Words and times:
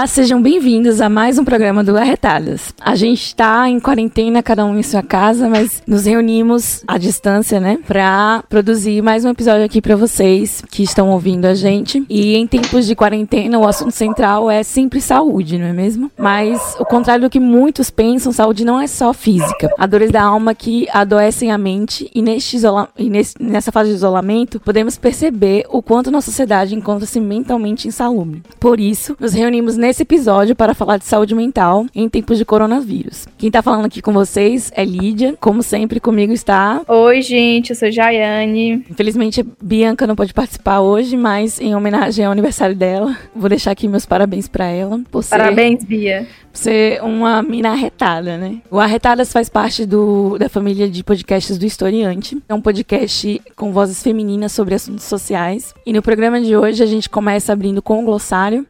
Olá, 0.00 0.06
sejam 0.06 0.40
bem-vindos 0.40 0.98
a 1.02 1.10
mais 1.10 1.38
um 1.38 1.44
programa 1.44 1.84
do 1.84 1.94
Arretadas. 1.94 2.72
A 2.80 2.94
gente 2.94 3.22
está 3.22 3.68
em 3.68 3.78
quarentena, 3.78 4.42
cada 4.42 4.64
um 4.64 4.78
em 4.78 4.82
sua 4.82 5.02
casa, 5.02 5.46
mas 5.46 5.82
nos 5.86 6.06
reunimos 6.06 6.82
à 6.88 6.96
distância, 6.96 7.60
né, 7.60 7.78
para 7.86 8.42
produzir 8.48 9.02
mais 9.02 9.26
um 9.26 9.28
episódio 9.28 9.62
aqui 9.62 9.82
para 9.82 9.96
vocês 9.96 10.64
que 10.70 10.82
estão 10.82 11.10
ouvindo 11.10 11.44
a 11.44 11.52
gente. 11.52 12.02
E 12.08 12.34
em 12.34 12.46
tempos 12.46 12.86
de 12.86 12.96
quarentena, 12.96 13.58
o 13.58 13.68
assunto 13.68 13.90
central 13.90 14.50
é 14.50 14.62
sempre 14.62 15.02
saúde, 15.02 15.58
não 15.58 15.66
é 15.66 15.72
mesmo? 15.74 16.10
Mas, 16.16 16.76
o 16.78 16.84
contrário 16.86 17.24
do 17.24 17.30
que 17.30 17.38
muitos 17.38 17.90
pensam, 17.90 18.32
saúde 18.32 18.64
não 18.64 18.80
é 18.80 18.86
só 18.86 19.12
física. 19.12 19.70
Há 19.76 19.86
dores 19.86 20.10
da 20.10 20.22
alma 20.22 20.54
que 20.54 20.88
adoecem 20.94 21.52
a 21.52 21.58
mente 21.58 22.10
e, 22.14 22.22
neste 22.22 22.56
isola 22.56 22.88
e 22.96 23.10
nesse, 23.10 23.34
nessa 23.38 23.70
fase 23.70 23.90
de 23.90 23.96
isolamento, 23.96 24.60
podemos 24.60 24.96
perceber 24.96 25.66
o 25.68 25.82
quanto 25.82 26.10
nossa 26.10 26.30
sociedade 26.30 26.74
encontra-se 26.74 27.20
mentalmente 27.20 27.86
insalubre. 27.86 28.42
Por 28.58 28.80
isso, 28.80 29.14
nos 29.20 29.34
reunimos 29.34 29.76
nesse 29.76 29.89
episódio 29.98 30.54
para 30.54 30.74
falar 30.74 30.98
de 30.98 31.04
saúde 31.04 31.34
mental 31.34 31.86
em 31.94 32.08
tempos 32.08 32.38
de 32.38 32.44
coronavírus. 32.44 33.26
Quem 33.36 33.50
tá 33.50 33.62
falando 33.62 33.86
aqui 33.86 34.00
com 34.00 34.12
vocês 34.12 34.70
é 34.76 34.84
Lídia. 34.84 35.34
Como 35.40 35.62
sempre, 35.62 35.98
comigo 35.98 36.32
está. 36.32 36.82
Oi, 36.86 37.22
gente, 37.22 37.70
eu 37.70 37.76
sou 37.76 37.90
Jaiane. 37.90 38.84
Infelizmente, 38.90 39.44
Bianca 39.60 40.06
não 40.06 40.14
pode 40.14 40.34
participar 40.34 40.80
hoje, 40.80 41.16
mas 41.16 41.60
em 41.60 41.74
homenagem 41.74 42.24
ao 42.24 42.32
aniversário 42.32 42.76
dela, 42.76 43.16
vou 43.34 43.48
deixar 43.48 43.70
aqui 43.70 43.88
meus 43.88 44.06
parabéns 44.06 44.46
para 44.46 44.66
ela. 44.66 45.00
Por 45.10 45.24
ser, 45.24 45.30
parabéns, 45.30 45.82
Bia. 45.82 46.26
Por 46.52 46.58
ser 46.58 47.02
uma 47.02 47.42
mina 47.42 47.70
arretada, 47.70 48.36
né? 48.36 48.58
O 48.70 48.78
Arretadas 48.78 49.32
faz 49.32 49.48
parte 49.48 49.86
do, 49.86 50.36
da 50.38 50.48
família 50.48 50.88
de 50.88 51.02
podcasts 51.02 51.56
do 51.56 51.64
Historiante. 51.64 52.38
É 52.48 52.54
um 52.54 52.60
podcast 52.60 53.40
com 53.56 53.72
vozes 53.72 54.02
femininas 54.02 54.52
sobre 54.52 54.74
assuntos 54.74 55.04
sociais. 55.04 55.74
E 55.86 55.92
no 55.92 56.02
programa 56.02 56.40
de 56.40 56.56
hoje 56.56 56.82
a 56.82 56.86
gente 56.86 57.08
começa 57.08 57.52
abrindo 57.52 57.80
com 57.80 58.02
o 58.02 58.04
glossário. 58.04 58.66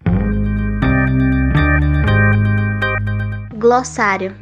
Glossário. 3.60 4.34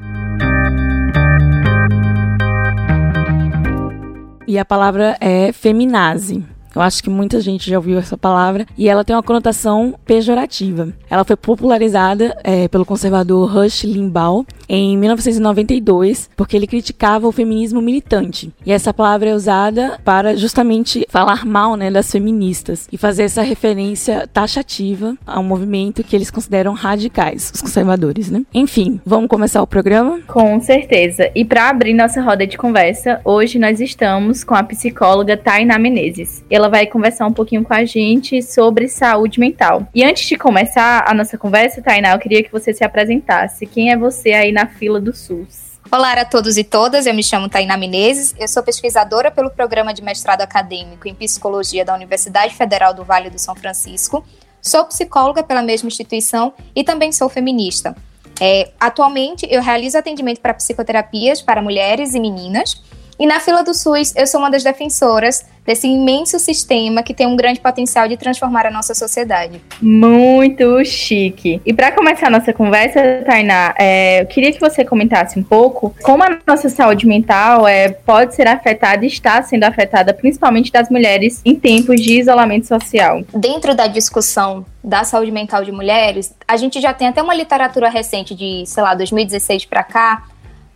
E 4.47 4.57
a 4.57 4.65
palavra 4.65 5.17
é 5.21 5.51
feminazi. 5.53 6.47
Eu 6.79 6.83
acho 6.83 7.03
que 7.03 7.11
muita 7.11 7.41
gente 7.41 7.69
já 7.69 7.77
ouviu 7.77 7.99
essa 7.99 8.17
palavra 8.17 8.65
e 8.77 8.89
ela 8.89 9.05
tem 9.05 9.17
uma 9.17 9.23
conotação 9.23 9.97
pejorativa. 10.07 10.93
Ela 11.11 11.25
foi 11.25 11.35
popularizada 11.35 12.39
é, 12.45 12.69
pelo 12.69 12.87
conservador 12.87 13.53
Rush 13.53 13.83
Limbaugh 13.83 14.47
em 14.69 14.97
1992 14.97 16.31
porque 16.37 16.57
ele 16.57 16.69
criticava 16.69 17.27
o 17.27 17.33
feminismo 17.33 17.83
militante. 17.83 18.53
E 18.65 18.71
essa 18.71 18.95
palavra 18.95 19.31
é 19.31 19.35
usada 19.35 19.99
para 20.05 20.37
justamente 20.37 21.05
falar 21.09 21.45
mal 21.45 21.75
né, 21.75 21.91
das 21.91 22.13
feministas 22.13 22.87
e 22.93 22.97
fazer 22.97 23.25
essa 23.25 23.43
referência 23.43 24.29
taxativa 24.33 25.17
a 25.27 25.41
um 25.41 25.45
movimento 25.45 26.05
que 26.05 26.15
eles 26.15 26.31
consideram 26.31 26.75
radicais, 26.75 27.51
os 27.53 27.61
conservadores, 27.61 28.31
né? 28.31 28.45
Enfim, 28.55 29.01
vamos 29.05 29.29
começar 29.29 29.61
o 29.61 29.67
programa? 29.67 30.21
Com 30.29 30.61
certeza. 30.61 31.29
E 31.35 31.45
para 31.45 31.71
abrir 31.71 31.93
nossa 31.93 32.23
roda 32.23 32.47
de 32.47 32.57
conversa, 32.57 33.21
hoje 33.25 33.59
nós 33.59 33.81
estamos 33.81 34.45
com 34.45 34.55
a 34.55 34.63
psicóloga 34.63 35.37
Tainá 35.37 35.77
Menezes. 35.77 36.45
Ela 36.49 36.68
ela 36.69 36.71
vai 36.71 36.87
conversar 36.87 37.27
um 37.27 37.33
pouquinho 37.33 37.65
com 37.65 37.73
a 37.73 37.85
gente 37.85 38.43
sobre 38.43 38.89
saúde 38.89 39.41
mental. 39.41 39.89
E 39.95 40.05
antes 40.05 40.29
de 40.29 40.37
começar 40.37 41.05
a 41.09 41.15
nossa 41.15 41.39
conversa, 41.39 41.81
Tainá, 41.81 42.13
eu 42.13 42.19
queria 42.19 42.43
que 42.43 42.53
você 42.53 42.75
se 42.75 42.85
apresentasse. 42.85 43.67
Quem 43.67 43.91
é 43.91 43.97
você 43.97 44.33
aí 44.33 44.53
na 44.53 44.67
fila 44.67 45.01
do 45.01 45.15
SUS? 45.15 45.79
Olá 45.91 46.13
a 46.13 46.25
todos 46.27 46.59
e 46.59 46.65
todas, 46.65 47.07
eu 47.07 47.15
me 47.15 47.23
chamo 47.25 47.49
Tainá 47.49 47.75
Menezes, 47.79 48.35
eu 48.39 48.47
sou 48.47 48.63
pesquisadora 48.63 49.31
pelo 49.31 49.49
Programa 49.49 49.95
de 49.95 50.03
Mestrado 50.03 50.43
Acadêmico 50.43 51.09
em 51.09 51.15
Psicologia 51.15 51.83
da 51.83 51.95
Universidade 51.95 52.55
Federal 52.55 52.93
do 52.93 53.03
Vale 53.03 53.31
do 53.31 53.39
São 53.39 53.57
Francisco, 53.57 54.23
sou 54.61 54.85
psicóloga 54.85 55.43
pela 55.43 55.63
mesma 55.63 55.89
instituição 55.89 56.53
e 56.77 56.85
também 56.85 57.11
sou 57.11 57.31
feminista. 57.31 57.97
É, 58.39 58.71
atualmente, 58.79 59.47
eu 59.51 59.63
realizo 59.63 59.97
atendimento 59.97 60.43
para 60.43 60.53
psicoterapias 60.53 61.41
para 61.41 61.63
mulheres 61.63 62.15
e 62.15 62.21
meninas, 62.21 62.83
e 63.19 63.27
na 63.27 63.41
fila 63.41 63.65
do 63.65 63.75
SUS, 63.75 64.15
eu 64.15 64.27
sou 64.27 64.39
uma 64.39 64.51
das 64.51 64.63
defensoras 64.63 65.45
desse 65.69 65.87
imenso 65.87 66.39
sistema 66.39 67.03
que 67.03 67.13
tem 67.13 67.27
um 67.27 67.37
grande 67.37 67.61
potencial 67.61 68.09
de 68.09 68.17
transformar 68.17 68.65
a 68.65 68.71
nossa 68.71 68.95
sociedade. 68.95 69.61
Muito 69.83 70.83
chique. 70.83 71.61
E 71.67 71.75
para 71.75 71.93
começar 71.93 72.29
a 72.29 72.31
nossa 72.31 72.55
conversa, 72.55 73.23
Tainá, 73.27 73.75
é, 73.79 74.23
eu 74.23 74.27
queria 74.27 74.51
que 74.51 74.59
você 74.59 74.83
comentasse 74.83 75.39
um 75.39 75.43
pouco 75.43 75.95
como 76.03 76.25
a 76.25 76.39
nossa 76.47 76.71
saúde 76.71 77.07
mental 77.07 77.69
é, 77.69 77.91
pode 77.91 78.35
ser 78.35 78.49
afetada 78.49 79.05
e 79.05 79.09
está 79.09 79.43
sendo 79.43 79.65
afetada, 79.65 80.15
principalmente 80.15 80.73
das 80.73 80.89
mulheres, 80.89 81.43
em 81.45 81.55
tempos 81.55 82.01
de 82.01 82.19
isolamento 82.19 82.67
social. 82.67 83.23
Dentro 83.35 83.75
da 83.75 83.87
discussão 83.87 84.65
da 84.83 85.05
saúde 85.05 85.31
mental 85.31 85.63
de 85.65 85.71
mulheres, 85.71 86.35
a 86.47 86.57
gente 86.57 86.81
já 86.81 86.95
tem 86.95 87.09
até 87.09 87.23
uma 87.23 87.35
literatura 87.35 87.91
recente 87.91 88.35
de, 88.35 88.65
sei 88.65 88.83
lá, 88.83 88.95
2016 88.95 89.67
para 89.67 89.83
cá, 89.83 90.25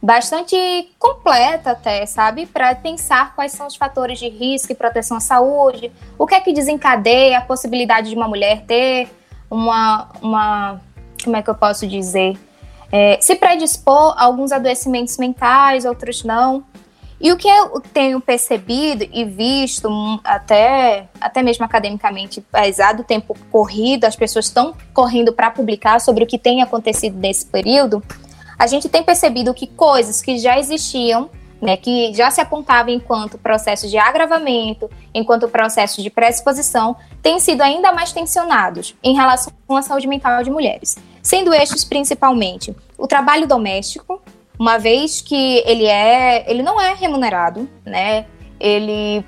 bastante 0.03 0.57
completa 0.99 1.71
até, 1.71 2.05
sabe? 2.07 2.45
Para 2.45 2.75
pensar 2.75 3.37
quais 3.37 3.53
são 3.53 3.69
os 3.69 3.77
fatores 3.77 4.19
de 4.19 4.29
risco 4.29 4.73
e 4.73 4.75
proteção 4.75 5.17
à 5.17 5.21
saúde, 5.21 5.93
o 6.19 6.27
que 6.27 6.35
é 6.35 6.41
que 6.41 6.53
desencadeia 6.53 7.39
a 7.39 7.41
possibilidade 7.41 8.11
de 8.11 8.17
uma 8.17 8.27
mulher 8.27 8.65
ter 8.67 9.09
uma, 9.49 10.09
uma 10.21 10.81
como 11.23 11.37
é 11.37 11.43
que 11.43 11.49
eu 11.49 11.55
posso 11.55 11.87
dizer? 11.87 12.37
É, 12.91 13.19
se 13.21 13.37
predispor 13.37 14.15
a 14.19 14.25
alguns 14.25 14.51
adoecimentos 14.51 15.17
mentais, 15.19 15.85
outros 15.85 16.25
não. 16.25 16.65
E 17.21 17.31
o 17.31 17.37
que 17.37 17.47
eu 17.47 17.81
tenho 17.81 18.21
percebido 18.21 19.09
e 19.13 19.25
visto, 19.25 19.89
hum, 19.89 20.19
até, 20.25 21.07
até 21.21 21.41
mesmo 21.41 21.65
academicamente, 21.65 22.45
apesar 22.53 22.95
do 22.95 23.05
tempo 23.05 23.37
corrido, 23.53 24.05
as 24.05 24.17
pessoas 24.17 24.47
estão 24.47 24.75
correndo 24.93 25.33
para 25.33 25.49
publicar 25.49 26.01
sobre 26.01 26.25
o 26.25 26.27
que 26.27 26.37
tem 26.37 26.61
acontecido 26.61 27.17
nesse 27.17 27.47
período, 27.47 28.03
a 28.63 28.67
gente 28.69 28.89
tem 28.89 29.03
percebido 29.03 29.53
que 29.53 29.67
coisas 29.67 30.23
que 30.23 30.39
já 30.39 30.57
existiam, 30.57 31.29
né, 31.61 31.77
que 31.77 32.15
já 32.15 32.31
se 32.31 32.41
apontavam 32.41 32.95
enquanto 32.95 33.37
processos 33.37 33.91
de 33.91 33.99
agravamento, 33.99 34.89
enquanto 35.13 35.49
processos 35.49 36.01
de 36.01 36.09
predisposição, 36.09 36.95
têm 37.21 37.41
sido 37.41 37.61
ainda 37.61 37.91
mais 37.91 38.13
tensionados 38.13 38.95
em 39.03 39.17
relação 39.17 39.53
à 39.71 39.83
saúde 39.83 40.07
mental 40.07 40.45
de 40.45 40.51
mulheres. 40.51 40.97
Sendo 41.21 41.53
estes 41.53 41.83
principalmente 41.83 42.73
o 42.97 43.09
trabalho 43.09 43.49
doméstico, 43.49 44.23
uma 44.57 44.79
vez 44.79 45.21
que 45.21 45.61
ele 45.67 45.87
é, 45.87 46.49
ele 46.49 46.63
não 46.63 46.81
é 46.81 46.95
remunerado, 46.95 47.69
né? 47.85 48.27
Ele 48.61 49.25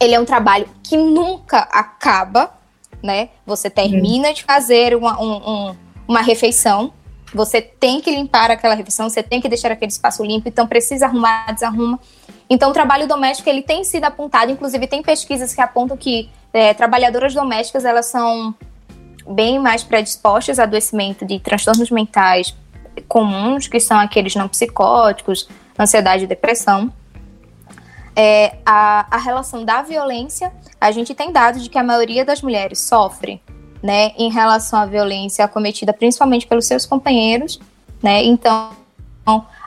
ele 0.00 0.14
é 0.14 0.20
um 0.20 0.24
trabalho 0.24 0.66
que 0.82 0.96
nunca 0.96 1.58
acaba, 1.58 2.54
né? 3.02 3.28
Você 3.44 3.68
termina 3.68 4.28
uhum. 4.28 4.34
de 4.34 4.44
fazer 4.44 4.96
uma, 4.96 5.20
um, 5.20 5.34
um, 5.34 5.76
uma 6.08 6.22
refeição, 6.22 6.90
você 7.32 7.60
tem 7.62 8.00
que 8.00 8.10
limpar 8.10 8.50
aquela 8.50 8.74
refeição, 8.74 9.08
você 9.08 9.22
tem 9.22 9.40
que 9.40 9.48
deixar 9.48 9.70
aquele 9.70 9.90
espaço 9.90 10.24
limpo, 10.24 10.48
então 10.48 10.66
precisa 10.66 11.06
arrumar, 11.06 11.52
desarruma. 11.52 11.98
Então, 12.48 12.70
o 12.70 12.72
trabalho 12.72 13.06
doméstico 13.06 13.48
ele 13.48 13.62
tem 13.62 13.84
sido 13.84 14.04
apontado, 14.04 14.50
inclusive 14.50 14.86
tem 14.86 15.02
pesquisas 15.02 15.54
que 15.54 15.60
apontam 15.60 15.96
que 15.96 16.28
é, 16.52 16.74
trabalhadoras 16.74 17.32
domésticas 17.32 17.84
elas 17.84 18.06
são 18.06 18.54
bem 19.28 19.58
mais 19.60 19.84
predispostas 19.84 20.58
a 20.58 20.64
adoecimento 20.64 21.24
de 21.24 21.38
transtornos 21.38 21.90
mentais 21.90 22.56
comuns, 23.06 23.68
que 23.68 23.78
são 23.78 23.98
aqueles 23.98 24.34
não 24.34 24.48
psicóticos, 24.48 25.48
ansiedade 25.78 26.24
e 26.24 26.26
depressão. 26.26 26.92
É, 28.16 28.56
a, 28.66 29.06
a 29.08 29.18
relação 29.18 29.64
da 29.64 29.82
violência, 29.82 30.52
a 30.80 30.90
gente 30.90 31.14
tem 31.14 31.30
dados 31.30 31.62
de 31.62 31.70
que 31.70 31.78
a 31.78 31.84
maioria 31.84 32.24
das 32.24 32.42
mulheres 32.42 32.80
sofre 32.80 33.40
né, 33.82 34.12
em 34.16 34.30
relação 34.30 34.78
à 34.78 34.86
violência 34.86 35.46
cometida 35.48 35.92
principalmente 35.92 36.46
pelos 36.46 36.66
seus 36.66 36.84
companheiros, 36.84 37.58
né? 38.02 38.22
Então, 38.24 38.70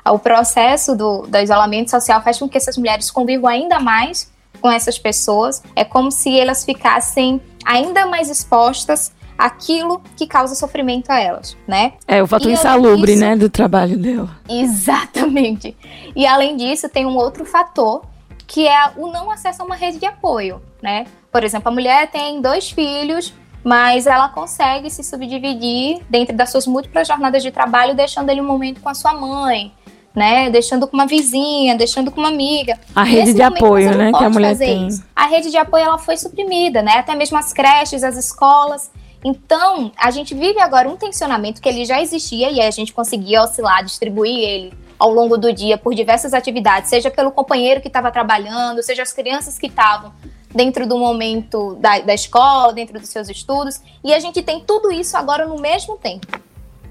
o 0.06 0.20
processo 0.20 0.96
do, 0.96 1.22
do 1.24 1.38
isolamento 1.38 1.90
social 1.90 2.22
faz 2.22 2.38
com 2.38 2.48
que 2.48 2.58
essas 2.58 2.78
mulheres 2.78 3.10
convivam 3.10 3.50
ainda 3.50 3.80
mais 3.80 4.32
com 4.62 4.70
essas 4.70 5.00
pessoas. 5.00 5.64
É 5.76 5.84
como 5.84 6.12
se 6.12 6.38
elas 6.40 6.64
ficassem 6.64 7.42
ainda 7.66 8.06
mais 8.06 8.30
expostas 8.30 9.12
àquilo 9.38 10.02
que 10.16 10.28
causa 10.28 10.54
sofrimento 10.56 11.10
a 11.10 11.20
elas, 11.20 11.58
né? 11.68 11.94
É 12.08 12.22
o 12.22 12.28
fator 12.28 12.52
insalubre, 12.52 13.14
disso, 13.14 13.26
né, 13.26 13.36
do 13.36 13.50
trabalho 13.50 13.98
dela. 13.98 14.30
Exatamente. 14.48 15.76
E 16.16 16.26
além 16.28 16.56
disso, 16.56 16.88
tem 16.90 17.06
um 17.06 17.16
outro 17.16 17.46
fator 17.46 18.04
que 18.46 18.68
é 18.68 18.92
o 18.98 19.08
não 19.08 19.32
acesso 19.32 19.62
a 19.64 19.66
uma 19.66 19.76
rede 19.76 19.98
de 19.98 20.06
apoio 20.06 20.62
né? 20.84 21.08
Por 21.32 21.46
exemplo, 21.46 21.70
a 21.70 21.72
mulher 21.72 22.12
tem 22.12 22.42
dois 22.42 22.70
filhos, 22.70 23.34
mas 23.64 24.06
ela 24.06 24.28
consegue 24.30 24.90
se 24.90 25.04
subdividir 25.04 26.02
dentro 26.10 26.36
das 26.36 26.52
suas 26.52 26.68
múltiplas 26.68 27.08
jornadas 27.08 27.42
de 27.42 27.52
trabalho, 27.52 27.96
deixando 27.96 28.30
ele 28.30 28.42
um 28.42 28.46
momento 28.46 28.82
com 28.82 28.90
a 28.90 28.94
sua 28.94 29.14
mãe, 29.14 29.72
né? 30.14 30.50
Deixando 30.50 30.86
com 30.86 30.96
uma 30.96 31.08
vizinha, 31.08 31.76
deixando 31.76 32.12
com 32.12 32.20
uma 32.20 32.30
amiga. 32.30 32.78
A 32.94 33.04
rede 33.04 33.20
Nesse 33.22 33.34
de 33.34 33.44
momento, 33.44 33.66
apoio, 33.66 33.98
né, 33.98 34.12
que 34.12 34.24
a 34.24 34.30
mulher 34.30 34.58
tem. 34.58 34.88
isso. 34.88 35.04
A 35.16 35.26
rede 35.26 35.50
de 35.50 35.58
apoio 35.58 35.86
ela 35.86 35.98
foi 35.98 36.18
suprimida, 36.18 36.82
né? 36.82 36.98
Até 36.98 37.16
mesmo 37.16 37.38
as 37.38 37.54
creches, 37.54 38.04
as 38.04 38.18
escolas. 38.18 38.92
Então, 39.24 39.90
a 39.98 40.12
gente 40.12 40.36
vive 40.36 40.60
agora 40.60 40.90
um 40.90 40.98
tensionamento 40.98 41.62
que 41.62 41.70
ele 41.70 41.86
já 41.86 42.02
existia 42.02 42.52
e 42.52 42.60
a 42.60 42.70
gente 42.70 42.92
conseguia 42.92 43.42
oscilar, 43.42 43.84
distribuir 43.84 44.38
ele 44.38 44.74
ao 45.00 45.10
longo 45.10 45.38
do 45.38 45.52
dia 45.52 45.78
por 45.78 45.96
diversas 45.96 46.34
atividades, 46.34 46.90
seja 46.90 47.10
pelo 47.10 47.32
companheiro 47.32 47.82
que 47.82 47.88
estava 47.88 48.12
trabalhando, 48.12 48.84
seja 48.84 49.02
as 49.02 49.14
crianças 49.14 49.58
que 49.58 49.68
estavam 49.68 50.12
dentro 50.54 50.88
do 50.88 50.98
momento 50.98 51.76
da, 51.76 52.00
da 52.00 52.14
escola, 52.14 52.74
dentro 52.74 53.00
dos 53.00 53.10
seus 53.10 53.30
estudos, 53.30 53.82
e 54.04 54.14
a 54.14 54.20
gente 54.20 54.42
tem 54.42 54.62
tudo 54.64 54.92
isso 54.92 55.18
agora 55.18 55.46
no 55.46 55.60
mesmo 55.60 55.98
tempo, 55.98 56.28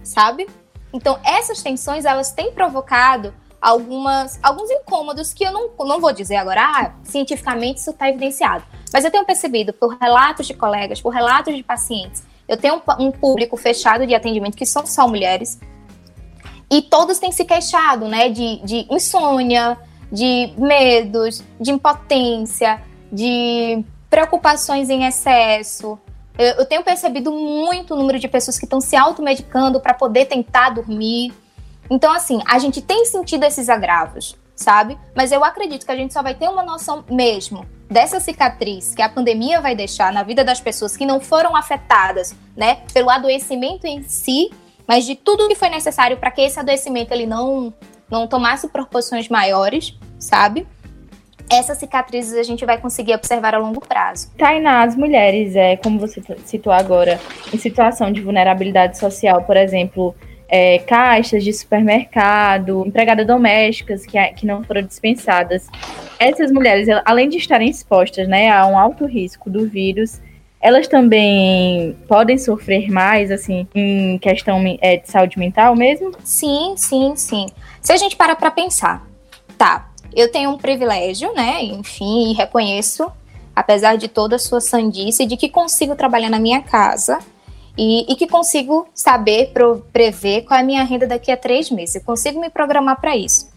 sabe? 0.02 0.48
Então, 0.92 1.18
essas 1.24 1.62
tensões, 1.62 2.04
elas 2.04 2.32
têm 2.32 2.52
provocado 2.52 3.32
algumas, 3.60 4.38
alguns 4.42 4.70
incômodos 4.70 5.32
que 5.32 5.44
eu 5.44 5.52
não, 5.52 5.70
não 5.86 6.00
vou 6.00 6.12
dizer 6.12 6.36
agora, 6.36 6.60
ah, 6.62 6.92
cientificamente 7.04 7.80
isso 7.80 7.90
está 7.90 8.08
evidenciado. 8.08 8.64
Mas 8.92 9.04
eu 9.04 9.10
tenho 9.10 9.24
percebido 9.24 9.72
por 9.72 9.96
relatos 9.96 10.46
de 10.46 10.54
colegas, 10.54 11.00
por 11.00 11.10
relatos 11.10 11.54
de 11.54 11.62
pacientes, 11.62 12.24
eu 12.48 12.56
tenho 12.56 12.74
um, 12.76 13.06
um 13.06 13.12
público 13.12 13.56
fechado 13.56 14.06
de 14.06 14.14
atendimento 14.14 14.56
que 14.56 14.66
são 14.66 14.84
só 14.84 15.06
mulheres, 15.06 15.58
e 16.68 16.82
todos 16.82 17.18
têm 17.18 17.30
se 17.30 17.44
queixado, 17.44 18.08
né, 18.08 18.28
de, 18.28 18.56
de 18.64 18.86
insônia, 18.90 19.78
de 20.10 20.52
medos, 20.58 21.42
de 21.60 21.70
impotência, 21.70 22.82
de 23.12 23.84
preocupações 24.08 24.88
em 24.88 25.04
excesso. 25.04 25.98
Eu, 26.38 26.46
eu 26.54 26.66
tenho 26.66 26.82
percebido 26.82 27.30
muito 27.30 27.94
o 27.94 27.96
número 27.96 28.18
de 28.18 28.26
pessoas 28.26 28.58
que 28.58 28.64
estão 28.64 28.80
se 28.80 28.96
automedicando 28.96 29.80
para 29.80 29.92
poder 29.92 30.26
tentar 30.26 30.70
dormir. 30.70 31.32
Então, 31.90 32.12
assim, 32.12 32.40
a 32.46 32.58
gente 32.58 32.80
tem 32.80 33.04
sentido 33.04 33.44
esses 33.44 33.68
agravos, 33.68 34.36
sabe? 34.56 34.98
Mas 35.14 35.30
eu 35.30 35.44
acredito 35.44 35.84
que 35.84 35.92
a 35.92 35.96
gente 35.96 36.14
só 36.14 36.22
vai 36.22 36.34
ter 36.34 36.48
uma 36.48 36.62
noção 36.62 37.04
mesmo 37.10 37.66
dessa 37.90 38.18
cicatriz 38.18 38.94
que 38.94 39.02
a 39.02 39.08
pandemia 39.08 39.60
vai 39.60 39.74
deixar 39.74 40.10
na 40.12 40.22
vida 40.22 40.42
das 40.42 40.60
pessoas 40.60 40.96
que 40.96 41.04
não 41.04 41.20
foram 41.20 41.54
afetadas, 41.54 42.34
né, 42.56 42.78
pelo 42.94 43.10
adoecimento 43.10 43.86
em 43.86 44.02
si, 44.02 44.50
mas 44.88 45.04
de 45.04 45.14
tudo 45.14 45.46
que 45.46 45.54
foi 45.54 45.68
necessário 45.68 46.16
para 46.16 46.30
que 46.30 46.40
esse 46.40 46.58
adoecimento 46.58 47.12
ele 47.12 47.26
não 47.26 47.72
não 48.10 48.26
tomasse 48.26 48.68
proporções 48.68 49.28
maiores, 49.30 49.98
sabe? 50.18 50.66
Essas 51.52 51.78
cicatrizes 51.78 52.34
a 52.34 52.42
gente 52.42 52.64
vai 52.64 52.78
conseguir 52.78 53.14
observar 53.14 53.54
a 53.54 53.58
longo 53.58 53.80
prazo. 53.80 54.30
Tainá, 54.38 54.82
as 54.82 54.96
mulheres, 54.96 55.54
é, 55.54 55.76
como 55.76 55.98
você 55.98 56.22
citou 56.46 56.72
agora, 56.72 57.20
em 57.52 57.58
situação 57.58 58.10
de 58.10 58.22
vulnerabilidade 58.22 58.98
social, 58.98 59.42
por 59.42 59.56
exemplo, 59.56 60.14
é, 60.48 60.78
caixas 60.78 61.44
de 61.44 61.52
supermercado, 61.52 62.84
empregadas 62.86 63.26
domésticas 63.26 64.04
que, 64.04 64.18
que 64.34 64.46
não 64.46 64.64
foram 64.64 64.82
dispensadas. 64.82 65.66
Essas 66.18 66.52
mulheres, 66.52 66.88
além 67.04 67.28
de 67.28 67.36
estarem 67.36 67.68
expostas 67.68 68.28
né, 68.28 68.50
a 68.50 68.66
um 68.66 68.78
alto 68.78 69.06
risco 69.06 69.50
do 69.50 69.66
vírus, 69.68 70.20
elas 70.60 70.86
também 70.86 71.96
podem 72.06 72.38
sofrer 72.38 72.90
mais, 72.90 73.30
assim, 73.30 73.66
em 73.74 74.16
questão 74.18 74.62
é, 74.80 74.98
de 74.98 75.10
saúde 75.10 75.38
mental 75.38 75.74
mesmo? 75.74 76.12
Sim, 76.22 76.74
sim, 76.76 77.14
sim. 77.16 77.46
Se 77.80 77.92
a 77.92 77.96
gente 77.96 78.14
para 78.14 78.36
para 78.36 78.50
pensar, 78.50 79.04
tá, 79.58 79.91
eu 80.14 80.30
tenho 80.30 80.50
um 80.50 80.58
privilégio, 80.58 81.32
né, 81.34 81.62
enfim, 81.62 82.30
e 82.30 82.34
reconheço, 82.34 83.10
apesar 83.54 83.96
de 83.96 84.08
toda 84.08 84.36
a 84.36 84.38
sua 84.38 84.60
sandice, 84.60 85.26
de 85.26 85.36
que 85.36 85.48
consigo 85.48 85.94
trabalhar 85.94 86.30
na 86.30 86.38
minha 86.38 86.62
casa 86.62 87.18
e, 87.76 88.10
e 88.10 88.16
que 88.16 88.26
consigo 88.26 88.86
saber, 88.94 89.52
pro, 89.52 89.84
prever 89.92 90.42
qual 90.42 90.58
é 90.58 90.62
a 90.62 90.66
minha 90.66 90.84
renda 90.84 91.06
daqui 91.06 91.30
a 91.30 91.36
três 91.36 91.70
meses. 91.70 91.96
Eu 91.96 92.02
consigo 92.02 92.40
me 92.40 92.50
programar 92.50 93.00
para 93.00 93.16
isso. 93.16 93.50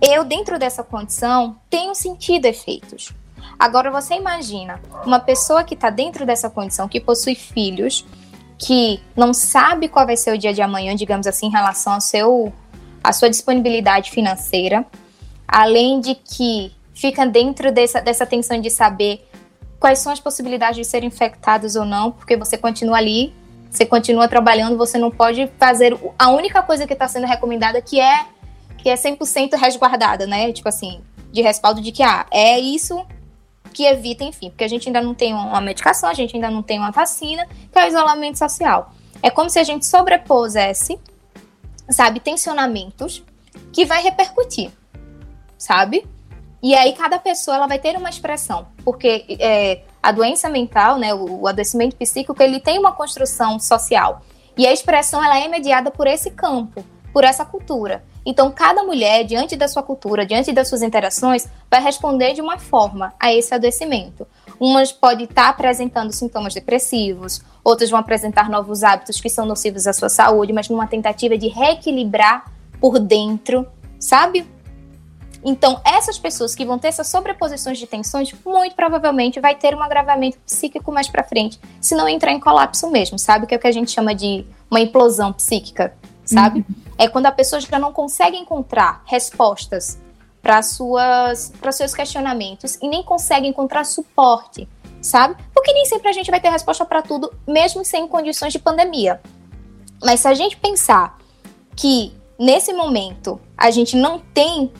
Eu, 0.00 0.24
dentro 0.24 0.58
dessa 0.58 0.82
condição, 0.82 1.56
tenho 1.70 1.94
sentido 1.94 2.46
efeitos. 2.46 3.12
Agora 3.58 3.90
você 3.90 4.14
imagina 4.14 4.80
uma 5.04 5.20
pessoa 5.20 5.64
que 5.64 5.74
está 5.74 5.90
dentro 5.90 6.26
dessa 6.26 6.50
condição, 6.50 6.88
que 6.88 7.00
possui 7.00 7.34
filhos, 7.34 8.04
que 8.58 9.00
não 9.16 9.32
sabe 9.32 9.88
qual 9.88 10.06
vai 10.06 10.16
ser 10.16 10.34
o 10.34 10.38
dia 10.38 10.52
de 10.52 10.62
amanhã, 10.62 10.94
digamos 10.94 11.26
assim, 11.26 11.46
em 11.46 11.50
relação 11.50 11.94
ao 11.94 12.00
seu, 12.00 12.52
à 13.02 13.12
sua 13.12 13.30
disponibilidade 13.30 14.10
financeira, 14.10 14.84
além 15.46 16.00
de 16.00 16.14
que 16.14 16.72
fica 16.94 17.26
dentro 17.26 17.72
dessa, 17.72 18.00
dessa 18.00 18.24
tensão 18.26 18.60
de 18.60 18.70
saber 18.70 19.26
quais 19.78 19.98
são 19.98 20.12
as 20.12 20.20
possibilidades 20.20 20.76
de 20.76 20.84
ser 20.84 21.04
infectados 21.04 21.76
ou 21.76 21.84
não, 21.84 22.10
porque 22.10 22.36
você 22.36 22.56
continua 22.56 22.96
ali, 22.96 23.34
você 23.70 23.84
continua 23.84 24.28
trabalhando, 24.28 24.76
você 24.76 24.96
não 24.96 25.10
pode 25.10 25.50
fazer 25.58 25.98
a 26.18 26.30
única 26.30 26.62
coisa 26.62 26.86
que 26.86 26.92
está 26.92 27.08
sendo 27.08 27.26
recomendada 27.26 27.82
que 27.82 28.00
é 28.00 28.26
que 28.78 28.88
é 28.90 28.94
100% 28.94 29.56
resguardada, 29.56 30.26
né? 30.26 30.52
Tipo 30.52 30.68
assim, 30.68 31.00
de 31.32 31.40
respaldo 31.40 31.80
de 31.80 31.90
que 31.90 32.02
ah, 32.02 32.26
é 32.30 32.60
isso 32.60 33.04
que 33.72 33.84
evita, 33.84 34.22
enfim, 34.22 34.50
porque 34.50 34.62
a 34.62 34.68
gente 34.68 34.88
ainda 34.88 35.00
não 35.00 35.14
tem 35.14 35.34
uma 35.34 35.60
medicação, 35.60 36.08
a 36.08 36.14
gente 36.14 36.36
ainda 36.36 36.50
não 36.50 36.62
tem 36.62 36.78
uma 36.78 36.92
vacina, 36.92 37.46
que 37.72 37.78
é 37.78 37.84
o 37.84 37.88
isolamento 37.88 38.38
social. 38.38 38.92
É 39.22 39.30
como 39.30 39.50
se 39.50 39.58
a 39.58 39.64
gente 39.64 39.84
sobrepusesse, 39.84 40.98
sabe, 41.90 42.20
tensionamentos 42.20 43.24
que 43.72 43.84
vai 43.84 44.02
repercutir, 44.02 44.70
sabe? 45.64 46.06
E 46.62 46.74
aí 46.74 46.92
cada 46.92 47.18
pessoa 47.18 47.56
ela 47.56 47.66
vai 47.66 47.78
ter 47.78 47.96
uma 47.96 48.08
expressão, 48.08 48.66
porque 48.84 49.24
é, 49.40 49.82
a 50.02 50.12
doença 50.12 50.48
mental, 50.48 50.98
né, 50.98 51.14
o, 51.14 51.42
o 51.42 51.48
adoecimento 51.48 51.96
psíquico, 51.96 52.34
ele 52.42 52.60
tem 52.60 52.78
uma 52.78 52.92
construção 52.92 53.58
social. 53.58 54.20
E 54.56 54.66
a 54.66 54.72
expressão 54.72 55.24
ela 55.24 55.38
é 55.38 55.48
mediada 55.48 55.90
por 55.90 56.06
esse 56.06 56.30
campo, 56.30 56.84
por 57.12 57.24
essa 57.24 57.44
cultura. 57.44 58.04
Então, 58.26 58.50
cada 58.50 58.82
mulher, 58.82 59.24
diante 59.24 59.56
da 59.56 59.68
sua 59.68 59.82
cultura, 59.82 60.24
diante 60.24 60.52
das 60.52 60.68
suas 60.68 60.82
interações, 60.82 61.48
vai 61.70 61.82
responder 61.82 62.32
de 62.34 62.40
uma 62.40 62.58
forma 62.58 63.12
a 63.18 63.32
esse 63.32 63.54
adoecimento. 63.54 64.26
Umas 64.58 64.92
podem 64.92 65.24
estar 65.24 65.48
apresentando 65.48 66.12
sintomas 66.12 66.54
depressivos, 66.54 67.42
outras 67.62 67.90
vão 67.90 68.00
apresentar 68.00 68.48
novos 68.48 68.82
hábitos 68.82 69.20
que 69.20 69.28
são 69.28 69.44
nocivos 69.44 69.86
à 69.86 69.92
sua 69.92 70.08
saúde, 70.08 70.52
mas 70.52 70.68
numa 70.68 70.86
tentativa 70.86 71.36
de 71.36 71.48
reequilibrar 71.48 72.50
por 72.80 72.98
dentro, 72.98 73.66
sabe? 73.98 74.53
Então, 75.44 75.80
essas 75.84 76.18
pessoas 76.18 76.54
que 76.54 76.64
vão 76.64 76.78
ter 76.78 76.88
essas 76.88 77.06
sobreposições 77.06 77.78
de 77.78 77.86
tensões, 77.86 78.34
muito 78.44 78.74
provavelmente 78.74 79.40
vai 79.40 79.54
ter 79.54 79.74
um 79.74 79.82
agravamento 79.82 80.38
psíquico 80.38 80.90
mais 80.90 81.08
para 81.08 81.22
frente, 81.22 81.60
se 81.80 81.94
não 81.94 82.08
entrar 82.08 82.32
em 82.32 82.40
colapso 82.40 82.90
mesmo, 82.90 83.18
sabe? 83.18 83.46
Que 83.46 83.54
é 83.54 83.58
o 83.58 83.60
que 83.60 83.66
a 83.66 83.72
gente 83.72 83.90
chama 83.90 84.14
de 84.14 84.46
uma 84.70 84.80
implosão 84.80 85.32
psíquica, 85.32 85.94
sabe? 86.24 86.60
Uhum. 86.60 86.74
É 86.96 87.08
quando 87.08 87.26
a 87.26 87.32
pessoa 87.32 87.60
já 87.60 87.78
não 87.78 87.92
consegue 87.92 88.36
encontrar 88.38 89.02
respostas 89.04 89.98
para 90.40 90.62
suas 90.62 91.52
para 91.60 91.72
seus 91.72 91.94
questionamentos 91.94 92.76
e 92.82 92.88
nem 92.88 93.02
consegue 93.02 93.46
encontrar 93.46 93.84
suporte, 93.84 94.68
sabe? 95.00 95.36
Porque 95.54 95.72
nem 95.72 95.84
sempre 95.84 96.08
a 96.08 96.12
gente 96.12 96.30
vai 96.30 96.40
ter 96.40 96.50
resposta 96.50 96.84
para 96.84 97.02
tudo, 97.02 97.32
mesmo 97.46 97.84
sem 97.84 98.06
condições 98.08 98.52
de 98.52 98.58
pandemia. 98.58 99.20
Mas 100.02 100.20
se 100.20 100.28
a 100.28 100.34
gente 100.34 100.56
pensar 100.56 101.18
que 101.76 102.12
nesse 102.38 102.72
momento 102.72 103.40
a 103.56 103.70
gente 103.70 103.96
não 103.96 104.18
tem, 104.18 104.72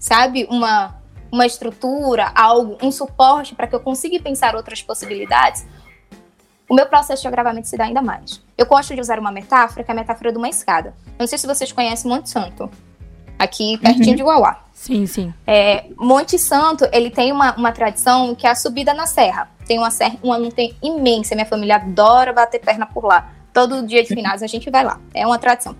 sabe, 0.00 0.48
uma 0.50 0.98
uma 1.32 1.46
estrutura, 1.46 2.32
algo, 2.34 2.76
um 2.82 2.90
suporte 2.90 3.54
para 3.54 3.66
que 3.66 3.74
eu 3.74 3.80
consiga 3.80 4.18
pensar 4.20 4.56
outras 4.56 4.82
possibilidades, 4.82 5.64
o 6.68 6.74
meu 6.74 6.86
processo 6.86 7.22
de 7.22 7.28
agravamento 7.28 7.68
se 7.68 7.76
dá 7.76 7.84
ainda 7.84 8.02
mais. 8.02 8.40
Eu 8.56 8.66
gosto 8.66 8.94
de 8.94 9.00
usar 9.00 9.18
uma 9.18 9.32
metáfora, 9.32 9.82
que 9.82 9.90
é 9.90 9.94
a 9.94 9.96
metáfora 9.96 10.30
de 10.30 10.38
uma 10.38 10.48
escada. 10.48 10.94
Eu 11.06 11.20
não 11.20 11.26
sei 11.26 11.38
se 11.38 11.46
vocês 11.46 11.72
conhecem 11.72 12.10
Monte 12.10 12.30
Santo, 12.30 12.70
aqui 13.38 13.76
pertinho 13.78 14.10
uhum. 14.10 14.16
de 14.16 14.22
Uauá. 14.22 14.64
Sim, 14.72 15.06
sim. 15.06 15.34
É, 15.46 15.86
Monte 15.96 16.38
Santo, 16.38 16.88
ele 16.92 17.10
tem 17.10 17.32
uma, 17.32 17.56
uma 17.56 17.72
tradição 17.72 18.34
que 18.34 18.46
é 18.46 18.50
a 18.50 18.54
subida 18.54 18.94
na 18.94 19.06
serra. 19.06 19.50
Tem 19.66 19.78
uma 19.78 19.90
serra, 19.90 20.16
uma 20.22 20.38
montanha 20.38 20.72
imensa, 20.82 21.34
minha 21.34 21.46
família 21.46 21.76
adora 21.76 22.32
bater 22.32 22.60
perna 22.60 22.86
por 22.86 23.04
lá. 23.04 23.32
Todo 23.52 23.84
dia 23.84 24.02
de 24.02 24.08
finados 24.08 24.42
a 24.42 24.46
gente 24.46 24.70
vai 24.70 24.84
lá. 24.84 25.00
É 25.12 25.26
uma 25.26 25.38
tradição. 25.38 25.74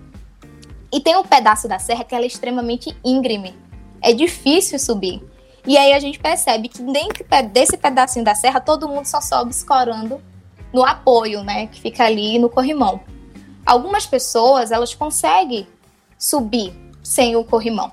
E 0.91 0.99
tem 0.99 1.15
um 1.15 1.23
pedaço 1.23 1.69
da 1.69 1.79
serra 1.79 2.03
que 2.03 2.13
ela 2.13 2.25
é 2.25 2.27
extremamente 2.27 2.95
íngreme. 3.03 3.55
É 4.01 4.13
difícil 4.13 4.79
subir. 4.79 5.21
E 5.65 5.77
aí 5.77 5.93
a 5.93 5.99
gente 5.99 6.17
percebe 6.17 6.67
que 6.67 6.81
dentro 6.81 7.23
desse 7.51 7.77
pedacinho 7.77 8.25
da 8.25 8.33
serra, 8.33 8.59
todo 8.59 8.87
mundo 8.87 9.05
só 9.05 9.21
sobe 9.21 9.51
escorando 9.51 10.19
no 10.73 10.83
apoio, 10.83 11.43
né, 11.43 11.67
que 11.67 11.79
fica 11.79 12.05
ali 12.05 12.39
no 12.39 12.49
corrimão. 12.49 13.01
Algumas 13.65 14.05
pessoas, 14.05 14.71
elas 14.71 14.95
conseguem 14.95 15.67
subir 16.17 16.73
sem 17.03 17.35
o 17.35 17.43
corrimão. 17.43 17.91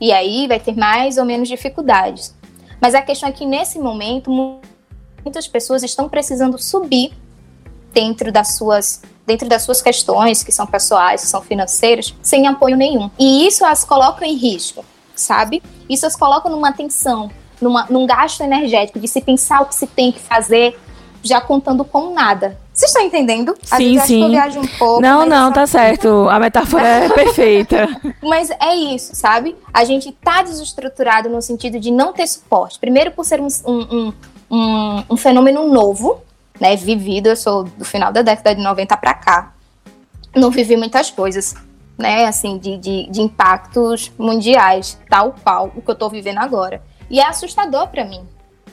E 0.00 0.12
aí 0.12 0.48
vai 0.48 0.58
ter 0.58 0.76
mais 0.76 1.18
ou 1.18 1.24
menos 1.24 1.48
dificuldades. 1.48 2.34
Mas 2.80 2.94
a 2.94 3.02
questão 3.02 3.28
é 3.28 3.32
que 3.32 3.46
nesse 3.46 3.78
momento 3.78 4.30
muitas 5.22 5.46
pessoas 5.46 5.82
estão 5.82 6.08
precisando 6.08 6.58
subir 6.58 7.12
dentro 7.92 8.32
das 8.32 8.56
suas 8.56 9.02
dentro 9.26 9.46
das 9.46 9.62
suas 9.62 9.82
questões, 9.82 10.42
que 10.42 10.50
são 10.50 10.66
pessoais, 10.66 11.20
que 11.20 11.26
são 11.26 11.42
financeiras, 11.42 12.14
sem 12.22 12.46
apoio 12.46 12.78
nenhum. 12.78 13.10
E 13.18 13.46
isso 13.46 13.62
as 13.62 13.84
coloca 13.84 14.26
em 14.26 14.34
risco 14.34 14.82
sabe? 15.20 15.62
Isso 15.88 16.06
as 16.06 16.16
coloca 16.16 16.48
numa 16.48 16.72
tensão. 16.72 17.30
numa, 17.60 17.86
num 17.90 18.06
gasto 18.06 18.40
energético 18.42 19.00
de 19.00 19.08
se 19.08 19.20
pensar 19.20 19.62
o 19.62 19.66
que 19.66 19.74
se 19.74 19.86
tem 19.86 20.12
que 20.12 20.20
fazer, 20.20 20.78
já 21.22 21.40
contando 21.40 21.84
com 21.84 22.12
nada. 22.12 22.56
Vocês 22.72 22.92
estão 22.92 23.04
entendendo? 23.04 23.56
Às 23.70 23.78
sim, 23.78 23.98
sim. 23.98 24.22
eu 24.22 24.30
viajo 24.30 24.60
um 24.60 24.66
pouco. 24.66 25.02
Não, 25.02 25.26
não, 25.26 25.52
tá 25.52 25.66
certo. 25.66 26.28
A 26.28 26.38
metáfora 26.38 26.86
é 26.86 27.08
perfeita. 27.10 27.88
Mas 28.22 28.50
é 28.50 28.74
isso, 28.74 29.16
sabe? 29.16 29.56
A 29.74 29.84
gente 29.84 30.12
tá 30.12 30.42
desestruturado 30.42 31.28
no 31.28 31.42
sentido 31.42 31.80
de 31.80 31.90
não 31.90 32.12
ter 32.12 32.26
suporte. 32.28 32.78
Primeiro, 32.78 33.10
por 33.10 33.24
ser 33.24 33.40
um, 33.40 33.48
um, 33.66 34.12
um, 34.48 35.04
um 35.10 35.16
fenômeno 35.16 35.66
novo, 35.66 36.22
né? 36.60 36.76
Vivido. 36.76 37.28
Eu 37.30 37.36
sou 37.36 37.64
do 37.64 37.84
final 37.84 38.12
da 38.12 38.22
década 38.22 38.54
de 38.54 38.62
90 38.62 38.96
para 38.96 39.14
cá. 39.14 39.52
Não 40.36 40.50
vivi 40.50 40.76
muitas 40.76 41.10
coisas, 41.10 41.56
né? 41.98 42.26
Assim, 42.26 42.56
de, 42.56 42.78
de, 42.78 43.10
de 43.10 43.20
impactos 43.20 44.12
mundiais, 44.16 44.98
tal 45.10 45.34
qual 45.42 45.72
o 45.74 45.82
que 45.82 45.90
eu 45.90 45.96
tô 45.96 46.08
vivendo 46.08 46.38
agora. 46.38 46.80
E 47.10 47.18
é 47.18 47.26
assustador 47.26 47.88
para 47.88 48.04
mim, 48.04 48.20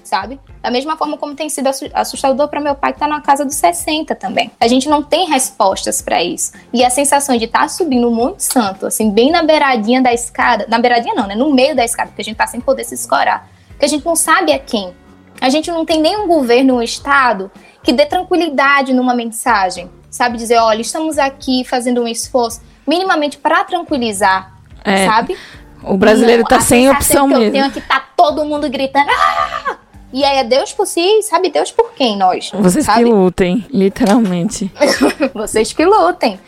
sabe? 0.04 0.40
Da 0.62 0.70
mesma 0.70 0.96
forma 0.96 1.18
como 1.18 1.34
tem 1.34 1.50
sido 1.50 1.68
assustador 1.94 2.48
para 2.48 2.62
meu 2.62 2.76
pai 2.76 2.94
que 2.94 2.98
está 2.98 3.08
na 3.08 3.22
casa 3.22 3.44
dos 3.44 3.56
60 3.56 4.14
também. 4.16 4.52
A 4.60 4.68
gente 4.68 4.88
não 4.88 5.02
tem 5.02 5.28
respostas 5.28 6.02
para 6.02 6.24
isso. 6.24 6.52
E 6.72 6.86
a 6.86 6.90
sensação 6.90 7.36
de 7.36 7.46
estar 7.46 7.62
tá 7.62 7.68
subindo 7.68 8.08
o 8.08 8.12
Monte 8.14 8.44
Santo, 8.44 8.86
assim, 8.86 9.10
bem 9.10 9.32
na 9.32 9.42
beiradinha 9.42 10.02
da 10.02 10.14
escada, 10.14 10.68
na 10.70 10.78
beiradinha 10.78 11.16
não, 11.16 11.26
né? 11.28 11.36
No 11.36 11.52
meio 11.52 11.76
da 11.76 11.84
escada, 11.84 12.10
porque 12.10 12.22
a 12.22 12.26
gente 12.26 12.38
tá 12.38 12.46
sem 12.46 12.62
poder 12.62 12.84
se 12.84 12.94
escorar. 12.94 13.50
Porque 13.70 13.86
a 13.86 13.90
gente 13.90 14.06
não 14.06 14.16
sabe 14.16 14.54
a 14.54 14.60
quem. 14.60 14.94
A 15.42 15.50
gente 15.50 15.70
não 15.72 15.86
tem 15.86 16.00
nenhum 16.00 16.28
governo, 16.28 16.76
um 16.76 16.82
estado 16.82 17.52
que 17.84 17.92
dê 17.92 18.06
tranquilidade 18.06 18.94
numa 18.94 19.14
mensagem, 19.14 19.90
sabe? 20.10 20.38
Dizer, 20.38 20.58
olha, 20.58 20.82
estamos 20.82 21.18
aqui 21.18 21.64
fazendo 21.66 22.02
um 22.02 22.08
esforço 22.08 22.62
minimamente 22.88 23.38
para 23.38 23.64
tranquilizar, 23.64 24.54
é. 24.84 25.06
sabe? 25.06 25.38
O 25.84 25.98
brasileiro 25.98 26.42
não, 26.42 26.48
tá 26.48 26.60
sem 26.60 26.90
opção 26.90 27.28
que 27.28 27.34
mesmo. 27.36 27.46
Eu 27.46 27.52
tenho 27.52 27.72
que 27.72 27.82
tá 27.82 28.04
todo 28.16 28.44
mundo 28.46 28.70
gritando. 28.70 29.08
Ah! 29.10 29.78
E 30.12 30.24
aí 30.24 30.38
é 30.38 30.44
Deus 30.44 30.72
por 30.72 30.88
si, 30.88 31.22
sabe 31.24 31.50
Deus 31.50 31.72
por 31.72 31.92
quem 31.94 32.18
nós? 32.18 32.50
Vocês 32.54 32.86
sabe? 32.86 33.04
que 33.04 33.10
lutem, 33.10 33.66
literalmente. 33.70 34.72
Vocês 35.34 35.74
que 35.74 35.86
lutem. 35.86 36.40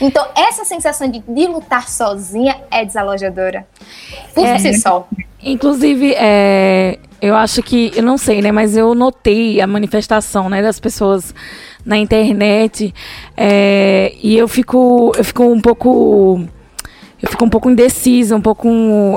Então, 0.00 0.26
essa 0.34 0.64
sensação 0.64 1.08
de, 1.08 1.20
de 1.20 1.46
lutar 1.46 1.88
sozinha 1.88 2.60
é 2.68 2.84
desalojadora. 2.84 3.64
Por 4.34 4.44
é, 4.44 4.58
si 4.58 4.74
só. 4.74 5.06
Inclusive, 5.40 6.14
é, 6.18 6.98
eu 7.20 7.36
acho 7.36 7.62
que, 7.62 7.92
eu 7.94 8.02
não 8.02 8.18
sei, 8.18 8.42
né, 8.42 8.50
mas 8.50 8.76
eu 8.76 8.92
notei 8.94 9.60
a 9.60 9.66
manifestação, 9.68 10.48
né, 10.48 10.60
das 10.60 10.80
pessoas 10.80 11.32
na 11.84 11.98
internet 11.98 12.94
é, 13.36 14.14
e 14.22 14.36
eu 14.36 14.46
fico, 14.46 15.12
eu 15.16 15.24
fico 15.24 15.44
um 15.44 15.60
pouco 15.60 16.40
eu 17.22 17.30
fico 17.30 17.44
um 17.44 17.48
pouco 17.48 17.70
indecisa, 17.70 18.34
um 18.34 18.40
pouco 18.40 18.68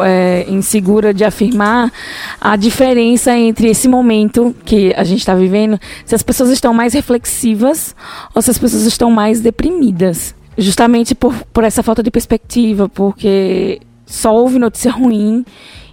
é, 0.03 0.45
insegura 0.47 1.11
de 1.11 1.25
afirmar 1.25 1.91
a 2.39 2.55
diferença 2.55 3.35
entre 3.35 3.67
esse 3.67 3.87
momento 3.87 4.55
que 4.63 4.93
a 4.95 5.03
gente 5.03 5.19
está 5.19 5.33
vivendo, 5.33 5.79
se 6.05 6.13
as 6.13 6.21
pessoas 6.21 6.51
estão 6.51 6.71
mais 6.71 6.93
reflexivas 6.93 7.95
ou 8.35 8.43
se 8.43 8.51
as 8.51 8.59
pessoas 8.59 8.83
estão 8.83 9.09
mais 9.09 9.41
deprimidas. 9.41 10.35
Justamente 10.55 11.15
por, 11.15 11.33
por 11.51 11.63
essa 11.63 11.81
falta 11.81 12.03
de 12.03 12.11
perspectiva, 12.11 12.87
porque 12.87 13.81
só 14.05 14.33
houve 14.35 14.59
notícia 14.59 14.91
ruim 14.91 15.43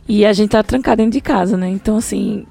e 0.07 0.27
a 0.27 0.35
gente 0.35 0.51
tá 0.51 0.63
trancado 0.63 0.99
dentro 0.99 1.13
de 1.13 1.21
casa, 1.23 1.57
né? 1.57 1.71
Então, 1.71 1.97
assim. 1.97 2.45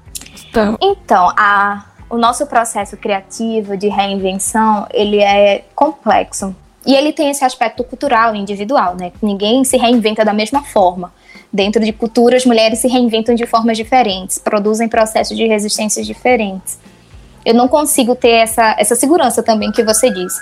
Tá... 0.52 0.76
Então, 0.82 1.32
a, 1.36 1.84
o 2.12 2.18
nosso 2.18 2.46
processo 2.46 2.94
criativo 2.94 3.74
de 3.74 3.88
reinvenção 3.88 4.86
ele 4.92 5.18
é 5.18 5.64
complexo 5.74 6.54
e 6.86 6.94
ele 6.94 7.10
tem 7.10 7.30
esse 7.30 7.42
aspecto 7.42 7.82
cultural 7.82 8.34
e 8.34 8.38
individual, 8.38 8.94
né? 8.94 9.10
Ninguém 9.22 9.64
se 9.64 9.78
reinventa 9.78 10.22
da 10.22 10.34
mesma 10.34 10.62
forma. 10.62 11.10
Dentro 11.50 11.82
de 11.82 11.90
culturas, 11.90 12.44
mulheres 12.44 12.80
se 12.80 12.88
reinventam 12.88 13.34
de 13.34 13.46
formas 13.46 13.78
diferentes, 13.78 14.36
produzem 14.36 14.88
processos 14.88 15.34
de 15.34 15.46
resistências 15.46 16.06
diferentes. 16.06 16.78
Eu 17.46 17.54
não 17.54 17.66
consigo 17.66 18.14
ter 18.14 18.42
essa, 18.42 18.76
essa 18.78 18.94
segurança 18.94 19.42
também 19.42 19.72
que 19.72 19.82
você 19.82 20.10
diz. 20.10 20.34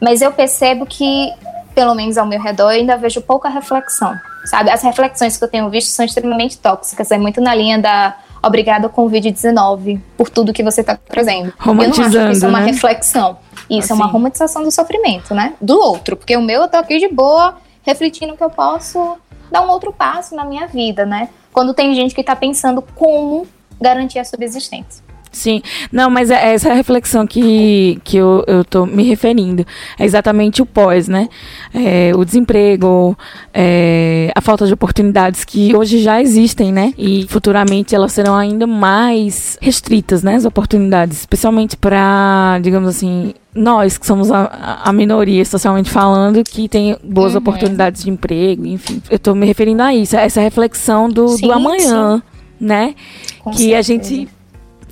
Mas 0.00 0.22
eu 0.22 0.30
percebo 0.30 0.86
que, 0.86 1.32
pelo 1.74 1.96
menos 1.96 2.16
ao 2.16 2.26
meu 2.26 2.40
redor, 2.40 2.70
eu 2.70 2.78
ainda 2.78 2.96
vejo 2.96 3.20
pouca 3.22 3.48
reflexão, 3.48 4.16
sabe? 4.44 4.70
As 4.70 4.82
reflexões 4.82 5.36
que 5.36 5.42
eu 5.42 5.48
tenho 5.48 5.68
visto 5.68 5.88
são 5.88 6.04
extremamente 6.04 6.58
tóxicas, 6.58 7.10
é 7.10 7.18
muito 7.18 7.40
na 7.40 7.56
linha 7.56 7.76
da 7.76 8.16
obrigada 8.42 8.88
com 8.88 9.06
o 9.06 9.10
Covid-19 9.10 10.00
por 10.16 10.28
tudo 10.30 10.52
que 10.52 10.62
você 10.62 10.80
está 10.80 10.96
trazendo. 10.96 11.52
Eu 11.64 11.74
não 11.74 11.82
acho 11.82 12.10
que 12.10 12.32
isso 12.32 12.44
é 12.44 12.48
uma 12.48 12.60
né? 12.60 12.66
reflexão. 12.66 13.38
Isso 13.68 13.78
assim. 13.78 13.92
é 13.92 13.94
uma 13.96 14.04
assim. 14.04 14.12
romantização 14.12 14.62
do 14.62 14.70
sofrimento, 14.70 15.34
né? 15.34 15.54
Do 15.60 15.78
outro. 15.78 16.16
Porque 16.16 16.36
o 16.36 16.42
meu 16.42 16.62
eu 16.62 16.68
tô 16.68 16.76
aqui 16.76 16.98
de 16.98 17.08
boa, 17.08 17.56
refletindo 17.82 18.36
que 18.36 18.42
eu 18.42 18.50
posso 18.50 19.16
dar 19.50 19.62
um 19.62 19.70
outro 19.70 19.92
passo 19.92 20.34
na 20.34 20.44
minha 20.44 20.66
vida, 20.66 21.04
né? 21.04 21.28
Quando 21.52 21.74
tem 21.74 21.94
gente 21.94 22.14
que 22.14 22.22
tá 22.22 22.36
pensando 22.36 22.82
como 22.94 23.46
garantir 23.80 24.18
a 24.18 24.24
subsistência. 24.24 25.07
Sim, 25.30 25.62
não, 25.92 26.10
mas 26.10 26.30
é 26.30 26.54
essa 26.54 26.72
reflexão 26.72 27.26
que, 27.26 28.00
que 28.04 28.16
eu, 28.16 28.44
eu 28.46 28.64
tô 28.64 28.86
me 28.86 29.04
referindo. 29.04 29.64
É 29.98 30.04
exatamente 30.04 30.62
o 30.62 30.66
pós, 30.66 31.08
né? 31.08 31.28
É, 31.74 32.12
o 32.14 32.24
desemprego, 32.24 33.16
é, 33.52 34.32
a 34.34 34.40
falta 34.40 34.66
de 34.66 34.72
oportunidades 34.72 35.44
que 35.44 35.74
hoje 35.76 36.00
já 36.00 36.20
existem, 36.20 36.72
né? 36.72 36.92
E 36.96 37.26
futuramente 37.28 37.94
elas 37.94 38.12
serão 38.12 38.34
ainda 38.34 38.66
mais 38.66 39.58
restritas, 39.60 40.22
né? 40.22 40.34
As 40.34 40.44
oportunidades, 40.44 41.18
especialmente 41.18 41.76
para, 41.76 42.58
digamos 42.62 42.88
assim, 42.88 43.34
nós 43.54 43.98
que 43.98 44.06
somos 44.06 44.30
a, 44.30 44.80
a, 44.84 44.92
minoria 44.92 45.44
socialmente 45.44 45.90
falando 45.90 46.42
que 46.44 46.68
tem 46.68 46.96
boas 47.02 47.32
uhum. 47.32 47.38
oportunidades 47.38 48.04
de 48.04 48.10
emprego, 48.10 48.64
enfim. 48.66 49.02
Eu 49.10 49.16
estou 49.16 49.34
me 49.34 49.46
referindo 49.46 49.82
a 49.82 49.94
isso, 49.94 50.16
a 50.16 50.20
essa 50.20 50.40
reflexão 50.40 51.08
do, 51.08 51.28
sim, 51.28 51.46
do 51.46 51.52
amanhã, 51.52 52.18
sim. 52.18 52.64
né? 52.64 52.94
Com 53.40 53.50
que 53.50 53.58
certeza. 53.58 53.78
a 53.78 53.82
gente 53.82 54.28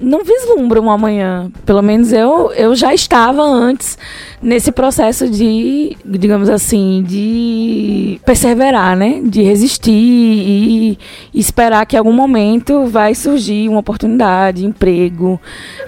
não 0.00 0.22
vislumbra 0.24 0.80
um 0.80 0.90
amanhã. 0.90 1.50
Pelo 1.64 1.82
menos 1.82 2.12
eu, 2.12 2.52
eu 2.52 2.74
já 2.74 2.92
estava 2.94 3.42
antes 3.42 3.98
nesse 4.42 4.70
processo 4.70 5.28
de, 5.28 5.96
digamos 6.04 6.48
assim, 6.48 7.04
de 7.06 8.20
perseverar, 8.24 8.96
né? 8.96 9.20
De 9.24 9.42
resistir 9.42 9.92
e, 9.92 10.98
esperar 11.34 11.86
que 11.86 11.96
em 11.96 11.98
algum 11.98 12.12
momento 12.12 12.86
vai 12.86 13.14
surgir 13.14 13.68
uma 13.68 13.80
oportunidade, 13.80 14.64
emprego, 14.64 15.40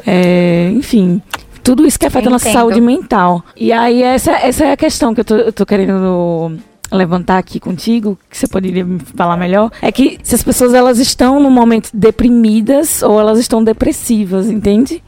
é, 0.06 0.70
enfim. 0.74 1.20
Tudo 1.62 1.86
isso 1.86 1.98
que 1.98 2.06
afeta 2.06 2.28
a 2.28 2.32
nossa 2.32 2.50
saúde 2.50 2.80
mental. 2.80 3.44
E 3.54 3.72
aí, 3.72 4.02
essa, 4.02 4.32
essa 4.32 4.64
é 4.64 4.72
a 4.72 4.76
questão 4.76 5.14
que 5.14 5.20
eu 5.20 5.24
tô, 5.24 5.36
eu 5.36 5.52
tô 5.52 5.66
querendo 5.66 6.58
levantar 6.90 7.38
aqui 7.38 7.60
contigo, 7.60 8.18
que 8.28 8.36
você 8.36 8.46
poderia 8.46 8.84
me 8.84 8.98
falar 8.98 9.36
melhor, 9.36 9.70
é 9.82 9.92
que 9.92 10.18
se 10.22 10.34
as 10.34 10.42
pessoas 10.42 10.74
elas 10.74 10.98
estão 10.98 11.40
no 11.40 11.50
momento 11.50 11.90
deprimidas 11.92 13.02
ou 13.02 13.18
elas 13.20 13.38
estão 13.38 13.62
depressivas, 13.62 14.48
entende? 14.48 15.02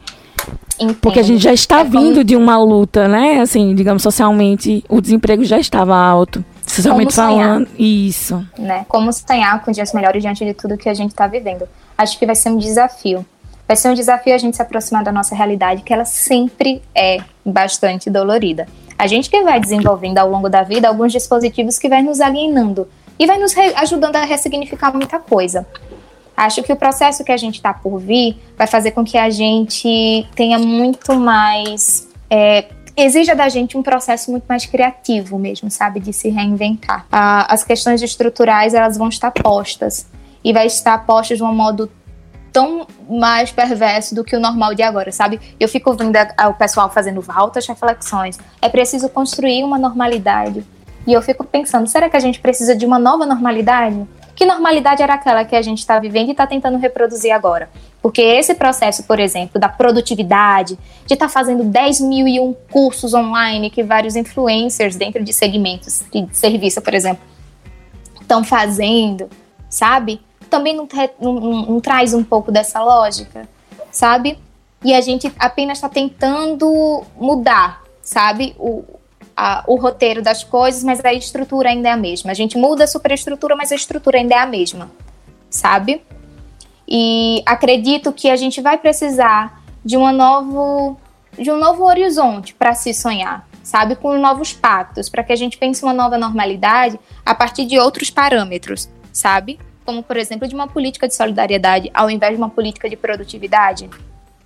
Entendo. 0.79 0.95
Porque 0.95 1.19
a 1.19 1.23
gente 1.23 1.43
já 1.43 1.53
está 1.53 1.81
é 1.81 1.83
vindo 1.83 2.15
como... 2.15 2.23
de 2.23 2.35
uma 2.35 2.57
luta, 2.57 3.07
né? 3.07 3.39
Assim, 3.39 3.75
digamos, 3.75 4.01
socialmente, 4.01 4.83
o 4.89 4.99
desemprego 4.99 5.43
já 5.43 5.59
estava 5.59 5.95
alto. 5.95 6.43
Socialmente 6.65 7.13
falando. 7.13 7.67
Isso. 7.77 8.43
Né? 8.57 8.85
Como 8.87 9.11
sonhar 9.13 9.63
com 9.63 9.71
dias 9.71 9.93
melhores 9.93 10.23
diante 10.23 10.43
de 10.43 10.53
tudo 10.53 10.77
que 10.77 10.89
a 10.89 10.93
gente 10.93 11.11
está 11.11 11.27
vivendo. 11.27 11.67
Acho 11.97 12.17
que 12.17 12.25
vai 12.25 12.35
ser 12.35 12.49
um 12.49 12.57
desafio. 12.57 13.25
Vai 13.67 13.75
ser 13.75 13.89
um 13.89 13.93
desafio 13.93 14.33
a 14.33 14.37
gente 14.37 14.55
se 14.55 14.61
aproximar 14.61 15.03
da 15.03 15.11
nossa 15.11 15.35
realidade, 15.35 15.83
que 15.83 15.93
ela 15.93 16.05
sempre 16.05 16.81
é 16.95 17.19
bastante 17.45 18.09
dolorida. 18.09 18.67
A 19.01 19.07
gente 19.07 19.31
que 19.31 19.41
vai 19.41 19.59
desenvolvendo 19.59 20.19
ao 20.19 20.29
longo 20.29 20.47
da 20.47 20.61
vida 20.61 20.87
alguns 20.87 21.11
dispositivos 21.11 21.79
que 21.79 21.89
vai 21.89 22.03
nos 22.03 22.21
alienando 22.21 22.87
e 23.17 23.25
vai 23.25 23.39
nos 23.39 23.51
ajudando 23.57 24.15
a 24.15 24.23
ressignificar 24.23 24.93
muita 24.93 25.17
coisa. 25.17 25.65
Acho 26.37 26.61
que 26.61 26.71
o 26.71 26.75
processo 26.75 27.23
que 27.23 27.31
a 27.31 27.37
gente 27.37 27.55
está 27.55 27.73
por 27.73 27.97
vir 27.97 28.37
vai 28.55 28.67
fazer 28.67 28.91
com 28.91 29.03
que 29.03 29.17
a 29.17 29.27
gente 29.31 30.27
tenha 30.35 30.59
muito 30.59 31.15
mais. 31.15 32.07
É, 32.29 32.65
exija 32.95 33.33
da 33.33 33.49
gente 33.49 33.75
um 33.75 33.81
processo 33.81 34.29
muito 34.29 34.43
mais 34.47 34.67
criativo 34.67 35.39
mesmo, 35.39 35.71
sabe? 35.71 35.99
De 35.99 36.13
se 36.13 36.29
reinventar. 36.29 37.07
Ah, 37.11 37.51
as 37.51 37.63
questões 37.63 38.03
estruturais 38.03 38.75
elas 38.75 38.99
vão 38.99 39.09
estar 39.09 39.31
postas 39.31 40.05
e 40.43 40.53
vai 40.53 40.67
estar 40.67 41.07
postas 41.07 41.39
de 41.39 41.43
um 41.43 41.51
modo 41.51 41.89
tão 42.51 42.85
mais 43.09 43.51
perverso 43.51 44.13
do 44.13 44.23
que 44.23 44.35
o 44.35 44.39
normal 44.39 44.75
de 44.75 44.83
agora, 44.83 45.11
sabe? 45.11 45.39
Eu 45.59 45.67
fico 45.67 45.93
vendo 45.93 46.15
o 46.49 46.53
pessoal 46.53 46.89
fazendo 46.89 47.23
altas 47.27 47.65
reflexões. 47.67 48.37
É 48.61 48.69
preciso 48.69 49.09
construir 49.09 49.63
uma 49.63 49.77
normalidade. 49.77 50.63
E 51.07 51.13
eu 51.13 51.21
fico 51.21 51.43
pensando, 51.43 51.87
será 51.87 52.09
que 52.09 52.17
a 52.17 52.19
gente 52.19 52.39
precisa 52.39 52.75
de 52.75 52.85
uma 52.85 52.99
nova 52.99 53.25
normalidade? 53.25 54.05
Que 54.35 54.45
normalidade 54.45 55.01
era 55.01 55.15
aquela 55.15 55.43
que 55.43 55.55
a 55.55 55.61
gente 55.61 55.79
está 55.79 55.99
vivendo 55.99 56.29
e 56.29 56.31
está 56.31 56.47
tentando 56.47 56.77
reproduzir 56.77 57.31
agora? 57.31 57.69
Porque 58.01 58.21
esse 58.21 58.55
processo, 58.55 59.03
por 59.03 59.19
exemplo, 59.19 59.59
da 59.59 59.69
produtividade, 59.69 60.77
de 61.05 61.13
estar 61.13 61.27
tá 61.27 61.29
fazendo 61.31 61.63
10 61.63 62.01
mil 62.01 62.27
e 62.27 62.39
um 62.39 62.53
cursos 62.71 63.13
online 63.13 63.69
que 63.69 63.83
vários 63.83 64.15
influencers 64.15 64.95
dentro 64.95 65.23
de 65.23 65.33
segmentos 65.33 66.03
de 66.11 66.27
serviço, 66.31 66.81
por 66.81 66.93
exemplo, 66.93 67.23
estão 68.19 68.43
fazendo, 68.43 69.29
sabe? 69.69 70.21
Também 70.51 70.75
não, 70.75 70.87
não, 71.19 71.33
não 71.65 71.79
traz 71.79 72.13
um 72.13 72.23
pouco 72.23 72.51
dessa 72.51 72.83
lógica, 72.83 73.49
sabe? 73.89 74.37
E 74.83 74.93
a 74.93 75.01
gente 75.01 75.31
apenas 75.39 75.77
está 75.77 75.87
tentando 75.87 77.03
mudar, 77.17 77.81
sabe? 78.03 78.53
O, 78.59 78.83
a, 79.35 79.63
o 79.65 79.75
roteiro 79.75 80.21
das 80.21 80.43
coisas, 80.43 80.83
mas 80.83 81.03
a 81.03 81.13
estrutura 81.13 81.69
ainda 81.69 81.89
é 81.89 81.91
a 81.93 81.97
mesma. 81.97 82.31
A 82.31 82.33
gente 82.33 82.57
muda 82.57 82.83
a 82.83 82.87
superestrutura, 82.87 83.55
mas 83.55 83.71
a 83.71 83.75
estrutura 83.75 84.17
ainda 84.17 84.35
é 84.35 84.39
a 84.39 84.45
mesma, 84.45 84.91
sabe? 85.49 86.03
E 86.87 87.41
acredito 87.45 88.11
que 88.11 88.29
a 88.29 88.35
gente 88.35 88.59
vai 88.59 88.77
precisar 88.77 89.63
de, 89.83 89.95
uma 89.95 90.11
novo, 90.11 90.97
de 91.39 91.49
um 91.49 91.57
novo 91.57 91.85
horizonte 91.85 92.53
para 92.53 92.73
se 92.73 92.93
sonhar, 92.93 93.47
sabe? 93.63 93.95
Com 93.95 94.17
novos 94.17 94.51
pactos, 94.51 95.07
para 95.07 95.23
que 95.23 95.31
a 95.31 95.35
gente 95.37 95.57
pense 95.57 95.83
uma 95.83 95.93
nova 95.93 96.17
normalidade 96.17 96.99
a 97.25 97.33
partir 97.33 97.65
de 97.65 97.79
outros 97.79 98.09
parâmetros, 98.09 98.89
sabe? 99.13 99.57
Como, 99.85 100.03
por 100.03 100.17
exemplo, 100.17 100.47
de 100.47 100.55
uma 100.55 100.67
política 100.67 101.07
de 101.07 101.15
solidariedade 101.15 101.89
ao 101.93 102.09
invés 102.09 102.33
de 102.33 102.37
uma 102.37 102.49
política 102.49 102.89
de 102.89 102.95
produtividade, 102.95 103.89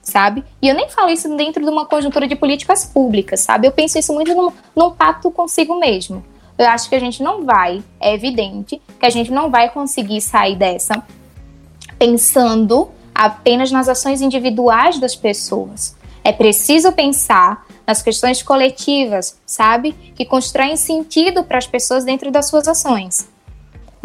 sabe? 0.02 0.44
E 0.62 0.68
eu 0.68 0.76
nem 0.76 0.90
falo 0.90 1.10
isso 1.10 1.36
dentro 1.36 1.64
de 1.64 1.70
uma 1.70 1.86
conjuntura 1.86 2.28
de 2.28 2.36
políticas 2.36 2.86
públicas, 2.86 3.42
sabe? 3.42 3.68
Eu 3.68 3.72
penso 3.72 3.98
isso 3.98 4.14
muito 4.14 4.34
num, 4.34 4.52
num 4.76 4.92
pacto 4.92 5.30
consigo 5.32 5.78
mesmo. 5.80 6.24
Eu 6.58 6.68
acho 6.68 6.88
que 6.88 6.96
a 6.96 7.00
gente 7.00 7.22
não 7.22 7.44
vai, 7.44 7.84
é 8.00 8.14
evidente, 8.14 8.82
que 9.00 9.06
a 9.06 9.10
gente 9.10 9.32
não 9.32 9.50
vai 9.50 9.70
conseguir 9.70 10.22
sair 10.22 10.56
dessa 10.56 11.04
pensando 11.98 12.90
apenas 13.14 13.72
nas 13.72 13.88
ações 13.88 14.22
individuais 14.22 15.00
das 15.00 15.16
pessoas. 15.16 15.96
É 16.24 16.32
preciso 16.32 16.92
pensar 16.92 17.66
nas 17.86 18.02
questões 18.02 18.42
coletivas, 18.42 19.40
sabe? 19.46 19.94
Que 20.16 20.26
constroem 20.26 20.76
sentido 20.76 21.44
para 21.44 21.58
as 21.58 21.68
pessoas 21.68 22.04
dentro 22.04 22.32
das 22.32 22.48
suas 22.48 22.68
ações. 22.68 23.30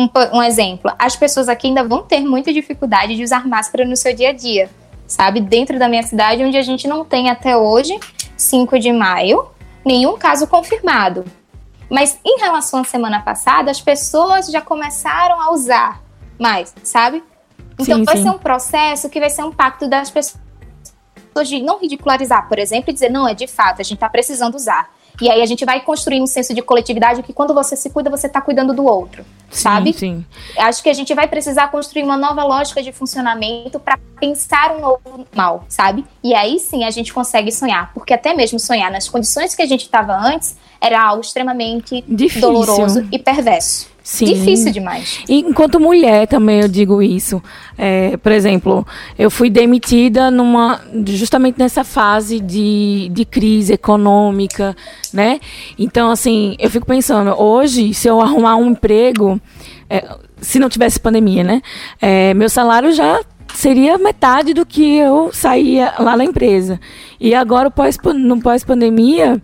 Um, 0.01 0.09
um, 0.39 0.43
exemplo: 0.43 0.91
as 0.99 1.15
pessoas 1.15 1.47
aqui 1.47 1.67
ainda 1.67 1.85
vão 1.85 2.03
ter 2.03 2.21
muita 2.21 2.51
dificuldade 2.55 3.15
de 3.15 3.23
usar 3.23 3.47
máscara 3.47 3.85
no 3.85 3.95
seu 3.95 4.15
dia 4.15 4.31
a 4.31 4.33
dia, 4.33 4.71
sabe? 5.07 5.43
Dentro 5.43 5.79
da 5.79 5.91
minha 5.91 6.03
cidade, 6.03 6.43
onde 6.43 6.57
a 6.57 6.63
gente 6.63 6.89
não 6.89 7.05
tem 7.05 7.29
até 7.29 7.55
hoje, 7.55 8.01
5 8.35 8.79
de 8.79 8.91
maio, 8.93 9.47
nenhum 9.85 10.17
caso 10.17 10.47
confirmado. 10.47 11.25
Mas 11.91 12.19
em 12.25 12.41
relação 12.41 12.81
à 12.81 12.85
semana 12.85 13.21
passada, 13.21 13.71
as 13.71 13.81
pessoas 13.81 14.47
já 14.47 14.63
começaram 14.63 15.39
a 15.39 15.53
usar 15.53 16.01
mais, 16.39 16.75
sabe? 16.83 17.23
Então 17.79 17.99
sim, 17.99 18.05
vai 18.05 18.17
sim. 18.17 18.23
ser 18.23 18.31
um 18.31 18.39
processo 18.39 19.11
que 19.11 19.21
vai 19.21 19.29
ser 19.29 19.43
um 19.43 19.53
pacto 19.53 19.87
das 19.87 20.11
pessoas 20.11 20.41
de 21.47 21.61
não 21.61 21.79
ridicularizar, 21.79 22.49
por 22.49 22.59
exemplo, 22.59 22.91
e 22.91 22.93
dizer, 22.95 23.11
não, 23.11 23.29
é 23.29 23.35
de 23.35 23.47
fato, 23.47 23.81
a 23.81 23.83
gente 23.83 23.95
está 23.95 24.09
precisando 24.09 24.55
usar. 24.55 24.89
E 25.21 25.31
aí 25.31 25.43
a 25.43 25.47
gente 25.47 25.65
vai 25.65 25.81
construir 25.81 26.21
um 26.21 26.27
senso 26.27 26.55
de 26.55 26.63
coletividade 26.63 27.23
que 27.23 27.33
quando 27.33 27.53
você 27.53 27.77
se 27.77 27.91
cuida, 27.91 28.09
você 28.09 28.27
está 28.27 28.41
cuidando 28.41 28.73
do 28.73 28.85
outro, 28.85 29.25
sim, 29.51 29.63
sabe? 29.63 29.93
Sim. 29.93 30.25
Acho 30.57 30.83
que 30.83 30.89
a 30.89 30.95
gente 30.95 31.15
vai 31.15 31.29
precisar 31.29 31.69
construir 31.69 32.03
uma 32.03 32.17
nova 32.17 32.43
lógica 32.45 32.83
de 32.83 32.93
funcionamento 32.93 33.79
para 33.79 33.99
pensar 34.19 34.77
um 34.77 34.81
novo 34.81 35.27
mal, 35.35 35.65
sabe? 35.69 36.05
E 36.23 36.35
aí 36.35 36.59
sim 36.59 36.85
a 36.85 36.91
gente 36.91 37.13
consegue 37.13 37.51
sonhar, 37.51 37.93
porque 37.95 38.13
até 38.13 38.35
mesmo 38.35 38.59
sonhar 38.59 38.91
nas 38.91 39.09
condições 39.09 39.55
que 39.55 39.63
a 39.63 39.67
gente 39.67 39.83
estava 39.83 40.15
antes 40.15 40.57
era 40.81 41.03
algo 41.03 41.23
extremamente 41.23 42.05
Difícil. 42.07 42.41
doloroso 42.41 43.07
e 43.11 43.19
perverso. 43.19 43.89
Sim. 44.03 44.25
Difícil 44.25 44.73
demais. 44.73 45.21
E 45.29 45.39
enquanto 45.41 45.79
mulher 45.79 46.27
também 46.27 46.61
eu 46.61 46.69
digo 46.69 47.01
isso. 47.01 47.41
É, 47.79 48.17
por 48.17 48.33
exemplo, 48.33 48.87
eu 49.19 49.31
fui 49.31 49.49
demitida 49.49 50.31
numa 50.31 50.81
justamente 51.07 51.59
nessa 51.59 51.85
fase 51.85 52.41
de, 52.41 53.09
de 53.13 53.25
crise 53.25 53.75
econômica, 53.75 54.75
né? 55.13 55.39
Então, 55.79 56.11
assim, 56.11 56.57
eu 56.59 56.71
fico 56.71 56.87
pensando, 56.87 57.31
hoje, 57.41 57.95
se 57.95 58.09
eu 58.09 58.21
arrumar 58.21 58.57
um 58.57 58.71
emprego, 58.71 59.41
é, 59.89 60.05
se 60.41 60.59
não 60.59 60.69
tivesse 60.69 60.99
pandemia, 60.99 61.45
né? 61.45 61.63
É, 62.01 62.35
meu 62.35 62.49
salário 62.49 62.93
já 62.93 63.21
seria 63.55 63.99
metade 63.99 64.55
do 64.55 64.65
que 64.65 64.97
eu 64.97 65.31
saía 65.33 65.95
lá 65.99 66.17
na 66.17 66.25
empresa. 66.25 66.81
E 67.19 67.35
agora, 67.35 67.71
pós, 67.71 67.97
no 68.15 68.41
pós-pandemia, 68.41 69.41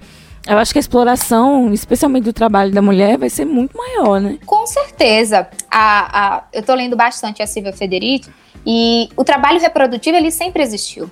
eu 0.47 0.59
acho 0.59 0.73
que 0.73 0.79
a 0.79 0.81
exploração, 0.81 1.73
especialmente 1.73 2.25
do 2.25 2.33
trabalho 2.33 2.73
da 2.73 2.81
mulher, 2.81 3.19
vai 3.19 3.29
ser 3.29 3.45
muito 3.45 3.77
maior, 3.77 4.21
né? 4.21 4.39
Com 4.47 4.67
certeza. 4.67 5.49
A, 5.71 6.37
a, 6.37 6.45
eu 6.53 6.61
estou 6.61 6.77
lendo 6.77 6.97
bastante 6.97 7.43
a 7.43 7.47
Silvia 7.47 7.73
Federici 7.73 8.31
e 8.65 9.09
o 9.17 9.25
trabalho 9.25 9.61
reprodutivo 9.61 10.17
ele 10.17 10.31
sempre 10.31 10.63
existiu. 10.63 11.11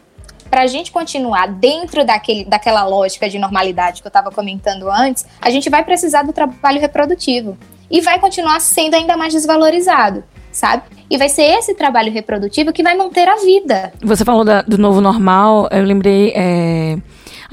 Para 0.48 0.62
a 0.62 0.66
gente 0.68 0.92
continuar 0.92 1.48
dentro 1.48 2.04
daquele, 2.04 2.44
daquela 2.44 2.87
lógica 2.87 3.28
de 3.28 3.38
normalidade 3.38 4.00
que 4.00 4.07
eu 4.07 4.11
estava 4.11 4.30
comentando 4.30 4.88
antes, 4.88 5.26
a 5.40 5.50
gente 5.50 5.68
vai 5.68 5.83
precisar 5.83 6.22
do 6.22 6.33
trabalho 6.33 6.80
reprodutivo 6.80 7.59
e 7.90 8.00
vai 8.00 8.20
continuar 8.20 8.61
sendo 8.61 8.94
ainda 8.94 9.16
mais 9.16 9.33
desvalorizado, 9.33 10.22
sabe? 10.55 10.85
E 11.11 11.19
vai 11.19 11.29
ser 11.29 11.43
esse 11.43 11.75
trabalho 11.75 12.11
reprodutivo 12.11 12.73
que 12.73 12.83
vai 12.83 12.97
manter 12.97 13.29
a 13.29 13.37
vida. 13.37 13.93
Você 14.03 14.25
falou 14.25 14.45
da, 14.45 14.62
do 14.62 14.79
novo 14.79 15.03
normal, 15.03 15.69
eu 15.71 15.85
lembrei. 15.85 16.33
É 16.35 16.97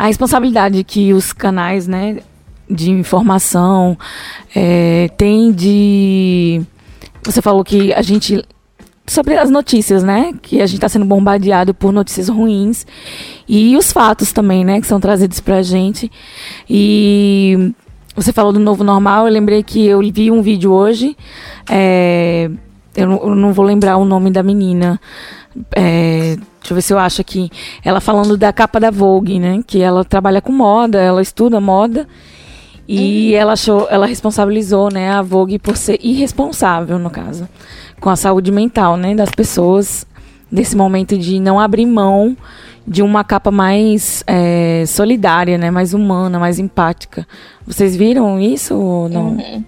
a 0.02 0.08
responsabilidade 0.08 0.84
que 0.84 1.14
os 1.14 1.32
canais 1.32 1.88
né, 1.88 2.18
de 2.68 2.90
informação 2.90 3.96
é, 4.56 5.10
têm 5.16 5.52
de. 5.52 6.62
Você 7.24 7.40
falou 7.40 7.64
que 7.64 7.94
a 7.94 8.02
gente. 8.02 8.44
Sobre 9.06 9.38
as 9.38 9.50
notícias, 9.50 10.04
né? 10.04 10.34
Que 10.42 10.62
a 10.62 10.66
gente 10.66 10.78
está 10.78 10.90
sendo 10.90 11.06
bombardeado 11.06 11.74
por 11.74 11.92
notícias 11.92 12.30
ruins. 12.30 12.86
E 13.48 13.78
os 13.78 13.92
fatos 13.92 14.32
também, 14.32 14.64
né? 14.64 14.82
Que 14.82 14.88
são 14.88 15.00
trazidos 15.00 15.40
para 15.40 15.58
a 15.58 15.62
gente. 15.62 16.10
E 16.68 17.74
você 18.16 18.34
falou 18.34 18.54
do 18.54 18.60
novo 18.60 18.84
normal. 18.84 19.28
Eu 19.28 19.34
lembrei 19.34 19.62
que 19.62 19.86
eu 19.86 20.00
vi 20.12 20.32
um 20.32 20.42
vídeo 20.42 20.72
hoje. 20.72 21.16
É, 21.70 22.50
eu, 22.96 23.08
não, 23.08 23.18
eu 23.18 23.36
não 23.36 23.54
vou 23.54 23.66
lembrar 23.66 23.98
o 23.98 24.06
nome 24.06 24.32
da 24.32 24.44
menina. 24.44 25.00
É, 25.76 26.38
Deixa 26.62 26.74
eu 26.74 26.76
ver 26.76 26.82
se 26.82 26.94
eu 26.94 27.00
acho 27.00 27.22
aqui. 27.22 27.50
Ela 27.84 28.00
falando 28.00 28.38
da 28.38 28.54
capa 28.54 28.80
da 28.80 28.92
Vogue, 28.92 29.40
né? 29.40 29.64
Que 29.66 29.82
ela 29.82 30.06
trabalha 30.06 30.42
com 30.42 30.52
moda, 30.52 31.00
ela 31.00 31.22
estuda 31.22 31.60
moda. 31.60 32.08
E 32.88 33.32
uhum. 33.32 33.40
ela 33.40 33.54
achou, 33.54 33.88
ela 33.90 34.06
responsabilizou, 34.06 34.92
né, 34.92 35.12
a 35.12 35.22
Vogue 35.22 35.58
por 35.58 35.78
ser 35.78 35.98
irresponsável, 36.04 37.00
no 37.00 37.10
caso, 37.10 37.48
com 38.02 38.10
a 38.10 38.18
saúde 38.18 38.52
mental, 38.52 38.98
né, 38.98 39.16
das 39.16 39.30
pessoas 39.30 40.06
nesse 40.52 40.76
momento 40.76 41.18
de 41.18 41.40
não 41.40 41.58
abrir 41.58 41.86
mão 41.86 42.36
de 42.86 43.02
uma 43.02 43.24
capa 43.24 43.50
mais 43.50 44.24
é, 44.28 44.84
solidária, 44.88 45.58
né, 45.58 45.72
mais 45.72 45.94
humana, 45.94 46.38
mais 46.38 46.60
empática. 46.60 47.26
Vocês 47.66 47.96
viram 47.96 48.38
isso 48.42 48.76
ou 48.76 49.08
não? 49.08 49.30
Uhum. 49.30 49.64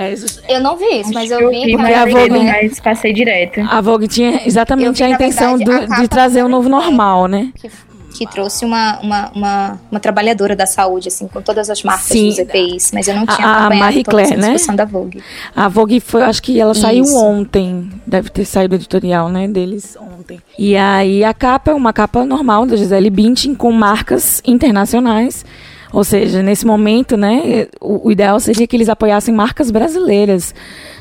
É, 0.00 0.14
eu 0.48 0.60
não 0.60 0.76
vi 0.78 1.00
isso, 1.00 1.12
mas 1.12 1.30
eu, 1.30 1.40
eu 1.40 1.50
vi. 1.50 1.66
vi 1.66 1.76
mas 1.76 1.94
a 1.94 2.06
Vogue, 2.06 2.44
mas 2.44 2.80
passei 2.80 3.12
direto. 3.12 3.60
A 3.60 3.80
Vogue 3.82 4.08
tinha 4.08 4.46
exatamente 4.46 4.96
vi, 4.96 5.04
a 5.04 5.10
intenção 5.10 5.58
verdade, 5.58 5.86
do, 5.86 5.92
a 5.92 6.00
de 6.00 6.08
trazer 6.08 6.42
um 6.42 6.48
novo 6.48 6.70
normal, 6.70 7.26
né? 7.26 7.52
Que, 7.54 7.70
que 8.16 8.26
trouxe 8.26 8.64
uma, 8.64 8.98
uma, 9.00 9.30
uma, 9.34 9.80
uma, 9.90 10.00
trabalhadora 10.00 10.56
da 10.56 10.64
saúde, 10.64 11.08
assim, 11.08 11.28
com 11.28 11.42
todas 11.42 11.68
as 11.68 11.82
marcas 11.82 12.06
Sim. 12.06 12.28
dos 12.28 12.38
EPIs, 12.38 12.92
mas 12.92 13.08
eu 13.08 13.14
não 13.14 13.26
tinha 13.26 13.46
a, 13.46 13.66
a 13.66 13.70
Marie 13.70 14.02
Claire, 14.02 14.36
né? 14.36 14.56
da 14.74 14.86
Vogue. 14.86 15.22
A 15.54 15.68
Vogue 15.68 16.00
foi, 16.00 16.22
acho 16.22 16.42
que 16.42 16.58
ela 16.58 16.72
saiu 16.72 17.04
isso. 17.04 17.16
ontem, 17.18 17.90
deve 18.06 18.30
ter 18.30 18.46
saído 18.46 18.74
editorial, 18.74 19.28
né, 19.28 19.46
deles 19.46 19.98
ontem. 20.00 20.40
E 20.58 20.76
aí 20.76 21.22
a 21.22 21.34
capa 21.34 21.72
é 21.72 21.74
uma 21.74 21.92
capa 21.92 22.24
normal 22.24 22.64
da 22.64 22.74
Gisele 22.74 23.10
Bündchen 23.10 23.54
com 23.54 23.70
marcas 23.70 24.42
internacionais 24.46 25.44
ou 25.92 26.04
seja, 26.04 26.42
nesse 26.42 26.64
momento, 26.66 27.16
né, 27.16 27.66
o, 27.80 28.08
o 28.08 28.12
ideal 28.12 28.38
seria 28.38 28.66
que 28.66 28.76
eles 28.76 28.88
apoiassem 28.88 29.34
marcas 29.34 29.70
brasileiras, 29.70 30.54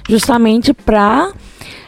justamente 0.07 0.73
para 0.73 1.31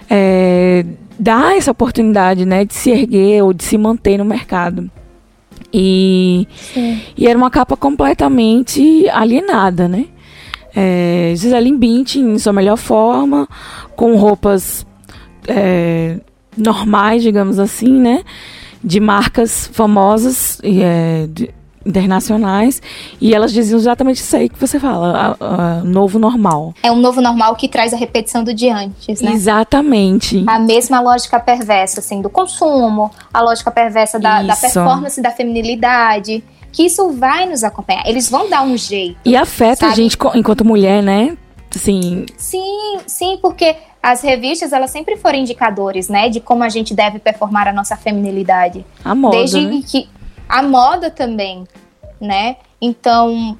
é, 0.09 0.85
dar 1.17 1.57
essa 1.57 1.71
oportunidade, 1.71 2.45
né, 2.45 2.65
de 2.65 2.73
se 2.73 2.91
erguer 2.91 3.43
ou 3.43 3.53
de 3.53 3.63
se 3.63 3.77
manter 3.77 4.17
no 4.17 4.25
mercado. 4.25 4.89
E, 5.73 6.47
e 7.17 7.27
era 7.27 7.37
uma 7.37 7.49
capa 7.49 7.77
completamente 7.77 9.07
alienada, 9.09 9.87
né? 9.87 10.07
É, 10.75 11.33
Gisele 11.35 11.71
Bündchen 11.73 12.33
em 12.33 12.39
sua 12.39 12.53
melhor 12.53 12.77
forma, 12.77 13.47
com 13.95 14.15
roupas 14.15 14.85
é, 15.47 16.17
normais, 16.57 17.23
digamos 17.23 17.57
assim, 17.57 17.93
né? 17.93 18.23
De 18.83 18.99
marcas 18.99 19.67
famosas, 19.67 20.59
é, 20.63 21.27
de, 21.31 21.49
internacionais 21.85 22.81
e 23.19 23.33
elas 23.33 23.51
diziam 23.51 23.79
exatamente 23.79 24.17
isso 24.17 24.35
aí 24.35 24.49
que 24.49 24.59
você 24.59 24.79
fala, 24.79 25.35
a, 25.39 25.45
a, 25.45 25.83
novo 25.83 26.19
normal. 26.19 26.73
É 26.83 26.91
um 26.91 26.97
novo 26.97 27.21
normal 27.21 27.55
que 27.55 27.67
traz 27.67 27.93
a 27.93 27.97
repetição 27.97 28.43
do 28.43 28.53
de 28.53 28.69
antes, 28.69 29.21
né? 29.21 29.31
Exatamente. 29.31 30.43
A 30.47 30.59
mesma 30.59 31.01
lógica 31.01 31.39
perversa, 31.39 31.99
assim, 31.99 32.21
do 32.21 32.29
consumo, 32.29 33.11
a 33.33 33.41
lógica 33.41 33.71
perversa 33.71 34.19
da, 34.19 34.43
da 34.43 34.55
performance, 34.55 35.21
da 35.21 35.31
feminilidade, 35.31 36.43
que 36.71 36.85
isso 36.85 37.11
vai 37.11 37.45
nos 37.45 37.63
acompanhar. 37.63 38.07
Eles 38.07 38.29
vão 38.29 38.49
dar 38.49 38.63
um 38.63 38.77
jeito. 38.77 39.17
E 39.25 39.35
afeta 39.35 39.81
sabe? 39.81 39.91
a 39.91 39.95
gente 39.95 40.17
enquanto 40.35 40.63
mulher, 40.63 41.01
né? 41.01 41.37
Sim. 41.71 42.25
Sim, 42.37 42.99
sim, 43.07 43.39
porque 43.41 43.75
as 44.03 44.21
revistas 44.21 44.73
elas 44.73 44.91
sempre 44.91 45.15
foram 45.15 45.39
indicadores, 45.39 46.09
né, 46.09 46.27
de 46.27 46.39
como 46.39 46.63
a 46.63 46.69
gente 46.69 46.93
deve 46.93 47.19
performar 47.19 47.67
a 47.67 47.73
nossa 47.73 47.95
feminilidade. 47.95 48.85
A 49.05 49.13
moda, 49.13 49.37
Desde 49.37 49.61
né? 49.61 49.81
que 49.87 50.09
a 50.51 50.61
moda 50.61 51.09
também, 51.09 51.65
né? 52.19 52.57
Então, 52.81 53.57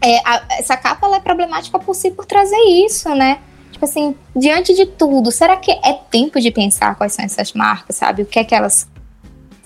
é, 0.00 0.16
a, 0.24 0.42
essa 0.58 0.74
capa 0.74 1.06
ela 1.06 1.16
é 1.16 1.20
problemática 1.20 1.78
por 1.78 1.94
si 1.94 2.10
por 2.10 2.24
trazer 2.24 2.56
isso, 2.86 3.14
né? 3.14 3.38
Tipo 3.70 3.84
assim, 3.84 4.16
diante 4.34 4.74
de 4.74 4.86
tudo, 4.86 5.30
será 5.30 5.58
que 5.58 5.70
é 5.70 5.92
tempo 6.10 6.40
de 6.40 6.50
pensar 6.50 6.94
quais 6.94 7.12
são 7.12 7.22
essas 7.22 7.52
marcas, 7.52 7.96
sabe? 7.96 8.22
O 8.22 8.26
que 8.26 8.38
é 8.38 8.44
que 8.44 8.54
elas 8.54 8.88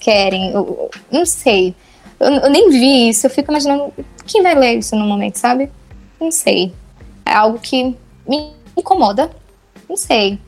querem? 0.00 0.50
Eu, 0.50 0.90
eu 1.12 1.18
não 1.20 1.24
sei. 1.24 1.72
Eu, 2.18 2.28
eu, 2.28 2.50
nem 2.50 2.68
vi 2.68 3.10
isso, 3.10 3.26
eu 3.26 3.30
fico 3.30 3.52
imaginando 3.52 3.92
quem 4.26 4.42
vai 4.42 4.56
ler 4.56 4.78
isso 4.78 4.96
no 4.96 5.06
momento, 5.06 5.36
sabe? 5.36 5.70
Não 6.20 6.32
sei. 6.32 6.74
É 7.24 7.32
algo 7.32 7.60
que 7.60 7.96
me 8.26 8.52
incomoda. 8.76 9.30
Não 9.88 9.96
sei. 9.96 10.40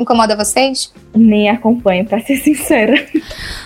Incomoda 0.00 0.34
vocês? 0.34 0.90
Nem 1.14 1.50
acompanho, 1.50 2.06
pra 2.06 2.18
ser 2.20 2.36
sincera. 2.36 2.94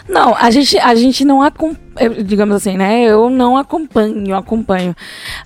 Não, 0.08 0.34
a 0.34 0.50
gente, 0.50 0.76
a 0.78 0.92
gente 0.96 1.24
não 1.24 1.40
acompanha, 1.40 2.24
digamos 2.24 2.56
assim, 2.56 2.76
né? 2.76 3.04
Eu 3.04 3.30
não 3.30 3.56
acompanho, 3.56 4.34
acompanho. 4.34 4.96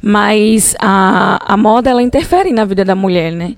Mas 0.01 0.75
a, 0.81 1.53
a 1.53 1.57
moda, 1.59 1.91
ela 1.91 2.03
interfere 2.03 2.53
na 2.53 2.65
vida 2.65 2.87
da 2.87 2.95
mulher, 2.95 3.33
né? 3.33 3.55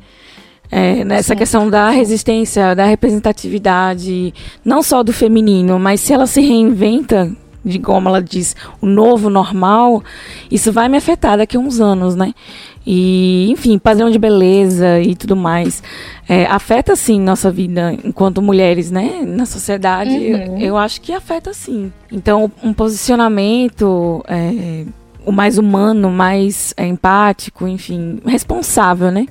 É, 0.73 1.05
nessa 1.05 1.35
Sim. 1.35 1.39
questão 1.39 1.71
da 1.71 1.91
resistência, 1.91 2.75
da 2.75 2.85
representatividade, 2.85 4.35
não 4.65 4.83
só 4.83 5.05
do 5.05 5.13
feminino, 5.13 5.79
mas 5.79 6.01
se 6.01 6.13
ela 6.13 6.27
se 6.27 6.41
reinventa, 6.41 7.31
de 7.65 7.79
como 7.79 8.09
ela 8.09 8.23
diz, 8.23 8.57
o 8.81 8.87
novo 8.87 9.29
normal, 9.29 10.03
isso 10.51 10.73
vai 10.73 10.89
me 10.89 10.97
afetar 10.97 11.39
daqui 11.39 11.57
a 11.57 11.61
uns 11.61 11.81
anos, 11.81 12.17
né? 12.17 12.33
E, 12.87 13.51
enfim, 13.51 13.79
padrão 13.79 14.11
de 14.11 14.19
beleza 14.19 15.01
e 15.01 15.15
tudo 15.15 15.37
mais. 15.37 15.83
É, 16.29 16.47
afeta, 16.47 16.97
sim, 16.97 17.21
nossa 17.21 17.51
vida 17.51 17.93
enquanto 18.05 18.41
mulheres, 18.41 18.91
né? 18.91 19.23
Na 19.27 19.45
sociedade, 19.45 20.11
uhum. 20.11 20.59
eu, 20.59 20.69
eu, 20.69 20.77
acho 20.77 21.01
que 21.01 21.13
afeta, 21.13 21.53
sim. 21.53 21.93
Então, 22.11 22.51
um 22.63 22.73
posicionamento 22.73 24.25
é, 24.27 24.87
o 25.25 25.33
mais 25.33 25.59
humano, 25.59 26.11
mais 26.11 26.73
é, 26.77 26.87
empático, 26.87 27.69
enfim, 27.69 28.21
responsável, 28.25 29.11
né? 29.11 29.27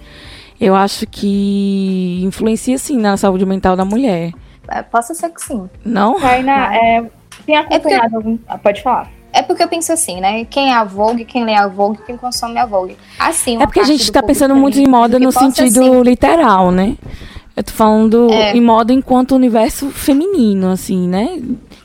Eu 0.59 0.75
acho 0.75 1.07
que 1.07 2.21
influencia, 2.23 2.77
sim, 2.77 2.97
na 2.97 3.15
saúde 3.17 3.45
mental 3.45 3.75
da 3.75 3.85
mulher. 3.85 4.33
É, 4.67 4.83
posso 4.83 5.15
ser 5.15 5.29
que 5.29 5.41
sim. 5.41 5.69
Não? 5.83 6.19
Karina, 6.19 6.75
é, 6.75 7.03
tem 7.45 7.55
acompanhado 7.55 8.05
é 8.05 8.09
porque... 8.09 8.15
algum... 8.15 8.37
Ah, 8.47 8.57
pode 8.57 8.81
falar. 8.81 9.09
É 9.31 9.41
porque 9.41 9.61
eu 9.61 9.67
penso 9.67 9.93
assim, 9.93 10.19
né? 10.19 10.45
Quem 10.45 10.71
é 10.71 10.73
a 10.73 10.83
Vogue, 10.83 11.23
quem 11.23 11.45
lê 11.45 11.53
a 11.53 11.67
Vogue, 11.67 11.99
quem 12.05 12.17
consome 12.17 12.57
a 12.57 12.65
Vogue. 12.65 12.97
Assim, 13.19 13.61
é 13.61 13.65
porque 13.65 13.79
a 13.79 13.83
gente 13.83 14.01
está 14.01 14.23
pensando 14.23 14.55
muito 14.55 14.79
em 14.79 14.87
moda 14.87 15.19
no 15.19 15.31
sentido 15.31 15.83
assim. 15.83 16.01
literal, 16.01 16.71
né? 16.71 16.95
Eu 17.55 17.63
tô 17.63 17.71
falando 17.71 18.31
é. 18.31 18.55
em 18.55 18.61
moda 18.61 18.91
enquanto 18.91 19.35
universo 19.35 19.89
feminino, 19.91 20.71
assim, 20.71 21.07
né? 21.07 21.39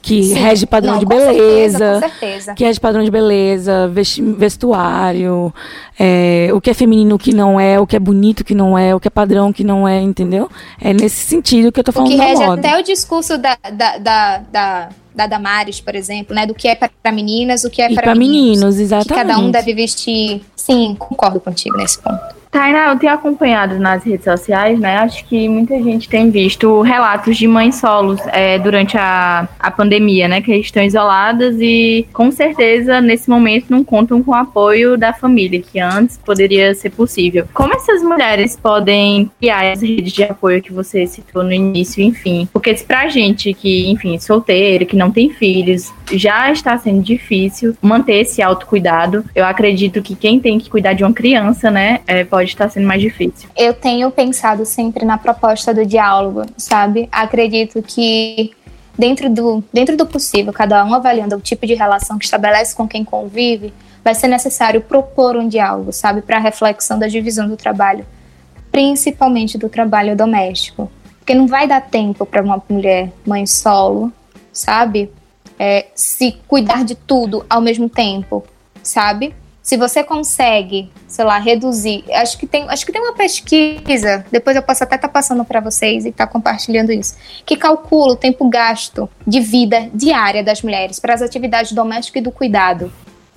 Que 0.05 0.23
Sim. 0.23 0.35
rege 0.35 0.67
padrão 0.67 0.93
Não, 0.93 1.01
de 1.01 1.07
beleza. 1.07 1.99
Certeza, 1.99 2.01
certeza. 2.01 2.55
Que 2.55 2.63
rege 2.65 2.79
padrão 2.79 3.03
de 3.03 3.11
beleza, 3.11 3.91
vestuário, 4.37 5.53
é, 5.99 6.51
o 6.53 6.61
que 6.61 6.69
é 6.69 6.75
feminino, 6.75 7.15
o 7.15 7.19
que 7.19 7.35
não 7.35 7.59
é, 7.59 7.81
o 7.81 7.87
que 7.87 7.97
é 7.97 7.99
bonito, 7.99 8.41
o 8.41 8.45
que 8.45 8.55
não 8.55 8.77
é, 8.77 8.95
o 8.95 9.01
que 9.01 9.09
é 9.09 9.11
padrão, 9.11 9.49
o 9.49 9.55
que 9.55 9.65
não 9.65 9.89
é, 9.89 9.99
entendeu? 10.03 10.51
É 10.79 10.93
nesse 10.93 11.25
sentido 11.25 11.73
que 11.73 11.81
eu 11.81 11.85
tô 11.85 11.91
falando 11.91 12.09
o 12.09 12.15
que 12.15 12.19
rege 12.19 12.45
moda. 12.45 12.61
até 12.61 12.79
o 12.79 12.83
discurso 12.83 13.39
da, 13.39 13.57
da, 13.73 13.97
da, 13.97 14.39
da 14.53 14.89
da 15.15 15.29
Damares, 15.29 15.81
por 15.81 15.95
exemplo, 15.95 16.35
né? 16.35 16.45
Do 16.45 16.55
que 16.55 16.67
é 16.67 16.75
para 16.75 17.13
meninas, 17.13 17.63
o 17.65 17.71
que 17.71 17.81
é 17.81 17.95
para 17.95 18.15
meninos. 18.15 18.59
meninos. 18.59 18.81
exatamente. 18.81 19.09
Que 19.09 19.15
cada 19.15 19.39
um 19.39 19.51
deve 19.51 19.73
vestir. 19.73 20.43
Sim, 20.57 20.97
concordo 20.99 21.41
contigo 21.41 21.77
nesse 21.77 22.01
ponto. 22.01 22.34
Tainá, 22.55 22.91
eu 22.91 22.99
tenho 23.01 23.13
acompanhado 23.13 23.81
nas 23.81 24.05
redes 24.05 24.23
sociais, 24.23 24.79
né? 24.79 24.99
Acho 24.99 25.25
que 25.25 25.49
muita 25.49 25.75
gente 25.83 26.09
tem 26.09 26.31
visto 26.31 26.83
relatos 26.83 27.37
de 27.37 27.49
mães 27.49 27.75
solos 27.75 28.21
é, 28.29 28.61
durante 28.61 28.97
a, 28.97 29.49
a 29.59 29.73
pandemia, 29.73 30.29
né? 30.29 30.41
Que 30.41 30.55
estão 30.55 30.81
isoladas 30.81 31.57
e 31.59 32.07
com 32.13 32.31
certeza 32.31 33.01
nesse 33.01 33.29
momento 33.29 33.67
não 33.71 33.83
contam 33.83 34.23
com 34.23 34.31
o 34.31 34.35
apoio 34.35 34.97
da 34.97 35.13
família, 35.13 35.61
que 35.61 35.81
antes 35.81 36.17
poderia 36.17 36.73
ser 36.77 36.91
possível. 36.91 37.45
Como 37.53 37.75
essas 37.75 38.05
mulheres 38.05 38.57
podem 38.57 39.29
criar 39.41 39.73
as 39.73 39.83
redes 39.83 40.13
de 40.13 40.23
apoio 40.23 40.63
que 40.63 40.73
você 40.73 41.09
citou 41.09 41.43
no 41.43 41.53
início, 41.53 42.05
enfim? 42.05 42.49
Porque 42.53 42.73
pra 42.87 43.09
gente 43.09 43.53
que, 43.53 43.91
enfim, 43.91 44.17
solteiro, 44.21 44.87
que 44.87 44.95
não 44.95 45.11
tem 45.11 45.29
filhos, 45.29 45.93
já 46.13 46.51
está 46.51 46.77
sendo 46.79 47.03
difícil 47.03 47.77
manter 47.81 48.21
esse 48.21 48.43
autocuidado. 48.43 49.25
Eu 49.35 49.45
acredito 49.45 50.03
que 50.03 50.15
quem 50.15 50.39
tem 50.39 50.59
que 50.59 50.69
cuidar 50.69 50.93
de 50.93 51.05
uma 51.05 51.13
criança, 51.13 51.71
né, 51.71 52.01
é, 52.07 52.25
pode 52.25 52.51
estar 52.51 52.69
sendo 52.69 52.87
mais 52.87 53.01
difícil. 53.01 53.49
Eu 53.57 53.73
tenho 53.75 54.11
pensado 54.11 54.65
sempre 54.65 55.05
na 55.05 55.19
proposta 55.19 55.73
do 55.73 55.85
diálogo, 55.85 56.45
sabe? 56.57 57.09
Acredito 57.11 57.83
que 57.83 58.53
dentro 58.99 59.29
do, 59.31 59.65
dentro 59.73 59.97
do 59.97 60.07
possível, 60.07 60.53
cada 60.53 60.85
um 60.85 60.95
avaliando 60.95 61.37
o 61.37 61.41
tipo 61.41 61.67
de 61.67 61.75
relação 61.75 62.19
que 62.19 62.25
estabelece 62.25 62.75
com 62.75 62.87
quem 62.87 63.05
convive, 63.05 63.73
vai 64.03 64.15
ser 64.15 64.29
necessário 64.29 64.81
propor 64.81 65.37
um 65.37 65.49
diálogo, 65.49 65.93
sabe, 65.93 66.21
para 66.21 66.37
a 66.37 66.41
reflexão 66.41 66.99
da 66.99 67.07
divisão 67.07 67.49
do 67.49 67.57
trabalho, 67.57 68.05
principalmente 68.71 69.57
do 69.57 69.69
trabalho 69.69 70.15
doméstico. 70.15 70.91
Porque 71.19 71.35
não 71.35 71.47
vai 71.47 71.67
dar 71.67 71.81
tempo 71.81 72.27
para 72.27 72.43
uma 72.43 72.63
mulher 72.69 73.11
mãe 73.27 73.47
solo, 73.47 74.13
sabe, 74.53 75.11
é, 75.59 75.87
se 75.95 76.33
cuidar 76.47 76.85
de 76.85 76.95
tudo 76.95 77.45
ao 77.49 77.61
mesmo 77.61 77.89
tempo, 77.89 78.45
sabe? 78.83 79.35
se 79.65 79.79
você 79.79 80.05
consegue, 80.05 80.93
sei 81.09 81.25
lá, 81.25 81.39
reduzir, 81.39 82.05
acho 82.13 82.37
que 82.37 82.47
tem, 82.47 82.69
acho 82.69 82.85
que 82.85 82.93
tem 82.93 83.01
uma 83.01 83.15
pesquisa, 83.15 84.23
depois 84.31 84.55
eu 84.55 84.63
posso 84.63 84.85
até 84.85 84.97
estar 84.97 85.09
tá 85.09 85.13
passando 85.13 85.43
para 85.43 85.59
vocês 85.59 86.05
e 86.05 86.11
estar 86.11 86.27
tá 86.27 86.33
compartilhando 86.33 86.93
isso, 86.93 87.17
que 87.47 87.57
calcula 87.57 88.13
o 88.13 88.17
tempo 88.17 88.47
gasto 88.47 89.09
de 89.27 89.41
vida 89.41 89.89
diária 89.95 90.45
das 90.45 90.61
mulheres 90.61 91.01
para 91.01 91.15
as 91.15 91.23
atividades 91.23 91.73
domésticas 91.73 92.21
e 92.21 92.25
do 92.25 92.31
cuidado, 92.31 92.93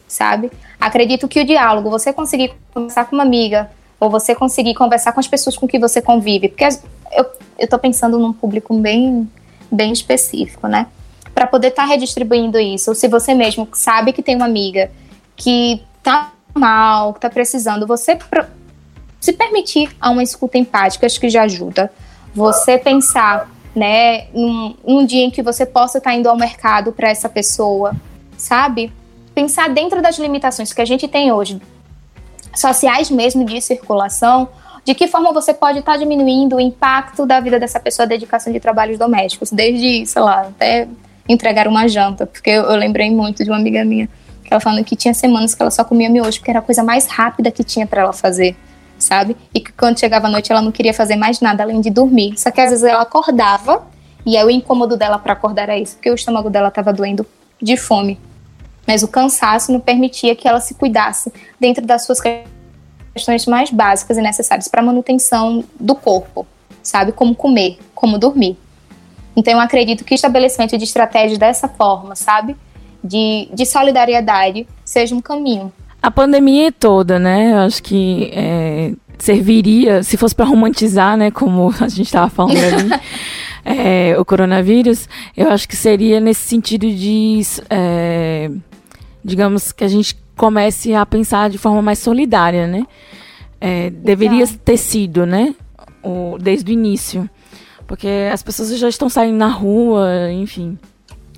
sabe? 0.06 0.52
Acredito 0.78 1.30
que 1.30 1.40
o 1.40 1.46
diálogo, 1.46 1.90
você 1.90 2.12
conseguir 2.12 2.52
conversar 2.74 3.06
com 3.06 3.16
uma 3.16 3.24
amiga 3.24 3.72
ou 3.98 4.10
você 4.10 4.36
conseguir 4.36 4.76
conversar 4.76 5.14
com 5.14 5.22
as 5.22 5.30
pessoas 5.30 5.56
com 5.56 5.66
que 5.66 5.80
você 5.80 6.02
convive, 6.02 6.50
porque 6.50 6.66
eu 7.14 7.26
eu 7.58 7.68
tô 7.68 7.80
pensando 7.80 8.20
num 8.20 8.34
público 8.34 8.78
bem 8.78 9.32
bem 9.72 9.94
específico, 9.94 10.68
né? 10.68 10.88
Para 11.38 11.46
poder 11.46 11.68
estar 11.68 11.84
tá 11.84 11.90
redistribuindo 11.90 12.60
isso, 12.60 12.90
ou 12.90 12.96
se 12.96 13.08
você 13.08 13.36
mesmo 13.36 13.70
sabe 13.72 14.12
que 14.12 14.24
tem 14.24 14.36
uma 14.36 14.46
amiga 14.46 14.90
que 15.36 15.84
tá 16.02 16.32
mal, 16.52 17.14
que 17.14 17.20
tá 17.20 17.30
precisando, 17.30 17.86
você 17.86 18.18
se 19.20 19.34
permitir 19.34 19.96
a 20.02 20.10
uma 20.10 20.24
escuta 20.24 20.58
empática, 20.58 21.06
acho 21.06 21.20
que 21.20 21.30
já 21.30 21.44
ajuda. 21.44 21.94
Você 22.34 22.80
pensar, 22.80 23.52
né, 23.76 24.26
num, 24.34 24.76
num 24.84 25.06
dia 25.06 25.26
em 25.26 25.30
que 25.30 25.44
você 25.44 25.64
possa 25.64 26.00
estar 26.00 26.10
tá 26.10 26.16
indo 26.16 26.28
ao 26.28 26.36
mercado 26.36 26.92
para 26.92 27.08
essa 27.08 27.30
pessoa, 27.30 27.96
sabe? 28.36 28.92
Pensar 29.36 29.70
dentro 29.70 30.02
das 30.02 30.18
limitações 30.18 30.74
que 30.74 30.82
a 30.82 30.86
gente 30.86 31.08
tem 31.08 31.32
hoje, 31.32 31.62
sociais 32.56 33.12
mesmo 33.12 33.46
de 33.46 33.62
circulação, 33.62 34.50
de 34.84 34.96
que 34.96 35.06
forma 35.06 35.32
você 35.32 35.54
pode 35.54 35.78
estar 35.78 35.92
tá 35.92 35.98
diminuindo 36.00 36.56
o 36.56 36.60
impacto 36.60 37.28
da 37.28 37.40
vida 37.40 37.60
dessa 37.60 37.80
pessoa, 37.80 38.08
a 38.08 38.10
dedicação 38.10 38.52
de 38.52 38.60
trabalhos 38.60 38.98
domésticos, 38.98 39.52
desde, 39.52 40.04
sei 40.08 40.22
lá, 40.24 40.48
até 40.48 40.88
entregar 41.28 41.68
uma 41.68 41.88
janta, 41.88 42.26
porque 42.26 42.50
eu, 42.50 42.64
eu 42.64 42.76
lembrei 42.76 43.12
muito 43.12 43.44
de 43.44 43.50
uma 43.50 43.58
amiga 43.58 43.84
minha 43.84 44.10
ela 44.50 44.60
falando 44.60 44.84
que 44.84 44.96
tinha 44.96 45.14
semanas 45.14 45.54
que 45.54 45.62
ela 45.62 45.72
só 45.72 45.84
comia 45.84 46.10
miojo, 46.10 46.40
porque 46.40 46.50
era 46.50 46.60
a 46.60 46.64
coisa 46.64 46.84
mais 46.84 47.06
rápida 47.06 47.52
que 47.52 47.64
tinha 47.64 47.86
para 47.86 48.02
ela 48.02 48.14
fazer, 48.14 48.56
sabe? 48.98 49.36
E 49.54 49.60
que 49.60 49.72
quando 49.74 50.00
chegava 50.00 50.28
a 50.28 50.30
noite 50.30 50.52
ela 50.52 50.62
não 50.62 50.72
queria 50.72 50.94
fazer 50.94 51.16
mais 51.16 51.42
nada 51.42 51.64
além 51.64 51.82
de 51.82 51.90
dormir. 51.90 52.38
Só 52.40 52.50
que 52.50 52.62
às 52.62 52.70
vezes 52.70 52.84
ela 52.84 53.02
acordava, 53.02 53.86
e 54.26 54.38
aí 54.38 54.46
o 54.46 54.50
incômodo 54.50 54.96
dela 54.96 55.20
para 55.20 55.34
acordar 55.34 55.64
era 55.64 55.78
isso, 55.78 55.96
porque 55.96 56.10
o 56.10 56.16
estômago 56.16 56.50
dela 56.50 56.70
estava 56.70 56.94
doendo 56.94 57.26
de 57.62 57.76
fome. 57.76 58.20
Mas 58.86 59.04
o 59.04 59.08
cansaço 59.08 59.72
não 59.72 59.82
permitia 59.82 60.34
que 60.36 60.48
ela 60.48 60.62
se 60.62 60.74
cuidasse 60.74 61.32
dentro 61.60 61.86
das 61.86 62.06
suas 62.06 62.20
questões 63.14 63.46
mais 63.46 63.70
básicas 63.70 64.18
e 64.18 64.22
necessárias 64.22 64.70
para 64.70 64.82
a 64.82 64.86
manutenção 64.86 65.64
do 65.78 65.94
corpo, 65.94 66.48
sabe? 66.82 67.12
Como 67.12 67.36
comer, 67.36 67.80
como 67.94 68.18
dormir. 68.18 68.58
Então 69.38 69.54
eu 69.54 69.60
acredito 69.62 70.04
que 70.04 70.14
o 70.14 70.16
estabelecimento 70.16 70.78
de 70.78 70.84
estratégias 70.84 71.38
dessa 71.38 71.70
forma, 71.70 72.16
sabe? 72.16 72.58
de, 73.04 73.48
de 73.54 73.66
solidariedade 73.66 74.68
seja 74.84 75.16
um 75.16 75.22
caminho. 75.22 75.72
A 76.02 76.12
pandemia 76.12 76.72
toda, 76.72 77.18
né? 77.18 77.54
Eu 77.54 77.58
acho 77.60 77.82
que 77.82 78.32
é, 78.34 78.94
serviria, 79.18 80.04
se 80.04 80.18
fosse 80.18 80.36
para 80.36 80.46
romantizar, 80.46 81.18
né? 81.18 81.32
Como 81.32 81.74
a 81.80 81.88
gente 81.88 82.04
estava 82.04 82.30
falando 82.30 82.58
ali, 82.58 83.02
é, 83.66 84.16
o 84.20 84.26
coronavírus, 84.26 85.08
eu 85.36 85.50
acho 85.50 85.68
que 85.68 85.76
seria 85.76 86.20
nesse 86.20 86.42
sentido 86.42 86.90
de, 86.90 87.42
é, 87.70 88.52
digamos, 89.24 89.72
que 89.72 89.84
a 89.84 89.88
gente 89.88 90.18
comece 90.36 90.94
a 90.94 91.06
pensar 91.06 91.50
de 91.50 91.58
forma 91.58 91.82
mais 91.82 92.00
solidária, 92.00 92.68
né? 92.68 92.86
É, 93.60 93.90
deveria 93.90 94.46
ter 94.48 94.78
sido, 94.78 95.26
né? 95.26 95.56
O, 96.04 96.38
desde 96.40 96.72
o 96.72 96.74
início. 96.74 97.28
Porque 97.88 98.30
as 98.32 98.44
pessoas 98.44 98.78
já 98.78 98.90
estão 98.90 99.10
saindo 99.10 99.38
na 99.38 99.48
rua, 99.48 100.32
enfim. 100.32 100.78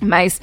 Mas 0.02 0.40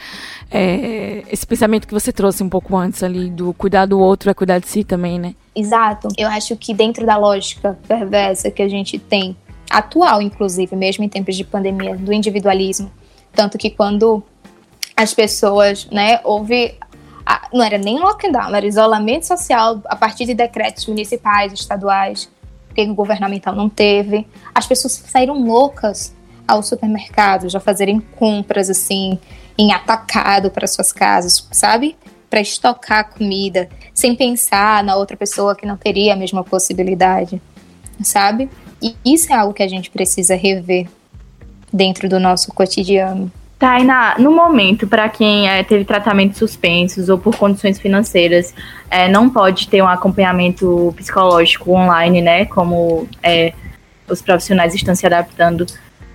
é, 0.49 1.23
esse 1.31 1.45
pensamento 1.45 1.87
que 1.87 1.93
você 1.93 2.11
trouxe 2.11 2.43
um 2.43 2.49
pouco 2.49 2.75
antes 2.77 3.03
ali, 3.03 3.29
do 3.29 3.53
cuidar 3.53 3.85
do 3.85 3.99
outro 3.99 4.29
é 4.29 4.33
cuidar 4.33 4.59
de 4.59 4.67
si 4.67 4.83
também, 4.83 5.19
né? 5.19 5.35
Exato. 5.55 6.07
Eu 6.17 6.29
acho 6.29 6.55
que 6.55 6.73
dentro 6.73 7.05
da 7.05 7.17
lógica 7.17 7.77
perversa 7.87 8.51
que 8.51 8.61
a 8.61 8.69
gente 8.69 8.99
tem, 8.99 9.35
atual 9.69 10.21
inclusive, 10.21 10.75
mesmo 10.75 11.03
em 11.03 11.09
tempos 11.09 11.35
de 11.35 11.43
pandemia, 11.43 11.97
do 11.97 12.13
individualismo, 12.13 12.91
tanto 13.33 13.57
que 13.57 13.69
quando 13.69 14.23
as 14.95 15.13
pessoas, 15.13 15.87
né, 15.91 16.19
houve 16.23 16.75
não 17.51 17.63
era 17.63 17.77
nem 17.77 17.99
lockdown, 17.99 18.55
era 18.55 18.65
isolamento 18.65 19.27
social 19.27 19.81
a 19.85 19.95
partir 19.95 20.25
de 20.25 20.33
decretos 20.33 20.85
municipais, 20.87 21.51
estaduais, 21.51 22.29
que 22.85 22.91
o 22.91 22.95
governamental 22.95 23.55
não 23.55 23.69
teve. 23.69 24.27
As 24.53 24.67
pessoas 24.67 24.93
saíram 24.93 25.41
loucas 25.43 26.15
aos 26.47 26.67
supermercados, 26.67 27.55
a 27.55 27.59
fazerem 27.59 27.99
compras 27.99 28.69
assim, 28.69 29.19
em 29.57 29.73
atacado 29.73 30.51
para 30.51 30.67
suas 30.67 30.91
casas, 30.91 31.47
sabe? 31.51 31.97
Para 32.29 32.39
estocar 32.39 33.09
comida, 33.09 33.67
sem 33.93 34.15
pensar 34.15 34.83
na 34.83 34.95
outra 34.95 35.17
pessoa 35.17 35.55
que 35.55 35.65
não 35.65 35.75
teria 35.75 36.13
a 36.13 36.15
mesma 36.15 36.43
possibilidade, 36.43 37.41
sabe? 38.01 38.49
E 38.81 38.95
isso 39.03 39.33
é 39.33 39.35
algo 39.35 39.53
que 39.53 39.63
a 39.63 39.67
gente 39.67 39.89
precisa 39.89 40.35
rever 40.35 40.87
dentro 41.73 42.07
do 42.07 42.19
nosso 42.19 42.53
cotidiano. 42.53 43.31
Tainá, 43.57 44.15
no 44.19 44.31
momento, 44.31 44.87
para 44.87 45.09
quem 45.09 45.49
é, 45.49 45.63
teve 45.63 45.83
tratamentos 45.83 46.37
suspensos 46.37 47.09
ou 47.09 47.17
por 47.17 47.35
condições 47.35 47.79
financeiras, 47.79 48.53
é, 48.89 49.07
não 49.07 49.29
pode 49.29 49.67
ter 49.67 49.81
um 49.81 49.87
acompanhamento 49.87 50.93
psicológico 50.95 51.71
online, 51.71 52.21
né? 52.21 52.45
Como 52.45 53.07
é, 53.21 53.53
os 54.09 54.21
profissionais 54.21 54.73
estão 54.73 54.95
se 54.95 55.05
adaptando. 55.05 55.65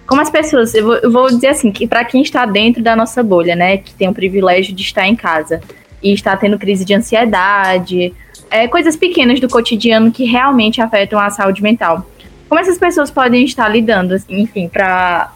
Como 0.06 0.20
as 0.20 0.30
pessoas, 0.30 0.74
eu 0.74 0.84
vou, 0.84 0.94
eu 0.96 1.10
vou 1.10 1.26
dizer 1.28 1.48
assim, 1.48 1.70
que 1.70 1.86
para 1.86 2.04
quem 2.04 2.22
está 2.22 2.44
dentro 2.46 2.82
da 2.82 2.96
nossa 2.96 3.22
bolha, 3.22 3.54
né? 3.54 3.76
Que 3.76 3.94
tem 3.94 4.08
o 4.08 4.14
privilégio 4.14 4.74
de 4.74 4.82
estar 4.82 5.06
em 5.06 5.14
casa 5.14 5.60
e 6.02 6.12
está 6.12 6.36
tendo 6.36 6.58
crise 6.58 6.84
de 6.84 6.94
ansiedade, 6.94 8.12
é, 8.50 8.66
coisas 8.66 8.96
pequenas 8.96 9.38
do 9.38 9.48
cotidiano 9.48 10.10
que 10.10 10.24
realmente 10.24 10.80
afetam 10.80 11.18
a 11.18 11.30
saúde 11.30 11.62
mental. 11.62 12.06
Como 12.48 12.60
essas 12.60 12.76
pessoas 12.76 13.10
podem 13.10 13.44
estar 13.44 13.68
lidando, 13.68 14.14
assim, 14.14 14.40
enfim, 14.40 14.68
para 14.68 15.32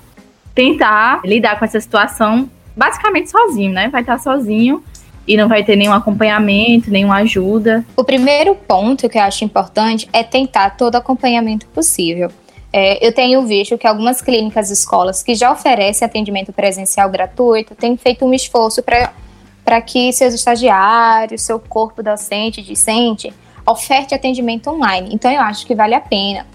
tentar 0.54 1.20
lidar 1.24 1.58
com 1.58 1.64
essa 1.64 1.80
situação 1.80 2.50
basicamente 2.76 3.30
sozinho, 3.30 3.72
né? 3.72 3.88
Vai 3.88 4.02
estar 4.02 4.18
sozinho 4.18 4.82
e 5.26 5.36
não 5.36 5.48
vai 5.48 5.64
ter 5.64 5.76
nenhum 5.76 5.92
acompanhamento, 5.92 6.90
nenhuma 6.90 7.16
ajuda. 7.16 7.84
O 7.96 8.04
primeiro 8.04 8.54
ponto 8.54 9.08
que 9.08 9.18
eu 9.18 9.22
acho 9.22 9.44
importante 9.44 10.08
é 10.12 10.22
tentar 10.22 10.70
todo 10.76 10.96
acompanhamento 10.96 11.66
possível. 11.68 12.30
É, 12.72 13.04
eu 13.06 13.12
tenho 13.12 13.44
visto 13.46 13.78
que 13.78 13.86
algumas 13.86 14.20
clínicas 14.20 14.70
e 14.70 14.74
escolas 14.74 15.22
que 15.22 15.34
já 15.34 15.50
oferecem 15.50 16.04
atendimento 16.04 16.52
presencial 16.52 17.08
gratuito 17.08 17.74
têm 17.74 17.96
feito 17.96 18.24
um 18.24 18.34
esforço 18.34 18.82
para 18.82 19.80
que 19.80 20.12
seus 20.12 20.34
estagiários, 20.34 21.42
seu 21.42 21.58
corpo 21.58 22.02
docente, 22.02 22.62
discente, 22.62 23.32
oferte 23.66 24.14
atendimento 24.14 24.70
online. 24.70 25.10
Então 25.12 25.30
eu 25.30 25.40
acho 25.40 25.66
que 25.66 25.74
vale 25.74 25.94
a 25.94 26.00
pena 26.00 26.46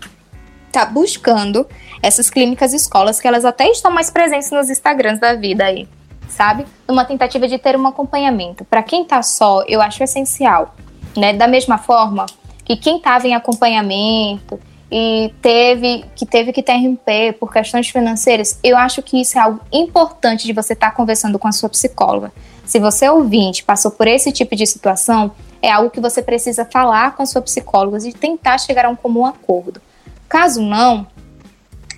tá 0.72 0.86
buscando 0.86 1.68
essas 2.02 2.30
clínicas 2.30 2.74
e 2.74 2.78
escolas 2.78 3.20
que 3.20 3.28
elas 3.28 3.46
até 3.46 3.70
estão 3.70 3.92
mais 3.92 4.10
presentes 4.10 4.50
nos 4.52 4.70
Instagrams 4.70 5.20
da 5.20 5.36
vida 5.36 5.66
aí, 5.66 5.88
sabe? 6.32 6.66
Numa 6.88 7.06
tentativa 7.06 7.48
de 7.48 7.58
ter 7.58 7.78
um 7.78 7.86
acompanhamento. 7.86 8.66
Para 8.66 8.82
quem 8.82 9.06
tá 9.06 9.22
só, 9.22 9.64
eu 9.68 9.82
acho 9.82 10.04
essencial, 10.04 10.74
né? 11.16 11.34
Da 11.34 11.48
mesma 11.48 11.78
forma 11.78 12.26
que 12.64 12.76
quem 12.76 13.00
tava 13.00 13.28
em 13.28 13.36
acompanhamento 13.36 14.60
e 14.92 15.34
teve 15.42 16.06
que 16.16 16.26
teve 16.26 16.52
que 16.52 16.62
interromper 16.62 17.34
por 17.34 17.52
questões 17.52 17.90
financeiras, 17.90 18.60
eu 18.64 18.78
acho 18.78 19.02
que 19.02 19.22
isso 19.22 19.38
é 19.38 19.42
algo 19.42 19.60
importante 19.72 20.46
de 20.46 20.54
você 20.54 20.74
estar 20.74 20.90
tá 20.90 20.96
conversando 20.96 21.38
com 21.38 21.48
a 21.48 21.52
sua 21.52 21.70
psicóloga. 21.70 22.32
Se 22.66 22.80
você 22.80 23.10
ouvinte 23.10 23.64
passou 23.64 23.92
por 23.92 24.08
esse 24.08 24.32
tipo 24.32 24.56
de 24.56 24.66
situação, 24.66 25.32
é 25.62 25.72
algo 25.72 25.90
que 25.90 26.00
você 26.00 26.22
precisa 26.22 26.66
falar 26.66 27.16
com 27.16 27.24
a 27.24 27.26
sua 27.26 27.42
psicóloga 27.42 27.98
e 28.08 28.14
tentar 28.14 28.58
chegar 28.58 28.86
a 28.86 28.90
um 28.90 28.96
comum 28.96 29.26
acordo. 29.26 29.82
Caso 30.28 30.62
não, 30.62 31.06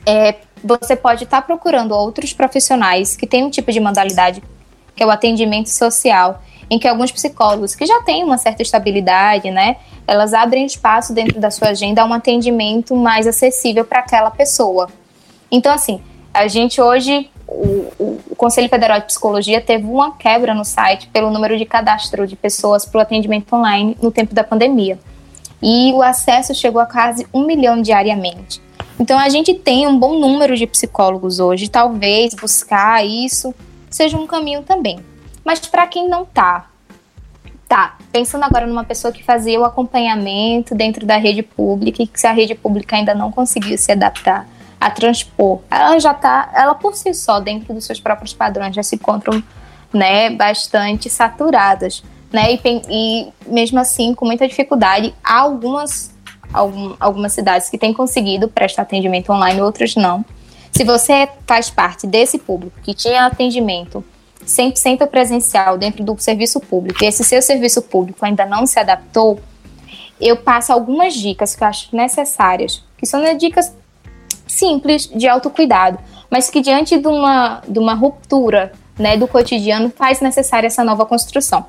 é, 0.06 0.36
você 0.64 0.96
pode 0.96 1.24
estar 1.26 1.42
tá 1.42 1.46
procurando 1.46 1.94
outros 1.94 2.34
profissionais 2.34 3.16
que 3.16 3.28
têm 3.28 3.44
um 3.44 3.50
tipo 3.50 3.72
de 3.72 3.80
modalidade, 3.80 4.42
que 4.96 5.04
é 5.04 5.06
o 5.06 5.12
atendimento 5.12 5.70
social, 5.70 6.42
em 6.70 6.80
que 6.80 6.88
alguns 6.88 7.12
psicólogos 7.12 7.76
que 7.76 7.86
já 7.86 8.02
têm 8.02 8.24
uma 8.24 8.38
certa 8.38 8.62
estabilidade, 8.62 9.52
né, 9.52 9.78
elas 10.08 10.34
abrem 10.34 10.66
espaço 10.66 11.14
dentro 11.14 11.40
da 11.40 11.52
sua 11.52 11.70
agenda 11.70 12.02
a 12.02 12.06
um 12.06 12.14
atendimento 12.14 12.96
mais 12.96 13.28
acessível 13.28 13.86
para 13.86 14.00
aquela 14.00 14.32
pessoa. 14.32 14.90
Então, 15.52 15.74
assim, 15.74 16.02
a 16.34 16.48
gente 16.48 16.82
hoje, 16.82 17.30
o, 17.48 18.20
o, 18.32 18.36
Conselho 18.36 18.70
Federal 18.70 19.00
de 19.00 19.06
Psicologia 19.06 19.62
teve 19.62 19.86
uma 19.86 20.16
quebra 20.18 20.54
no 20.54 20.66
site 20.66 21.08
pelo 21.08 21.30
número 21.30 21.58
de 21.58 21.66
cadastro 21.66 22.26
de 22.26 22.36
pessoas 22.36 22.86
para 22.86 23.00
o 23.00 23.02
atendimento 23.02 23.54
online 23.56 23.96
no 24.02 24.12
tempo 24.12 24.34
da 24.34 24.44
pandemia 24.44 24.98
e 25.64 25.94
o 25.94 26.02
acesso 26.02 26.54
chegou 26.54 26.82
a 26.82 26.86
quase 26.86 27.26
um 27.34 27.46
milhão 27.46 27.82
diariamente. 27.82 28.62
Então 29.00 29.18
a 29.18 29.30
gente 29.30 29.54
tem 29.54 29.88
um 29.88 29.98
bom 29.98 30.20
número 30.20 30.56
de 30.56 30.68
psicólogos 30.68 31.40
hoje, 31.40 31.70
talvez 31.70 32.34
buscar 32.34 33.06
isso 33.06 33.54
seja 33.90 34.18
um 34.18 34.26
caminho 34.26 34.64
também. 34.64 35.00
Mas 35.44 35.60
para 35.60 35.86
quem 35.88 36.08
não 36.08 36.26
tá, 36.26 36.68
tá, 37.68 37.98
pensando 38.12 38.44
agora 38.44 38.66
numa 38.66 38.84
pessoa 38.84 39.12
que 39.12 39.24
fazia 39.24 39.60
o 39.60 39.66
acompanhamento 39.66 40.74
dentro 40.74 41.06
da 41.06 41.18
rede 41.18 41.44
pública 41.44 42.02
e 42.02 42.08
que 42.08 42.20
se 42.20 42.28
a 42.28 42.32
rede 42.32 42.56
pública 42.56 42.96
ainda 42.96 43.14
não 43.14 43.32
conseguiu 43.32 43.78
se 43.78 43.92
adaptar 43.92 44.48
a 44.80 44.90
transpor, 44.90 45.62
ela 45.72 45.98
já 46.00 46.14
tá, 46.14 46.52
ela 46.56 46.76
por 46.76 46.96
si 46.96 47.14
só 47.14 47.40
dentro 47.40 47.74
dos 47.74 47.86
seus 47.86 48.00
próprios 48.00 48.34
padrões 48.34 48.76
já 48.76 48.84
se 48.84 48.96
encontram, 48.96 49.42
né, 49.94 50.30
bastante 50.30 51.10
saturadas 51.10 52.04
né? 52.34 52.56
E, 52.56 52.60
e 52.90 53.34
mesmo 53.46 53.80
assim, 53.80 54.16
com 54.16 54.26
muita 54.26 54.48
dificuldade, 54.48 55.14
há 55.24 55.40
algumas, 55.40 56.13
algum, 56.54 56.96
algumas 57.00 57.34
cidades 57.34 57.70
que 57.70 57.78
têm 57.78 57.94
conseguido 57.94 58.48
prestar 58.48 58.84
atendimento 58.84 59.32
online, 59.32 59.62
outras 59.62 59.96
não. 59.96 60.24
Se 60.72 60.84
você 60.84 61.28
faz 61.46 61.70
parte 61.70 62.08
desse 62.08 62.38
público 62.38 62.80
que 62.82 62.94
tinha 62.94 63.26
atendimento 63.26 64.04
100% 64.46 65.08
presencial 65.08 65.78
dentro 65.78 66.04
do 66.04 66.18
serviço 66.20 66.60
público 66.60 67.04
e 67.04 67.08
esse 67.08 67.24
seu 67.24 67.42
serviço 67.42 67.82
público 67.82 68.26
ainda 68.26 68.46
não 68.46 68.66
se 68.66 68.80
adaptou, 68.80 69.40
eu 70.20 70.38
passo 70.38 70.72
algumas 70.72 71.14
dicas 71.14 71.56
que 71.56 71.64
eu 71.64 71.68
acho 71.68 71.96
necessárias, 71.96 72.84
que 72.98 73.06
são 73.06 73.22
né, 73.22 73.34
dicas 73.34 73.74
simples 74.48 75.08
de 75.08 75.28
autocuidado, 75.28 76.00
mas 76.30 76.50
que 76.50 76.62
diante 76.62 76.98
de 76.98 77.08
uma, 77.08 77.62
de 77.68 77.80
uma 77.80 77.94
ruptura 77.94 78.72
né, 78.98 79.18
do 79.18 79.28
cotidiano 79.28 79.92
faz 79.96 80.22
necessária 80.22 80.68
essa 80.68 80.84
nova 80.84 81.06
construção. 81.06 81.66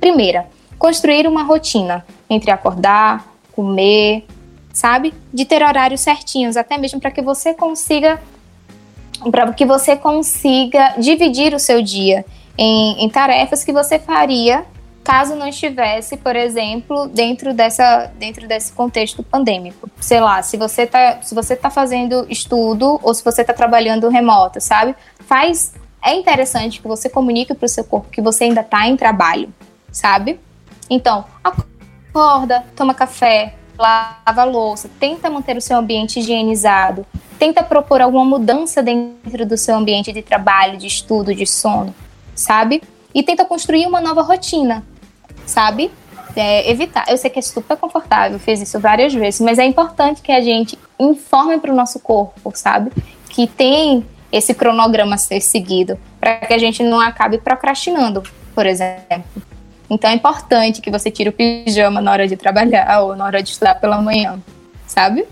Primeira, 0.00 0.46
construir 0.78 1.26
uma 1.26 1.42
rotina 1.42 2.04
entre 2.30 2.50
acordar, 2.50 3.26
comer, 3.58 4.24
sabe? 4.72 5.12
De 5.34 5.44
ter 5.44 5.64
horários 5.64 6.00
certinhos, 6.00 6.56
até 6.56 6.78
mesmo 6.78 7.00
para 7.00 7.10
que 7.10 7.20
você 7.20 7.52
consiga 7.52 8.20
para 9.32 9.52
que 9.52 9.66
você 9.66 9.96
consiga 9.96 10.94
dividir 10.96 11.52
o 11.52 11.58
seu 11.58 11.82
dia 11.82 12.24
em, 12.56 13.04
em, 13.04 13.08
tarefas 13.10 13.64
que 13.64 13.72
você 13.72 13.98
faria 13.98 14.64
caso 15.02 15.34
não 15.34 15.48
estivesse, 15.48 16.16
por 16.16 16.36
exemplo, 16.36 17.08
dentro 17.08 17.52
dessa 17.52 18.12
dentro 18.16 18.46
desse 18.46 18.72
contexto 18.72 19.24
pandêmico. 19.24 19.90
Sei 19.98 20.20
lá, 20.20 20.40
se 20.40 20.56
você 20.56 20.86
tá 20.86 21.20
se 21.20 21.34
você 21.34 21.56
tá 21.56 21.68
fazendo 21.68 22.24
estudo 22.30 23.00
ou 23.02 23.12
se 23.12 23.24
você 23.24 23.42
tá 23.42 23.52
trabalhando 23.52 24.08
remoto, 24.08 24.60
sabe? 24.60 24.94
Faz 25.26 25.74
é 26.00 26.14
interessante 26.14 26.80
que 26.80 26.86
você 26.86 27.08
comunique 27.08 27.52
para 27.54 27.66
o 27.66 27.68
seu 27.68 27.82
corpo 27.82 28.08
que 28.08 28.22
você 28.22 28.44
ainda 28.44 28.60
está 28.60 28.86
em 28.86 28.96
trabalho, 28.96 29.52
sabe? 29.90 30.38
Então, 30.88 31.24
acorda, 32.08 32.64
toma 32.74 32.94
café, 32.94 33.54
lava 33.78 34.42
a 34.42 34.44
louça, 34.44 34.90
tenta 34.98 35.30
manter 35.30 35.56
o 35.56 35.60
seu 35.60 35.76
ambiente 35.76 36.18
higienizado, 36.18 37.06
tenta 37.38 37.62
propor 37.62 38.00
alguma 38.00 38.24
mudança 38.24 38.82
dentro 38.82 39.46
do 39.46 39.56
seu 39.56 39.76
ambiente 39.76 40.12
de 40.12 40.22
trabalho, 40.22 40.76
de 40.76 40.86
estudo, 40.86 41.34
de 41.34 41.46
sono, 41.46 41.94
sabe? 42.34 42.82
E 43.14 43.22
tenta 43.22 43.44
construir 43.44 43.86
uma 43.86 44.00
nova 44.00 44.22
rotina, 44.22 44.84
sabe? 45.46 45.90
É, 46.36 46.70
evitar. 46.70 47.06
Eu 47.08 47.16
sei 47.16 47.30
que 47.30 47.38
é 47.38 47.42
super 47.42 47.76
confortável, 47.76 48.38
fiz 48.38 48.60
isso 48.60 48.78
várias 48.78 49.14
vezes, 49.14 49.40
mas 49.40 49.58
é 49.58 49.64
importante 49.64 50.20
que 50.22 50.32
a 50.32 50.40
gente 50.40 50.78
informe 50.98 51.58
para 51.58 51.72
o 51.72 51.74
nosso 51.74 52.00
corpo, 52.00 52.52
sabe? 52.54 52.92
Que 53.28 53.46
tem 53.46 54.04
esse 54.30 54.52
cronograma 54.52 55.14
a 55.14 55.18
ser 55.18 55.40
seguido, 55.40 55.98
para 56.20 56.36
que 56.36 56.52
a 56.52 56.58
gente 56.58 56.82
não 56.82 57.00
acabe 57.00 57.38
procrastinando, 57.38 58.22
por 58.54 58.66
exemplo. 58.66 59.24
Então 59.90 60.10
é 60.10 60.14
importante 60.14 60.80
que 60.80 60.90
você 60.90 61.10
tire 61.10 61.30
o 61.30 61.32
pijama 61.32 62.00
na 62.00 62.12
hora 62.12 62.28
de 62.28 62.36
trabalhar 62.36 63.02
ou 63.02 63.16
na 63.16 63.24
hora 63.24 63.42
de 63.42 63.50
estudar 63.50 63.74
pela 63.76 64.00
manhã, 64.00 64.38
sabe? 64.86 65.26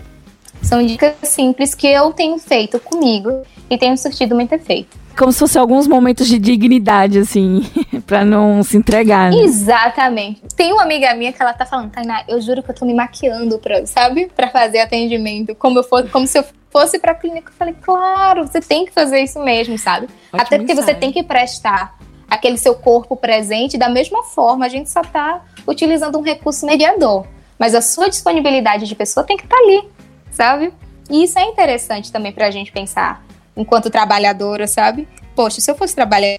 São 0.61 0.85
dicas 0.85 1.15
simples 1.23 1.75
que 1.75 1.87
eu 1.87 2.11
tenho 2.11 2.37
feito 2.39 2.79
comigo 2.79 3.43
e 3.69 3.77
tenho 3.77 3.97
surtido 3.97 4.35
muito 4.35 4.53
efeito. 4.53 4.97
Como 5.15 5.31
se 5.31 5.39
fosse 5.39 5.57
alguns 5.57 5.87
momentos 5.87 6.27
de 6.27 6.37
dignidade, 6.37 7.17
assim, 7.17 7.65
para 8.05 8.23
não 8.23 8.61
se 8.61 8.77
entregar. 8.77 9.31
Né? 9.31 9.37
Exatamente. 9.39 10.41
Tem 10.55 10.71
uma 10.71 10.83
amiga 10.83 11.13
minha 11.15 11.33
que 11.33 11.41
ela 11.41 11.53
tá 11.53 11.65
falando, 11.65 11.91
Tainá, 11.91 12.23
eu 12.27 12.39
juro 12.39 12.61
que 12.61 12.69
eu 12.69 12.75
tô 12.75 12.85
me 12.85 12.93
maquiando 12.93 13.57
pra, 13.57 13.85
sabe? 13.87 14.29
Pra 14.35 14.49
fazer 14.49 14.79
atendimento. 14.79 15.55
Como, 15.55 15.79
eu 15.79 15.83
for, 15.83 16.07
como 16.09 16.27
se 16.27 16.37
eu 16.37 16.45
fosse 16.71 16.99
pra 16.99 17.15
clínica. 17.15 17.49
Eu 17.49 17.55
falei, 17.57 17.75
claro, 17.81 18.45
você 18.45 18.61
tem 18.61 18.85
que 18.85 18.91
fazer 18.91 19.19
isso 19.21 19.39
mesmo, 19.39 19.75
sabe? 19.77 20.07
Ótimo 20.31 20.41
Até 20.41 20.57
porque 20.59 20.75
você 20.75 20.93
tem 20.93 21.11
que 21.11 21.23
prestar 21.23 21.96
aquele 22.29 22.57
seu 22.57 22.75
corpo 22.75 23.15
presente, 23.15 23.77
da 23.77 23.89
mesma 23.89 24.23
forma, 24.23 24.65
a 24.65 24.69
gente 24.69 24.89
só 24.89 25.01
está 25.01 25.43
utilizando 25.67 26.17
um 26.17 26.21
recurso 26.21 26.65
mediador. 26.65 27.25
Mas 27.57 27.73
a 27.73 27.81
sua 27.81 28.09
disponibilidade 28.09 28.85
de 28.85 28.95
pessoa 28.95 29.25
tem 29.25 29.37
que 29.37 29.43
estar 29.43 29.55
tá 29.55 29.63
ali, 29.63 29.89
sabe? 30.31 30.73
E 31.09 31.23
isso 31.23 31.39
é 31.39 31.43
interessante 31.43 32.11
também 32.11 32.31
para 32.31 32.47
a 32.47 32.51
gente 32.51 32.71
pensar, 32.71 33.25
enquanto 33.55 33.89
trabalhadora, 33.89 34.67
sabe? 34.67 35.07
Poxa, 35.35 35.61
se 35.61 35.71
eu 35.71 35.75
fosse 35.75 35.95
trabalhar, 35.95 36.37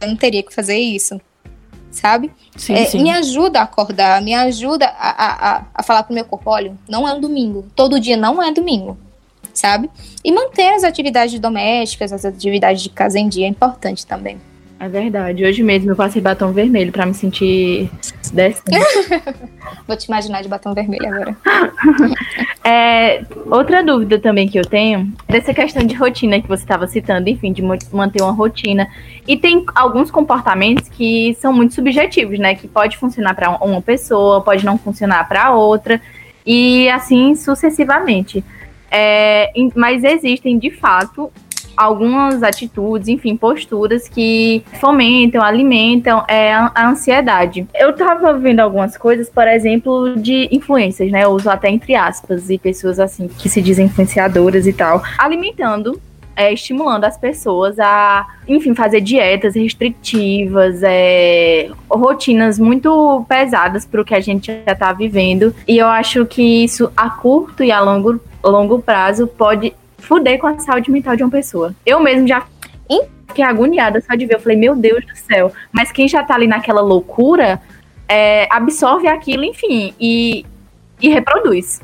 eu 0.00 0.08
não 0.08 0.16
teria 0.16 0.42
que 0.42 0.52
fazer 0.52 0.78
isso, 0.78 1.20
sabe? 1.90 2.32
Sim, 2.56 2.74
é, 2.74 2.84
sim. 2.86 3.02
Me 3.02 3.10
ajuda 3.10 3.60
a 3.60 3.64
acordar, 3.64 4.22
me 4.22 4.34
ajuda 4.34 4.86
a, 4.86 5.58
a, 5.58 5.64
a 5.74 5.82
falar 5.82 6.02
pro 6.02 6.14
meu 6.14 6.24
corpo: 6.24 6.50
olha, 6.50 6.74
não 6.88 7.06
é 7.06 7.12
um 7.12 7.20
domingo, 7.20 7.66
todo 7.76 8.00
dia 8.00 8.16
não 8.16 8.42
é 8.42 8.50
domingo, 8.52 8.96
sabe? 9.52 9.90
E 10.24 10.32
manter 10.32 10.72
as 10.74 10.82
atividades 10.82 11.38
domésticas, 11.38 12.12
as 12.12 12.24
atividades 12.24 12.82
de 12.82 12.88
casa 12.88 13.18
em 13.18 13.28
dia 13.28 13.46
é 13.46 13.48
importante 13.48 14.06
também. 14.06 14.40
É 14.80 14.88
verdade. 14.88 15.44
Hoje 15.44 15.62
mesmo 15.62 15.90
eu 15.90 15.96
passei 15.96 16.22
batom 16.22 16.52
vermelho 16.52 16.90
para 16.90 17.04
me 17.04 17.12
sentir 17.12 17.90
decente. 18.32 18.80
Vou 19.86 19.94
te 19.94 20.06
imaginar 20.06 20.40
de 20.40 20.48
batom 20.48 20.72
vermelho 20.72 21.06
agora. 21.06 21.36
É, 22.62 23.24
outra 23.46 23.82
dúvida 23.82 24.18
também 24.18 24.46
que 24.46 24.58
eu 24.58 24.64
tenho, 24.64 25.10
dessa 25.26 25.52
questão 25.54 25.82
de 25.82 25.94
rotina 25.94 26.40
que 26.40 26.46
você 26.46 26.62
estava 26.62 26.86
citando, 26.86 27.28
enfim, 27.30 27.54
de 27.54 27.62
manter 27.62 28.22
uma 28.22 28.32
rotina. 28.32 28.86
E 29.26 29.34
tem 29.34 29.64
alguns 29.74 30.10
comportamentos 30.10 30.86
que 30.90 31.34
são 31.40 31.54
muito 31.54 31.74
subjetivos, 31.74 32.38
né? 32.38 32.54
Que 32.54 32.68
pode 32.68 32.98
funcionar 32.98 33.34
para 33.34 33.50
uma 33.64 33.80
pessoa, 33.80 34.42
pode 34.42 34.64
não 34.64 34.76
funcionar 34.76 35.26
para 35.26 35.52
outra, 35.54 36.00
e 36.44 36.88
assim 36.90 37.34
sucessivamente. 37.34 38.44
É, 38.90 39.50
mas 39.74 40.04
existem, 40.04 40.58
de 40.58 40.70
fato, 40.70 41.32
algumas 41.76 42.42
atitudes, 42.42 43.08
enfim, 43.08 43.36
posturas 43.36 44.08
que 44.08 44.62
fomentam, 44.80 45.42
alimentam 45.42 46.24
é, 46.28 46.52
a 46.52 46.88
ansiedade. 46.88 47.66
Eu 47.74 47.92
tava 47.94 48.32
vendo 48.34 48.60
algumas 48.60 48.96
coisas, 48.96 49.28
por 49.28 49.46
exemplo, 49.48 50.14
de 50.16 50.48
influências, 50.50 51.10
né? 51.10 51.24
Eu 51.24 51.30
uso 51.30 51.48
até 51.50 51.70
entre 51.70 51.94
aspas, 51.94 52.50
e 52.50 52.58
pessoas 52.58 52.98
assim 52.98 53.28
que 53.28 53.48
se 53.48 53.62
dizem 53.62 53.86
influenciadoras 53.86 54.66
e 54.66 54.72
tal, 54.72 55.02
alimentando 55.18 56.00
é, 56.40 56.54
estimulando 56.54 57.04
as 57.04 57.18
pessoas 57.18 57.78
a, 57.78 58.26
enfim, 58.48 58.74
fazer 58.74 59.02
dietas 59.02 59.54
restritivas, 59.54 60.82
é, 60.82 61.70
rotinas 61.90 62.58
muito 62.58 63.24
pesadas 63.28 63.84
para 63.84 64.00
o 64.00 64.04
que 64.04 64.14
a 64.14 64.20
gente 64.20 64.46
já 64.64 64.72
está 64.72 64.90
vivendo. 64.92 65.54
E 65.68 65.76
eu 65.76 65.86
acho 65.86 66.24
que 66.24 66.64
isso 66.64 66.90
a 66.96 67.10
curto 67.10 67.62
e 67.62 67.70
a 67.70 67.80
longo, 67.80 68.18
longo 68.42 68.80
prazo 68.80 69.26
pode 69.26 69.74
fuder 70.00 70.38
com 70.38 70.46
a 70.46 70.58
saúde 70.58 70.90
mental 70.90 71.16
de 71.16 71.22
uma 71.22 71.30
pessoa. 71.30 71.74
Eu 71.84 72.00
mesmo 72.00 72.26
já 72.26 72.44
fiquei 73.30 73.44
agoniada 73.44 74.00
só 74.00 74.14
de 74.14 74.26
ver. 74.26 74.34
Eu 74.34 74.40
falei, 74.40 74.56
meu 74.56 74.76
Deus 74.76 75.04
do 75.06 75.16
céu. 75.16 75.52
Mas 75.72 75.90
quem 75.90 76.06
já 76.06 76.22
tá 76.22 76.34
ali 76.34 76.46
naquela 76.46 76.80
loucura 76.80 77.60
é, 78.08 78.46
absorve 78.50 79.08
aquilo, 79.08 79.44
enfim, 79.44 79.94
e, 79.98 80.44
e 81.00 81.08
reproduz. 81.08 81.80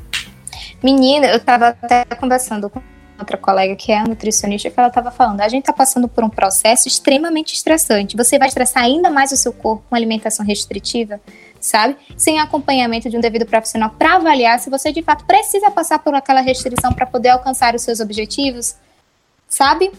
Menina, 0.83 1.27
eu 1.27 1.39
tava 1.39 1.69
até 1.69 2.03
conversando 2.19 2.69
com 2.69 2.81
outra 3.17 3.37
colega 3.37 3.75
que 3.75 3.91
é 3.91 4.03
nutricionista 4.03 4.69
que 4.69 4.79
ela 4.79 4.89
estava 4.89 5.09
falando, 5.09 5.41
a 5.41 5.49
gente 5.49 5.63
está 5.63 5.73
passando 5.73 6.07
por 6.07 6.23
um 6.23 6.29
processo 6.29 6.87
extremamente 6.87 7.55
estressante. 7.55 8.15
Você 8.15 8.37
vai 8.37 8.47
estressar 8.47 8.83
ainda 8.83 9.09
mais 9.09 9.31
o 9.31 9.37
seu 9.37 9.51
corpo 9.51 9.83
com 9.89 9.95
alimentação 9.95 10.45
restritiva, 10.45 11.19
sabe? 11.67 11.95
Sem 12.15 12.39
acompanhamento 12.39 13.09
de 13.09 13.17
um 13.17 13.21
devido 13.21 13.45
profissional 13.45 13.89
para 13.91 14.15
avaliar 14.15 14.59
se 14.59 14.69
você 14.69 14.91
de 14.91 15.01
fato 15.01 15.25
precisa 15.25 15.69
passar 15.71 15.99
por 15.99 16.13
aquela 16.15 16.41
restrição 16.41 16.93
para 16.93 17.05
poder 17.05 17.29
alcançar 17.29 17.75
os 17.75 17.81
seus 17.81 17.99
objetivos, 17.99 18.75
sabe? 19.47 19.91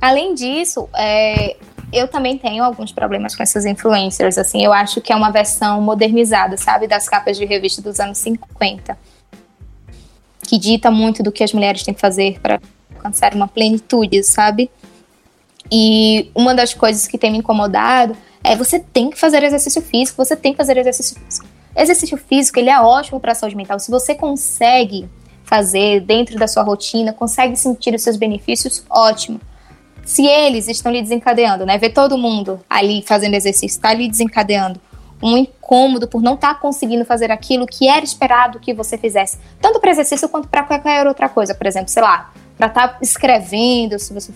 Além 0.00 0.34
disso, 0.34 0.88
é, 0.94 1.56
eu 1.92 2.06
também 2.06 2.36
tenho 2.36 2.62
alguns 2.62 2.92
problemas 2.92 3.34
com 3.34 3.42
essas 3.42 3.64
influencers, 3.64 4.36
assim, 4.38 4.62
eu 4.62 4.72
acho 4.72 5.00
que 5.00 5.12
é 5.12 5.16
uma 5.16 5.30
versão 5.30 5.80
modernizada, 5.80 6.56
sabe, 6.56 6.86
das 6.86 7.08
capas 7.08 7.36
de 7.36 7.44
revista 7.44 7.80
dos 7.80 7.98
anos 7.98 8.18
50 8.18 8.96
que 10.46 10.58
dita 10.58 10.90
muito 10.90 11.22
do 11.22 11.32
que 11.32 11.42
as 11.42 11.52
mulheres 11.52 11.82
têm 11.82 11.92
que 11.92 12.00
fazer 12.00 12.38
para 12.40 12.60
alcançar 12.94 13.34
uma 13.34 13.48
plenitude, 13.48 14.22
sabe? 14.22 14.70
E 15.70 16.30
uma 16.34 16.54
das 16.54 16.72
coisas 16.72 17.06
que 17.06 17.18
tem 17.18 17.32
me 17.32 17.38
incomodado 17.38 18.16
é 18.46 18.56
você 18.56 18.78
tem 18.78 19.10
que 19.10 19.18
fazer 19.18 19.42
exercício 19.42 19.82
físico, 19.82 20.24
você 20.24 20.36
tem 20.36 20.52
que 20.52 20.56
fazer 20.56 20.76
exercício 20.76 21.20
físico. 21.20 21.46
Exercício 21.74 22.16
físico, 22.16 22.58
ele 22.58 22.70
é 22.70 22.80
ótimo 22.80 23.20
para 23.20 23.32
a 23.32 23.34
saúde 23.34 23.56
mental. 23.56 23.78
Se 23.78 23.90
você 23.90 24.14
consegue 24.14 25.08
fazer 25.44 26.00
dentro 26.00 26.38
da 26.38 26.48
sua 26.48 26.62
rotina, 26.62 27.12
consegue 27.12 27.56
sentir 27.56 27.94
os 27.94 28.02
seus 28.02 28.16
benefícios, 28.16 28.84
ótimo. 28.88 29.40
Se 30.04 30.24
eles 30.24 30.68
estão 30.68 30.92
lhe 30.92 31.02
desencadeando, 31.02 31.66
né? 31.66 31.76
Ver 31.78 31.90
todo 31.90 32.16
mundo 32.16 32.60
ali 32.70 33.02
fazendo 33.02 33.34
exercício, 33.34 33.76
está 33.76 33.92
lhe 33.92 34.08
desencadeando 34.08 34.80
um 35.22 35.36
incômodo 35.36 36.06
por 36.06 36.22
não 36.22 36.34
estar 36.34 36.54
tá 36.54 36.60
conseguindo 36.60 37.04
fazer 37.04 37.30
aquilo 37.30 37.66
que 37.66 37.88
era 37.88 38.04
esperado 38.04 38.60
que 38.60 38.72
você 38.72 38.96
fizesse, 38.96 39.38
tanto 39.60 39.80
para 39.80 39.90
exercício 39.90 40.28
quanto 40.28 40.46
para 40.46 40.62
qualquer 40.62 41.06
outra 41.06 41.28
coisa, 41.28 41.54
por 41.54 41.66
exemplo, 41.66 41.88
sei 41.88 42.02
lá, 42.02 42.32
para 42.56 42.66
estar 42.68 42.88
tá 42.88 42.98
escrevendo, 43.00 43.98
se 43.98 44.12
você 44.12 44.32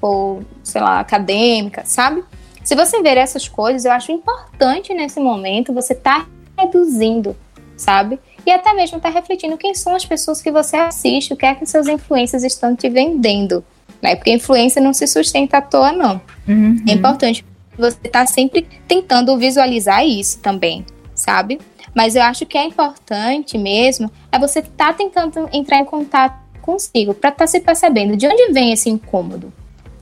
for, 0.00 0.42
sei 0.62 0.80
lá, 0.80 1.00
acadêmica, 1.00 1.82
sabe? 1.86 2.22
Se 2.68 2.76
você 2.76 3.00
ver 3.00 3.16
essas 3.16 3.48
coisas, 3.48 3.86
eu 3.86 3.92
acho 3.92 4.12
importante 4.12 4.92
nesse 4.92 5.18
momento 5.18 5.72
você 5.72 5.94
estar 5.94 6.26
tá 6.26 6.62
reduzindo, 6.62 7.34
sabe? 7.78 8.20
E 8.44 8.52
até 8.52 8.74
mesmo 8.74 8.98
estar 8.98 9.10
tá 9.10 9.18
refletindo 9.18 9.56
quem 9.56 9.72
são 9.72 9.96
as 9.96 10.04
pessoas 10.04 10.42
que 10.42 10.52
você 10.52 10.76
assiste, 10.76 11.32
o 11.32 11.36
que 11.38 11.46
é 11.46 11.54
que 11.54 11.64
seus 11.64 11.88
influências 11.88 12.44
estão 12.44 12.76
te 12.76 12.90
vendendo. 12.90 13.64
Né? 14.02 14.16
Porque 14.16 14.28
a 14.28 14.34
influência 14.34 14.82
não 14.82 14.92
se 14.92 15.06
sustenta 15.06 15.56
à 15.56 15.62
toa, 15.62 15.92
não. 15.92 16.20
Uhum. 16.46 16.76
É 16.86 16.92
importante 16.92 17.42
você 17.78 17.96
tá 18.00 18.26
sempre 18.26 18.68
tentando 18.86 19.34
visualizar 19.38 20.06
isso 20.06 20.38
também, 20.40 20.84
sabe? 21.14 21.58
Mas 21.94 22.16
eu 22.16 22.22
acho 22.22 22.44
que 22.44 22.58
é 22.58 22.64
importante 22.64 23.56
mesmo 23.56 24.12
é 24.30 24.38
você 24.38 24.58
estar 24.58 24.88
tá 24.88 24.92
tentando 24.92 25.48
entrar 25.54 25.78
em 25.78 25.86
contato 25.86 26.36
consigo 26.60 27.14
para 27.14 27.30
estar 27.30 27.44
tá 27.44 27.46
se 27.46 27.60
percebendo 27.60 28.14
de 28.14 28.26
onde 28.26 28.52
vem 28.52 28.74
esse 28.74 28.90
incômodo. 28.90 29.50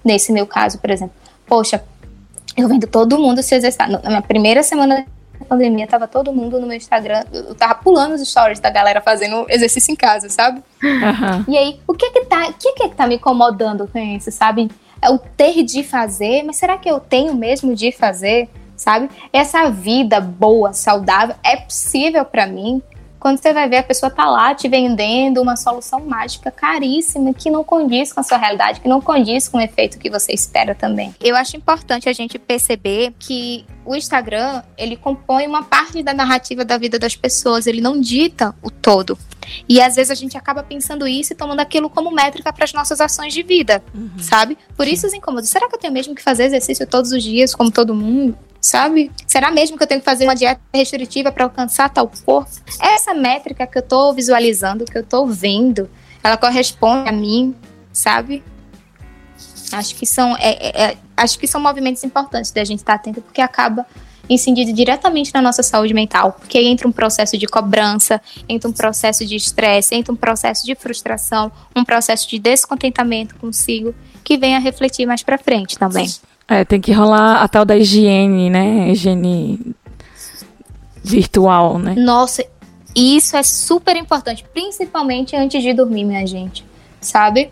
Nesse 0.04 0.32
meu 0.32 0.48
caso, 0.48 0.80
por 0.80 0.90
exemplo, 0.90 1.14
poxa, 1.46 1.80
eu 2.56 2.68
vendo 2.68 2.86
todo 2.86 3.18
mundo 3.18 3.42
se 3.42 3.54
exercitar. 3.54 3.90
Na 3.90 4.00
minha 4.08 4.22
primeira 4.22 4.62
semana 4.62 5.06
da 5.38 5.46
pandemia, 5.46 5.86
tava 5.86 6.08
todo 6.08 6.32
mundo 6.32 6.58
no 6.60 6.66
meu 6.66 6.76
Instagram, 6.76 7.24
eu 7.32 7.54
tava 7.54 7.74
pulando 7.74 8.14
os 8.14 8.28
stories 8.28 8.58
da 8.58 8.70
galera 8.70 9.00
fazendo 9.00 9.46
exercício 9.48 9.92
em 9.92 9.96
casa, 9.96 10.28
sabe? 10.28 10.62
Uhum. 10.82 11.44
E 11.48 11.56
aí, 11.56 11.80
o 11.86 11.94
que 11.94 12.10
que 12.10 12.24
tá, 12.24 12.48
o 12.48 12.52
que 12.54 12.72
que 12.72 12.88
tá 12.90 13.06
me 13.06 13.16
incomodando 13.16 13.86
com 13.86 13.98
isso, 13.98 14.30
sabe? 14.30 14.70
é 15.00 15.10
o 15.10 15.18
ter 15.18 15.62
de 15.62 15.82
fazer, 15.82 16.42
mas 16.42 16.56
será 16.56 16.76
que 16.76 16.90
eu 16.90 16.98
tenho 16.98 17.34
mesmo 17.34 17.74
de 17.74 17.92
fazer? 17.92 18.48
Sabe? 18.76 19.08
Essa 19.32 19.70
vida 19.70 20.20
boa, 20.20 20.72
saudável, 20.74 21.34
é 21.42 21.56
possível 21.56 22.24
para 22.24 22.46
mim? 22.46 22.82
Quando 23.26 23.42
você 23.42 23.52
vai 23.52 23.68
ver, 23.68 23.78
a 23.78 23.82
pessoa 23.82 24.08
tá 24.08 24.24
lá 24.24 24.54
te 24.54 24.68
vendendo 24.68 25.42
uma 25.42 25.56
solução 25.56 25.98
mágica 25.98 26.48
caríssima 26.48 27.34
que 27.34 27.50
não 27.50 27.64
condiz 27.64 28.12
com 28.12 28.20
a 28.20 28.22
sua 28.22 28.38
realidade, 28.38 28.80
que 28.80 28.86
não 28.86 29.00
condiz 29.00 29.48
com 29.48 29.58
o 29.58 29.60
efeito 29.60 29.98
que 29.98 30.08
você 30.08 30.32
espera 30.32 30.76
também. 30.76 31.12
Eu 31.20 31.34
acho 31.34 31.56
importante 31.56 32.08
a 32.08 32.12
gente 32.12 32.38
perceber 32.38 33.12
que 33.18 33.66
o 33.84 33.96
Instagram, 33.96 34.62
ele 34.78 34.94
compõe 34.94 35.44
uma 35.44 35.64
parte 35.64 36.04
da 36.04 36.14
narrativa 36.14 36.64
da 36.64 36.78
vida 36.78 37.00
das 37.00 37.16
pessoas, 37.16 37.66
ele 37.66 37.80
não 37.80 38.00
dita 38.00 38.54
o 38.62 38.70
todo. 38.70 39.18
E 39.68 39.80
às 39.80 39.96
vezes 39.96 40.12
a 40.12 40.14
gente 40.14 40.38
acaba 40.38 40.62
pensando 40.62 41.04
isso 41.04 41.32
e 41.32 41.36
tomando 41.36 41.58
aquilo 41.58 41.90
como 41.90 42.12
métrica 42.12 42.52
para 42.52 42.62
as 42.62 42.72
nossas 42.72 43.00
ações 43.00 43.34
de 43.34 43.42
vida, 43.42 43.82
uhum. 43.92 44.20
sabe? 44.20 44.56
Por 44.76 44.86
isso 44.86 45.04
os 45.04 45.12
incômodos. 45.12 45.50
Será 45.50 45.68
que 45.68 45.74
eu 45.74 45.80
tenho 45.80 45.92
mesmo 45.92 46.14
que 46.14 46.22
fazer 46.22 46.44
exercício 46.44 46.86
todos 46.86 47.10
os 47.10 47.24
dias, 47.24 47.56
como 47.56 47.72
todo 47.72 47.92
mundo? 47.92 48.38
Sabe? 48.66 49.12
Será 49.28 49.48
mesmo 49.52 49.76
que 49.76 49.84
eu 49.84 49.86
tenho 49.86 50.00
que 50.00 50.04
fazer 50.04 50.24
uma 50.24 50.34
dieta 50.34 50.60
restritiva 50.74 51.30
para 51.30 51.44
alcançar 51.44 51.88
tal 51.88 52.10
corpo? 52.24 52.50
Essa 52.80 53.14
métrica 53.14 53.64
que 53.64 53.78
eu 53.78 53.80
estou 53.80 54.12
visualizando, 54.12 54.84
que 54.84 54.98
eu 54.98 55.02
estou 55.02 55.24
vendo, 55.24 55.88
ela 56.20 56.36
corresponde 56.36 57.08
a 57.08 57.12
mim, 57.12 57.54
sabe? 57.92 58.42
Acho 59.70 59.94
que 59.94 60.04
são, 60.04 60.36
é, 60.38 60.50
é, 60.50 60.82
é 60.82 60.96
acho 61.16 61.38
que 61.38 61.46
são 61.46 61.60
movimentos 61.60 62.02
importantes 62.02 62.50
da 62.50 62.64
gente 62.64 62.80
estar 62.80 62.94
atento, 62.94 63.22
porque 63.22 63.40
acaba 63.40 63.86
incidindo 64.28 64.72
diretamente 64.72 65.32
na 65.32 65.40
nossa 65.40 65.62
saúde 65.62 65.94
mental, 65.94 66.32
porque 66.32 66.58
entra 66.58 66.88
um 66.88 66.92
processo 66.92 67.38
de 67.38 67.46
cobrança, 67.46 68.20
entra 68.48 68.68
um 68.68 68.72
processo 68.72 69.24
de 69.24 69.36
estresse, 69.36 69.94
entra 69.94 70.12
um 70.12 70.16
processo 70.16 70.66
de 70.66 70.74
frustração, 70.74 71.52
um 71.76 71.84
processo 71.84 72.28
de 72.28 72.40
descontentamento 72.40 73.36
consigo, 73.36 73.94
que 74.24 74.36
vem 74.36 74.56
a 74.56 74.58
refletir 74.58 75.06
mais 75.06 75.22
para 75.22 75.38
frente 75.38 75.78
também. 75.78 76.08
É, 76.48 76.64
tem 76.64 76.80
que 76.80 76.92
rolar 76.92 77.42
a 77.42 77.48
tal 77.48 77.64
da 77.64 77.76
higiene, 77.76 78.48
né? 78.48 78.90
Higiene 78.90 79.74
virtual, 81.02 81.78
né? 81.78 81.94
Nossa, 81.96 82.44
isso 82.94 83.36
é 83.36 83.42
super 83.42 83.96
importante, 83.96 84.44
principalmente 84.52 85.34
antes 85.36 85.62
de 85.62 85.72
dormir, 85.72 86.04
minha 86.04 86.26
gente. 86.26 86.64
Sabe? 87.00 87.50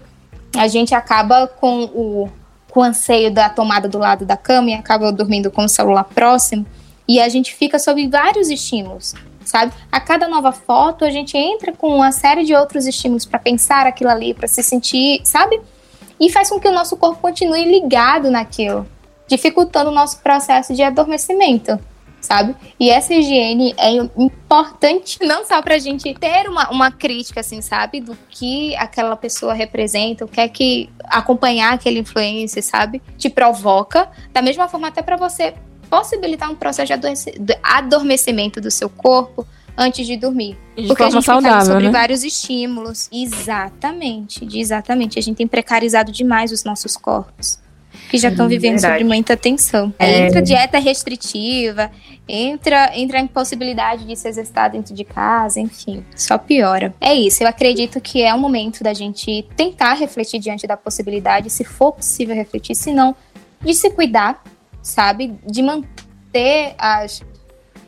A 0.57 0.69
gente 0.69 0.95
acaba 0.95 1.47
com 1.47 1.85
o 1.85 2.29
com 2.75 2.81
o 2.81 2.83
anseio 2.83 3.33
da 3.33 3.49
tomada 3.49 3.89
do 3.89 3.99
lado 3.99 4.27
da 4.27 4.37
cama 4.37 4.71
e 4.71 4.75
acaba 4.75 5.13
dormindo 5.13 5.49
com 5.49 5.65
o 5.65 5.69
celular 5.69 6.03
próximo. 6.03 6.67
E 7.07 7.21
a 7.21 7.29
gente 7.29 7.55
fica 7.55 7.79
sob 7.79 8.09
vários 8.09 8.51
estímulos, 8.51 9.15
sabe? 9.45 9.73
A 9.93 10.01
cada 10.01 10.27
nova 10.27 10.51
foto 10.51 11.05
a 11.05 11.11
gente 11.11 11.39
entra 11.39 11.73
com 11.73 11.95
uma 11.95 12.11
série 12.11 12.43
de 12.43 12.53
outros 12.53 12.85
estímulos 12.85 13.25
para 13.25 13.39
pensar 13.39 13.87
aquilo 13.87 14.11
ali, 14.11 14.35
para 14.35 14.49
se 14.49 14.61
sentir, 14.61 15.21
sabe? 15.23 15.61
E 16.19 16.31
faz 16.31 16.49
com 16.49 16.61
que 16.61 16.69
o 16.69 16.73
nosso 16.73 16.97
corpo 16.97 17.21
continue 17.21 17.65
ligado 17.65 18.31
naquilo, 18.31 18.87
dificultando 19.27 19.91
o 19.91 19.95
nosso 19.95 20.21
processo 20.21 20.75
de 20.75 20.83
adormecimento 20.83 21.79
sabe? 22.25 22.57
E 22.81 22.91
essa 22.91 23.15
higiene 23.15 23.75
é 23.77 23.91
importante 24.17 25.19
não 25.23 25.45
só 25.45 25.61
pra 25.63 25.79
gente 25.79 26.13
ter 26.15 26.49
uma, 26.49 26.71
uma 26.71 26.91
crítica, 26.91 27.41
assim, 27.41 27.61
sabe? 27.61 28.01
Do 28.01 28.17
que 28.31 28.75
aquela 28.77 29.15
pessoa 29.15 29.53
representa, 29.53 30.25
o 30.25 30.29
que 30.29 30.41
é 30.41 30.49
que 30.49 30.91
acompanhar 31.05 31.75
aquele 31.75 32.01
influência, 32.01 32.63
sabe? 32.63 33.01
Te 33.19 33.29
provoca. 33.29 34.09
Da 34.33 34.41
mesma 34.41 34.69
forma, 34.69 34.89
até 34.89 35.03
para 35.03 35.17
você 35.17 35.55
possibilitar 35.89 36.51
um 36.51 36.57
processo 36.57 36.93
de 36.97 37.59
adormecimento 37.63 38.61
do 38.61 38.71
seu 38.71 38.89
corpo 38.89 39.47
antes 39.77 40.07
de 40.07 40.17
dormir. 40.17 40.57
De 40.77 40.87
Porque 40.87 41.03
a 41.03 41.11
gente 41.11 41.25
saudável, 41.25 41.67
sobre 41.67 41.85
né? 41.87 41.91
vários 41.91 42.25
estímulos. 42.25 43.09
Exatamente, 43.13 44.47
exatamente. 44.59 45.19
A 45.19 45.23
gente 45.23 45.37
tem 45.37 45.47
precarizado 45.47 46.11
demais 46.11 46.53
os 46.53 46.65
nossos 46.65 46.97
corpos. 46.97 47.63
que 48.11 48.19
já 48.19 48.29
estão 48.29 48.49
vivendo 48.49 48.75
Verdade. 48.75 48.99
sob 48.99 49.05
muita 49.05 49.37
tensão. 49.37 49.93
É. 49.99 50.27
Entra 50.27 50.43
dieta 50.43 50.79
restritiva, 50.79 51.91
entra, 52.29 52.91
entra 52.97 53.19
a 53.19 53.21
impossibilidade 53.21 54.05
de 54.05 54.17
se 54.17 54.29
exercitar 54.29 54.71
dentro 54.71 54.95
de 54.95 55.05
casa, 55.05 55.61
enfim, 55.61 56.05
só 56.15 56.37
piora. 56.37 56.95
É 57.01 57.15
isso, 57.15 57.43
eu 57.43 57.49
acredito 57.49 58.01
que 58.01 58.23
é 58.23 58.35
o 58.35 58.39
momento 58.39 58.83
da 58.83 58.93
gente 58.93 59.47
tentar 59.57 59.95
refletir 59.95 60.39
diante 60.39 60.67
da 60.67 60.77
possibilidade, 60.77 61.51
se 61.51 61.65
for 61.65 61.93
possível 61.93 62.35
refletir, 62.35 62.75
se 62.75 62.93
não, 62.93 63.15
de 63.65 63.75
se 63.75 63.91
cuidar, 63.91 64.43
sabe? 64.83 65.35
De 65.47 65.63
manter 65.63 66.75
as, 66.79 67.23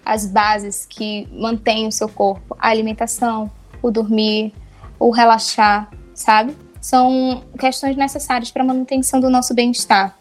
as 0.06 0.24
bases 0.24 0.86
que 0.88 1.28
mantêm 1.32 1.88
o 1.88 1.92
seu 1.92 2.08
corpo, 2.08 2.56
a 2.60 2.68
alimentação, 2.68 3.50
o 3.82 3.90
dormir, 3.90 4.54
o 5.00 5.10
relaxar, 5.10 5.90
sabe? 6.14 6.56
São 6.80 7.42
questões 7.58 7.96
necessárias 7.96 8.52
para 8.52 8.62
a 8.62 8.66
manutenção 8.66 9.20
do 9.20 9.28
nosso 9.28 9.52
bem-estar. 9.52 10.16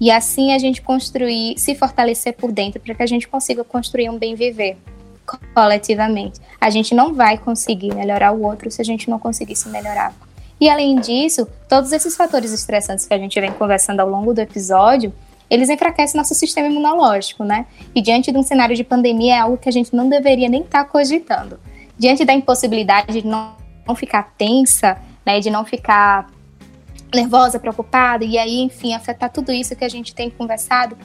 E 0.00 0.10
assim 0.10 0.54
a 0.54 0.58
gente 0.58 0.80
construir, 0.80 1.58
se 1.58 1.74
fortalecer 1.74 2.34
por 2.34 2.50
dentro, 2.50 2.80
para 2.80 2.94
que 2.94 3.02
a 3.02 3.06
gente 3.06 3.28
consiga 3.28 3.62
construir 3.62 4.08
um 4.08 4.18
bem 4.18 4.34
viver 4.34 4.78
co- 5.26 5.38
coletivamente. 5.54 6.40
A 6.58 6.70
gente 6.70 6.94
não 6.94 7.12
vai 7.12 7.36
conseguir 7.36 7.94
melhorar 7.94 8.32
o 8.32 8.42
outro 8.42 8.70
se 8.70 8.80
a 8.80 8.84
gente 8.84 9.10
não 9.10 9.18
conseguir 9.18 9.56
se 9.56 9.68
melhorar. 9.68 10.14
E 10.58 10.70
além 10.70 10.96
disso, 10.96 11.46
todos 11.68 11.92
esses 11.92 12.16
fatores 12.16 12.52
estressantes 12.52 13.04
que 13.04 13.12
a 13.12 13.18
gente 13.18 13.38
vem 13.38 13.52
conversando 13.52 14.00
ao 14.00 14.08
longo 14.08 14.32
do 14.32 14.40
episódio, 14.40 15.12
eles 15.48 15.68
enfraquecem 15.68 16.18
nosso 16.18 16.34
sistema 16.34 16.68
imunológico, 16.68 17.44
né? 17.44 17.66
E 17.94 18.02
diante 18.02 18.32
de 18.32 18.38
um 18.38 18.42
cenário 18.42 18.74
de 18.74 18.82
pandemia 18.82 19.34
é 19.34 19.38
algo 19.38 19.56
que 19.56 19.68
a 19.68 19.72
gente 19.72 19.94
não 19.94 20.08
deveria 20.08 20.48
nem 20.48 20.62
estar 20.62 20.84
cogitando. 20.84 21.58
Diante 21.98 22.24
da 22.24 22.32
impossibilidade 22.32 23.20
de 23.20 23.26
não, 23.26 23.54
não 23.86 23.94
ficar 23.94 24.34
tensa, 24.36 24.98
né, 25.24 25.40
de 25.40 25.50
não 25.50 25.64
ficar 25.64 26.28
nervosa, 27.14 27.58
preocupada, 27.58 28.24
e 28.24 28.36
aí, 28.36 28.60
enfim, 28.60 28.94
afetar 28.94 29.30
tudo 29.30 29.52
isso 29.52 29.74
que 29.76 29.84
a 29.84 29.88
gente 29.88 30.14
tem 30.14 30.28
conversado, 30.28 30.98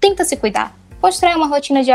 tenta 0.00 0.24
se 0.24 0.36
cuidar. 0.36 0.74
Constrói 1.00 1.34
uma 1.34 1.46
rotina 1.46 1.82
de 1.82 1.90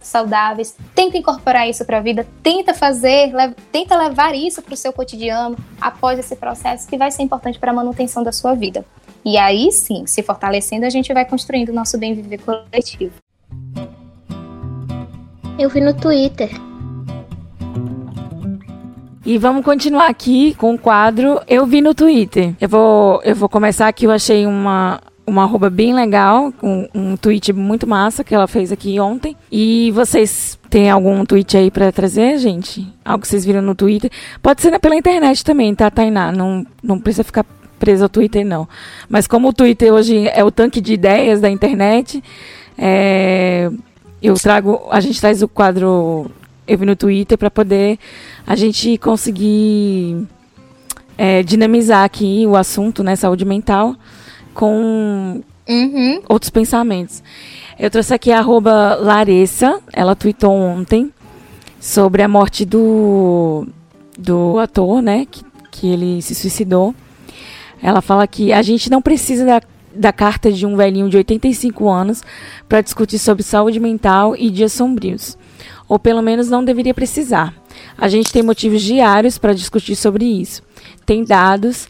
saudáveis, 0.00 0.76
tenta 0.94 1.16
incorporar 1.16 1.68
isso 1.68 1.84
para 1.84 1.98
a 1.98 2.00
vida, 2.00 2.26
tenta 2.42 2.72
fazer, 2.74 3.32
le- 3.34 3.54
tenta 3.70 3.96
levar 3.96 4.34
isso 4.34 4.62
para 4.62 4.74
o 4.74 4.76
seu 4.76 4.92
cotidiano 4.92 5.56
após 5.80 6.18
esse 6.18 6.34
processo 6.34 6.88
que 6.88 6.96
vai 6.96 7.10
ser 7.10 7.22
importante 7.22 7.58
para 7.58 7.70
a 7.70 7.74
manutenção 7.74 8.22
da 8.22 8.32
sua 8.32 8.54
vida. 8.54 8.84
E 9.24 9.38
aí 9.38 9.70
sim, 9.70 10.04
se 10.06 10.22
fortalecendo, 10.22 10.84
a 10.84 10.90
gente 10.90 11.12
vai 11.12 11.24
construindo 11.24 11.68
o 11.68 11.72
nosso 11.72 11.96
bem 11.98 12.14
viver 12.14 12.40
coletivo. 12.40 13.12
Eu 15.58 15.68
vi 15.68 15.80
no 15.80 15.94
Twitter. 15.94 16.50
E 19.24 19.38
vamos 19.38 19.64
continuar 19.64 20.08
aqui 20.08 20.52
com 20.54 20.74
o 20.74 20.78
quadro 20.78 21.40
Eu 21.46 21.64
Vi 21.64 21.80
no 21.80 21.94
Twitter. 21.94 22.54
Eu 22.60 22.68
vou, 22.68 23.22
eu 23.22 23.36
vou 23.36 23.48
começar 23.48 23.86
aqui, 23.86 24.04
eu 24.04 24.10
achei 24.10 24.44
uma, 24.44 25.00
uma 25.24 25.44
arroba 25.44 25.70
bem 25.70 25.94
legal, 25.94 26.52
um, 26.60 26.88
um 26.92 27.16
tweet 27.16 27.52
muito 27.52 27.86
massa 27.86 28.24
que 28.24 28.34
ela 28.34 28.48
fez 28.48 28.72
aqui 28.72 28.98
ontem. 28.98 29.36
E 29.50 29.92
vocês 29.92 30.58
têm 30.68 30.90
algum 30.90 31.24
tweet 31.24 31.56
aí 31.56 31.70
pra 31.70 31.92
trazer, 31.92 32.38
gente? 32.38 32.84
Algo 33.04 33.22
que 33.22 33.28
vocês 33.28 33.44
viram 33.44 33.62
no 33.62 33.76
Twitter? 33.76 34.10
Pode 34.42 34.60
ser 34.60 34.76
pela 34.80 34.96
internet 34.96 35.44
também, 35.44 35.72
tá, 35.72 35.88
Tainá? 35.88 36.32
Não, 36.32 36.66
não 36.82 36.98
precisa 36.98 37.22
ficar 37.22 37.46
preso 37.82 38.04
ao 38.04 38.08
Twitter, 38.08 38.46
não. 38.46 38.68
Mas 39.08 39.26
como 39.26 39.48
o 39.48 39.52
Twitter 39.52 39.92
hoje 39.92 40.28
é 40.28 40.44
o 40.44 40.52
tanque 40.52 40.80
de 40.80 40.92
ideias 40.92 41.40
da 41.40 41.50
internet, 41.50 42.22
é, 42.78 43.68
eu 44.22 44.34
trago, 44.34 44.80
a 44.88 45.00
gente 45.00 45.20
traz 45.20 45.42
o 45.42 45.48
quadro 45.48 46.30
Eu 46.64 46.78
Vi 46.78 46.86
no 46.86 46.94
Twitter 46.94 47.36
para 47.36 47.50
poder 47.50 47.98
a 48.46 48.54
gente 48.54 48.96
conseguir 48.98 50.28
é, 51.18 51.42
dinamizar 51.42 52.04
aqui 52.04 52.44
o 52.46 52.54
assunto, 52.54 53.02
né, 53.02 53.16
saúde 53.16 53.44
mental, 53.44 53.96
com 54.54 55.42
Uhum. 55.68 56.22
outros 56.28 56.50
pensamentos. 56.50 57.20
Eu 57.76 57.90
trouxe 57.90 58.14
aqui 58.14 58.30
a 58.30 58.38
arroba 58.38 58.94
Larissa, 58.94 59.80
ela 59.92 60.14
tweetou 60.14 60.52
ontem 60.52 61.12
sobre 61.80 62.22
a 62.22 62.28
morte 62.28 62.64
do, 62.64 63.66
do 64.16 64.60
ator, 64.60 65.02
né, 65.02 65.26
que, 65.28 65.44
que 65.68 65.88
ele 65.88 66.22
se 66.22 66.32
suicidou. 66.32 66.94
Ela 67.82 68.00
fala 68.00 68.26
que 68.26 68.52
a 68.52 68.62
gente 68.62 68.90
não 68.90 69.02
precisa 69.02 69.44
da, 69.44 69.60
da 69.94 70.12
carta 70.12 70.52
de 70.52 70.64
um 70.64 70.76
velhinho 70.76 71.08
de 71.08 71.16
85 71.16 71.88
anos 71.88 72.22
para 72.68 72.80
discutir 72.80 73.18
sobre 73.18 73.42
saúde 73.42 73.80
mental 73.80 74.36
e 74.36 74.50
dias 74.50 74.72
sombrios. 74.72 75.36
Ou 75.88 75.98
pelo 75.98 76.22
menos 76.22 76.48
não 76.48 76.64
deveria 76.64 76.94
precisar. 76.94 77.54
A 77.98 78.08
gente 78.08 78.32
tem 78.32 78.42
motivos 78.42 78.82
diários 78.82 79.36
para 79.36 79.52
discutir 79.52 79.96
sobre 79.96 80.24
isso. 80.24 80.62
Tem 81.04 81.24
dados, 81.24 81.88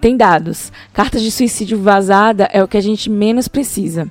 tem 0.00 0.16
dados. 0.16 0.70
Cartas 0.92 1.22
de 1.22 1.30
suicídio 1.30 1.80
vazada 1.80 2.48
é 2.52 2.62
o 2.62 2.68
que 2.68 2.76
a 2.76 2.80
gente 2.80 3.10
menos 3.10 3.48
precisa. 3.48 4.08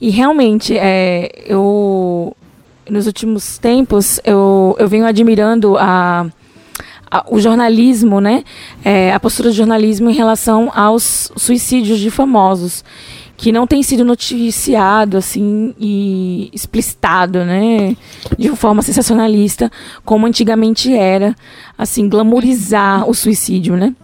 E 0.00 0.10
realmente, 0.10 0.76
é, 0.76 1.30
eu 1.46 2.36
nos 2.90 3.06
últimos 3.06 3.56
tempos 3.56 4.20
eu, 4.24 4.76
eu 4.78 4.86
venho 4.86 5.06
admirando 5.06 5.78
a, 5.78 6.26
a- 7.18 7.24
o 7.30 7.38
jornalismo, 7.40 8.20
né? 8.20 8.42
É, 8.84 9.12
a 9.12 9.20
postura 9.20 9.48
do 9.50 9.54
jornalismo 9.54 10.10
em 10.10 10.14
relação 10.14 10.70
aos 10.74 11.30
suicídios 11.36 11.98
de 12.00 12.10
famosos, 12.10 12.84
que 13.36 13.50
não 13.52 13.66
tem 13.66 13.82
sido 13.82 14.04
noticiado 14.04 15.16
assim 15.16 15.74
e 15.78 16.50
explicitado, 16.52 17.44
né? 17.44 17.96
De 18.38 18.48
forma 18.56 18.82
sensacionalista, 18.82 19.70
como 20.04 20.26
antigamente 20.26 20.92
era, 20.92 21.34
assim, 21.76 22.08
glamorizar 22.08 23.08
o 23.08 23.14
suicídio, 23.14 23.76
né? 23.76 23.94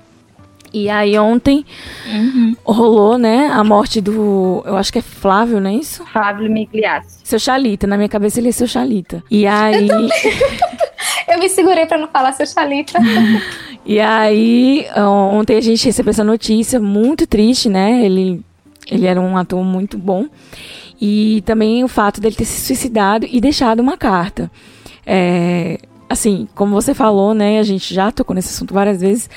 E 0.72 0.88
aí 0.88 1.18
ontem 1.18 1.64
rolou, 2.64 3.18
né, 3.18 3.48
a 3.52 3.64
morte 3.64 4.00
do, 4.00 4.62
eu 4.64 4.76
acho 4.76 4.92
que 4.92 5.00
é 5.00 5.02
Flávio, 5.02 5.60
não 5.60 5.68
é 5.68 5.74
isso? 5.74 6.04
Flávio 6.12 6.48
Migliassi. 6.48 7.18
Seu 7.24 7.40
Chalita, 7.40 7.88
na 7.88 7.96
minha 7.96 8.08
cabeça 8.08 8.38
ele 8.38 8.50
é 8.50 8.52
seu 8.52 8.68
Chalita. 8.68 9.20
E 9.28 9.48
aí, 9.48 9.88
Eu 9.88 10.08
me 11.36 11.48
segurei 11.48 11.86
para 11.86 11.98
não 11.98 12.08
falar 12.08 12.32
seu 12.32 12.46
chalita. 12.46 12.98
e 13.84 14.00
aí 14.00 14.86
ontem 14.96 15.56
a 15.56 15.60
gente 15.60 15.84
recebeu 15.84 16.10
essa 16.10 16.24
notícia 16.24 16.80
muito 16.80 17.26
triste, 17.26 17.68
né? 17.68 18.04
Ele 18.04 18.44
ele 18.90 19.06
era 19.06 19.20
um 19.20 19.36
ator 19.36 19.62
muito 19.64 19.96
bom. 19.96 20.26
E 21.00 21.42
também 21.46 21.82
o 21.82 21.88
fato 21.88 22.20
dele 22.20 22.34
ter 22.34 22.44
se 22.44 22.60
suicidado 22.60 23.26
e 23.30 23.40
deixado 23.40 23.80
uma 23.80 23.96
carta. 23.96 24.50
É, 25.06 25.78
assim, 26.08 26.46
como 26.54 26.74
você 26.74 26.92
falou, 26.92 27.32
né? 27.32 27.58
A 27.58 27.62
gente 27.62 27.94
já 27.94 28.10
tocou 28.10 28.34
nesse 28.34 28.48
assunto 28.54 28.74
várias 28.74 29.00
vezes. 29.00 29.30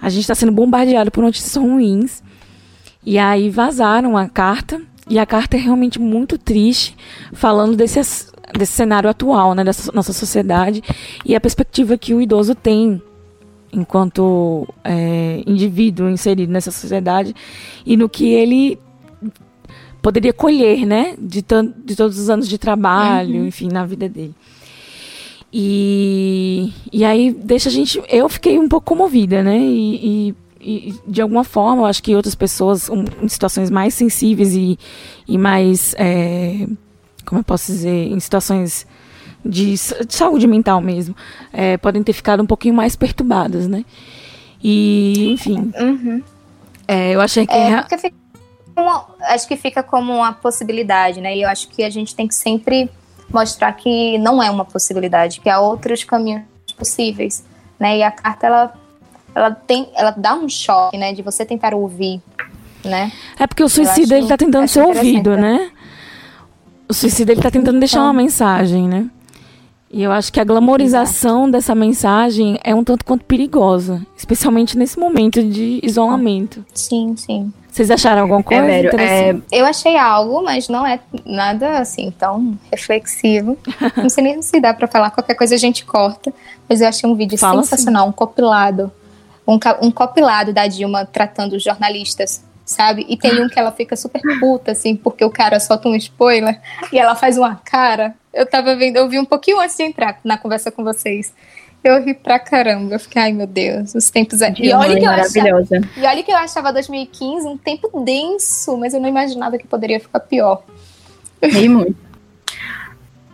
A 0.00 0.08
gente 0.08 0.22
está 0.22 0.34
sendo 0.34 0.52
bombardeado 0.52 1.10
por 1.10 1.22
notícias 1.22 1.56
ruins. 1.56 2.22
E 3.04 3.18
aí 3.18 3.50
vazaram 3.50 4.16
a 4.16 4.28
carta. 4.28 4.80
E 5.08 5.18
a 5.18 5.26
carta 5.26 5.56
é 5.56 5.60
realmente 5.60 5.98
muito 5.98 6.38
triste, 6.38 6.96
falando 7.32 7.74
desse, 7.76 7.98
desse 8.58 8.72
cenário 8.72 9.08
atual, 9.10 9.54
né? 9.54 9.64
Dessa 9.64 9.90
nossa 9.92 10.12
sociedade. 10.12 10.82
E 11.24 11.34
a 11.34 11.40
perspectiva 11.40 11.96
que 11.98 12.14
o 12.14 12.20
idoso 12.20 12.54
tem 12.54 13.00
enquanto 13.72 14.66
é, 14.82 15.42
indivíduo 15.46 16.08
inserido 16.10 16.52
nessa 16.52 16.70
sociedade 16.72 17.34
e 17.86 17.96
no 17.96 18.08
que 18.08 18.28
ele 18.28 18.78
poderia 20.02 20.32
colher, 20.32 20.84
né, 20.86 21.14
de, 21.18 21.44
de 21.84 21.94
todos 21.94 22.18
os 22.18 22.28
anos 22.30 22.48
de 22.48 22.56
trabalho, 22.58 23.46
enfim, 23.46 23.68
na 23.70 23.84
vida 23.86 24.08
dele. 24.08 24.34
E, 25.52 26.72
e 26.92 27.04
aí 27.04 27.32
deixa 27.32 27.68
a 27.68 27.72
gente. 27.72 28.00
Eu 28.08 28.28
fiquei 28.28 28.58
um 28.58 28.68
pouco 28.68 28.86
comovida, 28.86 29.42
né? 29.42 29.58
E, 29.58 30.28
e- 30.30 30.34
e, 30.62 30.94
de 31.08 31.22
alguma 31.22 31.42
forma, 31.42 31.82
eu 31.82 31.86
acho 31.86 32.02
que 32.02 32.14
outras 32.14 32.34
pessoas, 32.34 32.90
um, 32.90 33.02
em 33.22 33.28
situações 33.28 33.70
mais 33.70 33.94
sensíveis 33.94 34.54
e, 34.54 34.78
e 35.26 35.38
mais. 35.38 35.94
é, 35.98 36.66
como 37.30 37.38
eu 37.40 37.44
posso 37.44 37.70
dizer? 37.72 38.08
Em 38.12 38.18
situações 38.20 38.86
de, 39.44 39.72
de 39.74 40.14
saúde 40.14 40.46
mental 40.46 40.80
mesmo, 40.80 41.14
é, 41.52 41.76
podem 41.78 42.02
ter 42.02 42.12
ficado 42.12 42.42
um 42.42 42.46
pouquinho 42.46 42.74
mais 42.74 42.94
perturbadas, 42.96 43.66
né? 43.68 43.84
E, 44.62 45.30
enfim, 45.32 45.72
Uhum. 45.78 46.22
é, 46.86 47.12
eu 47.14 47.20
achei 47.20 47.46
que. 47.46 47.54
É, 47.54 47.82
fica 47.98 48.10
acho 49.22 49.46
que 49.48 49.56
fica 49.56 49.82
como 49.82 50.12
uma 50.12 50.32
possibilidade, 50.32 51.20
né? 51.20 51.36
E 51.36 51.42
eu 51.42 51.48
acho 51.48 51.68
que 51.68 51.82
a 51.84 51.90
gente 51.90 52.14
tem 52.14 52.26
que 52.26 52.34
sempre 52.34 52.90
mostrar 53.32 53.72
que 53.74 54.18
não 54.18 54.42
é 54.42 54.50
uma 54.50 54.64
possibilidade, 54.64 55.40
que 55.40 55.48
há 55.48 55.60
outros 55.60 56.02
caminhos 56.04 56.42
possíveis, 56.76 57.44
né? 57.78 57.98
E 57.98 58.02
a 58.02 58.10
carta 58.10 58.46
ela 58.46 58.74
ela 59.34 59.50
tem 59.52 59.88
ela 59.94 60.10
dá 60.10 60.34
um 60.34 60.48
choque, 60.48 60.98
né, 60.98 61.12
de 61.12 61.22
você 61.22 61.44
tentar 61.46 61.72
ouvir, 61.74 62.20
né? 62.84 63.12
É 63.38 63.46
porque 63.46 63.62
o 63.62 63.68
suicida 63.68 64.14
acho- 64.14 64.22
ele 64.24 64.26
tá 64.28 64.36
tentando 64.36 64.66
ser 64.66 64.82
ouvido, 64.82 65.36
né? 65.36 65.70
O 66.90 66.92
suicida 66.92 67.30
ele 67.30 67.40
tá 67.40 67.52
tentando 67.52 67.78
deixar 67.78 68.02
uma 68.02 68.12
mensagem, 68.12 68.88
né? 68.88 69.08
E 69.92 70.02
eu 70.02 70.10
acho 70.10 70.32
que 70.32 70.40
a 70.40 70.44
glamorização 70.44 71.48
dessa 71.48 71.72
mensagem 71.72 72.58
é 72.64 72.74
um 72.74 72.82
tanto 72.82 73.04
quanto 73.04 73.24
perigosa, 73.24 74.04
especialmente 74.16 74.76
nesse 74.76 74.98
momento 74.98 75.40
de 75.40 75.78
isolamento. 75.84 76.64
Sim, 76.74 77.14
sim. 77.16 77.52
Vocês 77.70 77.92
acharam 77.92 78.22
alguma 78.22 78.42
coisa? 78.42 78.64
Vero, 78.64 78.88
interessante? 78.88 79.44
Eu 79.52 79.64
achei 79.66 79.96
algo, 79.96 80.42
mas 80.42 80.68
não 80.68 80.84
é 80.84 80.98
nada 81.24 81.78
assim 81.78 82.10
tão 82.10 82.58
reflexivo. 82.72 83.56
Não 83.96 84.08
sei 84.08 84.24
nem 84.24 84.42
se 84.42 84.60
dá 84.60 84.74
pra 84.74 84.88
falar, 84.88 85.12
qualquer 85.12 85.34
coisa 85.34 85.54
a 85.54 85.58
gente 85.58 85.84
corta. 85.84 86.34
Mas 86.68 86.80
eu 86.80 86.88
achei 86.88 87.08
um 87.08 87.14
vídeo 87.14 87.38
Fala 87.38 87.62
sensacional, 87.62 88.08
um 88.08 88.12
compilado. 88.12 88.90
Um, 89.46 89.60
um 89.80 89.92
compilado 89.92 90.52
da 90.52 90.66
Dilma 90.66 91.06
tratando 91.06 91.52
os 91.52 91.62
jornalistas 91.62 92.42
sabe? 92.70 93.04
E 93.08 93.16
tem 93.16 93.42
um 93.42 93.48
que 93.48 93.58
ela 93.58 93.72
fica 93.72 93.96
super 93.96 94.20
puta, 94.38 94.72
assim, 94.72 94.94
porque 94.96 95.24
o 95.24 95.30
cara 95.30 95.58
solta 95.58 95.88
um 95.88 95.94
spoiler 95.96 96.60
e 96.92 96.98
ela 96.98 97.14
faz 97.16 97.36
uma 97.36 97.56
cara. 97.56 98.14
Eu 98.32 98.46
tava 98.46 98.76
vendo, 98.76 98.96
eu 98.96 99.08
vi 99.08 99.18
um 99.18 99.24
pouquinho 99.24 99.58
antes 99.60 99.76
de 99.76 99.82
entrar 99.82 100.20
na 100.24 100.38
conversa 100.38 100.70
com 100.70 100.84
vocês. 100.84 101.34
Eu 101.82 102.02
ri 102.04 102.14
pra 102.14 102.38
caramba. 102.38 102.94
Eu 102.94 103.00
fiquei, 103.00 103.22
ai 103.22 103.32
meu 103.32 103.46
Deus, 103.46 103.94
os 103.94 104.08
tempos. 104.10 104.40
É- 104.42 104.54
E 104.58 104.72
olha, 104.72 104.98
que 104.98 105.04
eu 105.04 105.10
achava, 105.10 105.28
maravilhosa. 105.38 105.80
e 105.96 106.00
olha 106.06 106.22
que 106.22 106.30
eu 106.30 106.36
achava 106.36 106.72
2015 106.72 107.46
um 107.46 107.56
tempo 107.56 107.88
denso, 108.04 108.76
mas 108.76 108.94
eu 108.94 109.00
não 109.00 109.08
imaginava 109.08 109.58
que 109.58 109.66
poderia 109.66 109.98
ficar 109.98 110.20
pior. 110.20 110.62
Ri 111.42 111.68
muito. 111.68 111.96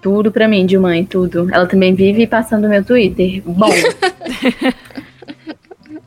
Tudo 0.01 0.31
pra 0.31 0.47
mim, 0.47 0.65
de 0.65 0.79
mãe, 0.79 1.05
tudo. 1.05 1.53
Ela 1.53 1.67
também 1.67 1.93
vive 1.95 2.27
passando 2.27 2.69
meu 2.69 2.85
Twitter. 2.85 3.43
Bom. 3.45 3.69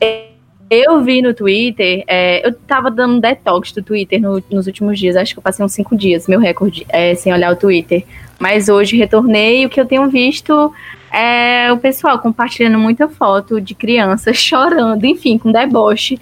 eu 0.70 1.02
vi 1.02 1.20
no 1.20 1.34
Twitter, 1.34 2.04
é, 2.06 2.46
eu 2.46 2.52
tava 2.54 2.90
dando 2.90 3.20
detox 3.20 3.72
do 3.72 3.82
Twitter 3.82 4.20
no- 4.20 4.42
nos 4.50 4.66
últimos 4.68 4.98
dias. 4.98 5.16
Acho 5.16 5.34
que 5.34 5.38
eu 5.38 5.42
passei 5.42 5.64
uns 5.64 5.72
cinco 5.72 5.96
dias, 5.96 6.28
meu 6.28 6.38
recorde, 6.38 6.86
é, 6.88 7.14
sem 7.16 7.32
olhar 7.32 7.52
o 7.52 7.56
Twitter. 7.56 8.04
Mas 8.38 8.68
hoje 8.68 8.96
retornei 8.96 9.62
e 9.62 9.66
o 9.66 9.68
que 9.68 9.80
eu 9.80 9.84
tenho 9.84 10.08
visto 10.08 10.72
é 11.12 11.72
o 11.72 11.76
pessoal 11.76 12.18
compartilhando 12.20 12.78
muita 12.78 13.08
foto 13.08 13.60
de 13.60 13.74
crianças 13.74 14.36
chorando, 14.38 15.04
enfim, 15.04 15.36
com 15.36 15.50
deboche. 15.52 16.18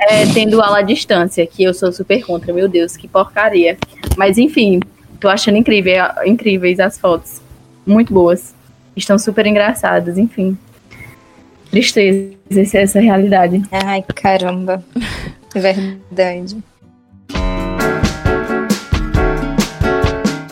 é, 0.00 0.24
tendo 0.32 0.62
aula 0.62 0.78
à 0.78 0.82
distância, 0.82 1.44
que 1.44 1.64
eu 1.64 1.74
sou 1.74 1.90
super 1.90 2.24
contra, 2.24 2.52
meu 2.52 2.68
Deus, 2.68 2.96
que 2.96 3.08
porcaria. 3.08 3.76
Mas 4.16 4.38
enfim, 4.38 4.78
tô 5.18 5.28
achando 5.28 5.56
incrível, 5.58 6.04
incríveis 6.24 6.78
as 6.78 6.96
fotos. 6.96 7.42
Muito 7.84 8.14
boas. 8.14 8.54
Estão 8.96 9.18
super 9.18 9.44
engraçadas, 9.44 10.16
enfim. 10.16 10.56
Tristeza, 11.70 12.34
essa, 12.50 12.98
é 12.98 13.02
realidade. 13.02 13.62
Ai, 13.70 14.02
caramba. 14.14 14.82
É 15.54 15.60
Verdade. 15.60 16.56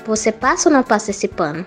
Você 0.06 0.30
passa 0.30 0.68
ou 0.68 0.74
não 0.74 0.82
passa 0.82 1.10
esse 1.10 1.26
pano? 1.26 1.64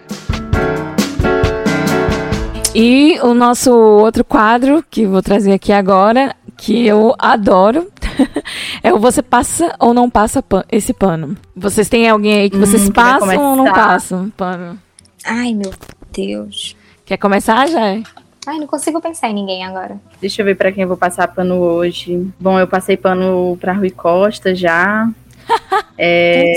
E 2.73 3.19
o 3.21 3.33
nosso 3.33 3.71
outro 3.73 4.23
quadro, 4.23 4.83
que 4.89 5.05
vou 5.05 5.21
trazer 5.21 5.51
aqui 5.53 5.71
agora, 5.73 6.35
que 6.55 6.85
eu 6.85 7.13
adoro, 7.17 7.91
é 8.83 8.93
o 8.93 8.99
Você 8.99 9.21
Passa 9.21 9.75
ou 9.79 9.93
Não 9.93 10.09
Passa 10.09 10.41
pan- 10.41 10.63
esse 10.71 10.93
pano. 10.93 11.35
Vocês 11.55 11.89
têm 11.89 12.07
alguém 12.07 12.41
aí 12.41 12.49
que 12.49 12.57
vocês 12.57 12.87
Hum, 12.87 12.91
vai 12.93 13.19
passam 13.19 13.43
ou 13.51 13.55
não 13.55 13.65
passam 13.73 14.29
pano? 14.29 14.77
Ai, 15.25 15.53
meu 15.53 15.71
Deus. 16.13 16.75
Quer 17.05 17.17
começar, 17.17 17.67
já? 17.67 18.01
Ai, 18.49 18.57
não 18.57 18.65
consigo 18.65 18.99
pensar 18.99 19.29
em 19.29 19.35
ninguém 19.35 19.63
agora. 19.63 19.99
Deixa 20.19 20.41
eu 20.41 20.45
ver 20.45 20.55
pra 20.55 20.71
quem 20.71 20.81
eu 20.81 20.87
vou 20.87 20.97
passar 20.97 21.27
pano 21.27 21.57
hoje. 21.59 22.27
Bom, 22.39 22.59
eu 22.59 22.67
passei 22.67 22.97
pano 22.97 23.55
pra 23.61 23.73
Rui 23.73 23.91
Costa 23.91 24.55
já. 24.55 25.07
É. 26.01 26.53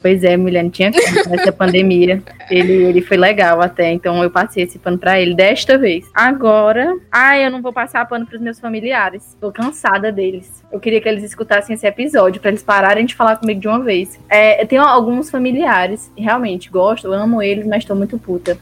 Pois 0.00 0.22
é, 0.22 0.36
mulher, 0.36 0.62
não 0.62 0.70
tinha 0.70 0.92
como 0.92 1.36
nessa 1.36 1.50
pandemia. 1.50 2.22
Ele, 2.48 2.72
ele 2.84 3.02
foi 3.02 3.16
legal 3.16 3.60
até, 3.60 3.90
então 3.90 4.22
eu 4.22 4.30
passei 4.30 4.62
esse 4.62 4.78
pano 4.78 4.96
pra 4.96 5.20
ele 5.20 5.34
desta 5.34 5.76
vez. 5.76 6.04
Agora, 6.14 6.96
ai, 7.10 7.44
eu 7.44 7.50
não 7.50 7.60
vou 7.60 7.72
passar 7.72 8.06
pano 8.06 8.24
pros 8.24 8.40
meus 8.40 8.60
familiares. 8.60 9.36
Tô 9.40 9.50
cansada 9.50 10.12
deles. 10.12 10.62
Eu 10.70 10.78
queria 10.78 11.00
que 11.00 11.08
eles 11.08 11.24
escutassem 11.24 11.74
esse 11.74 11.84
episódio 11.84 12.40
pra 12.40 12.50
eles 12.52 12.62
pararem 12.62 13.04
de 13.04 13.16
falar 13.16 13.38
comigo 13.38 13.58
de 13.58 13.66
uma 13.66 13.80
vez. 13.80 14.20
É, 14.28 14.62
eu 14.62 14.68
tenho 14.68 14.82
alguns 14.82 15.30
familiares, 15.30 16.08
realmente 16.16 16.70
gosto, 16.70 17.08
eu 17.08 17.12
amo 17.12 17.42
eles, 17.42 17.66
mas 17.66 17.84
tô 17.84 17.96
muito 17.96 18.16
puta. 18.20 18.56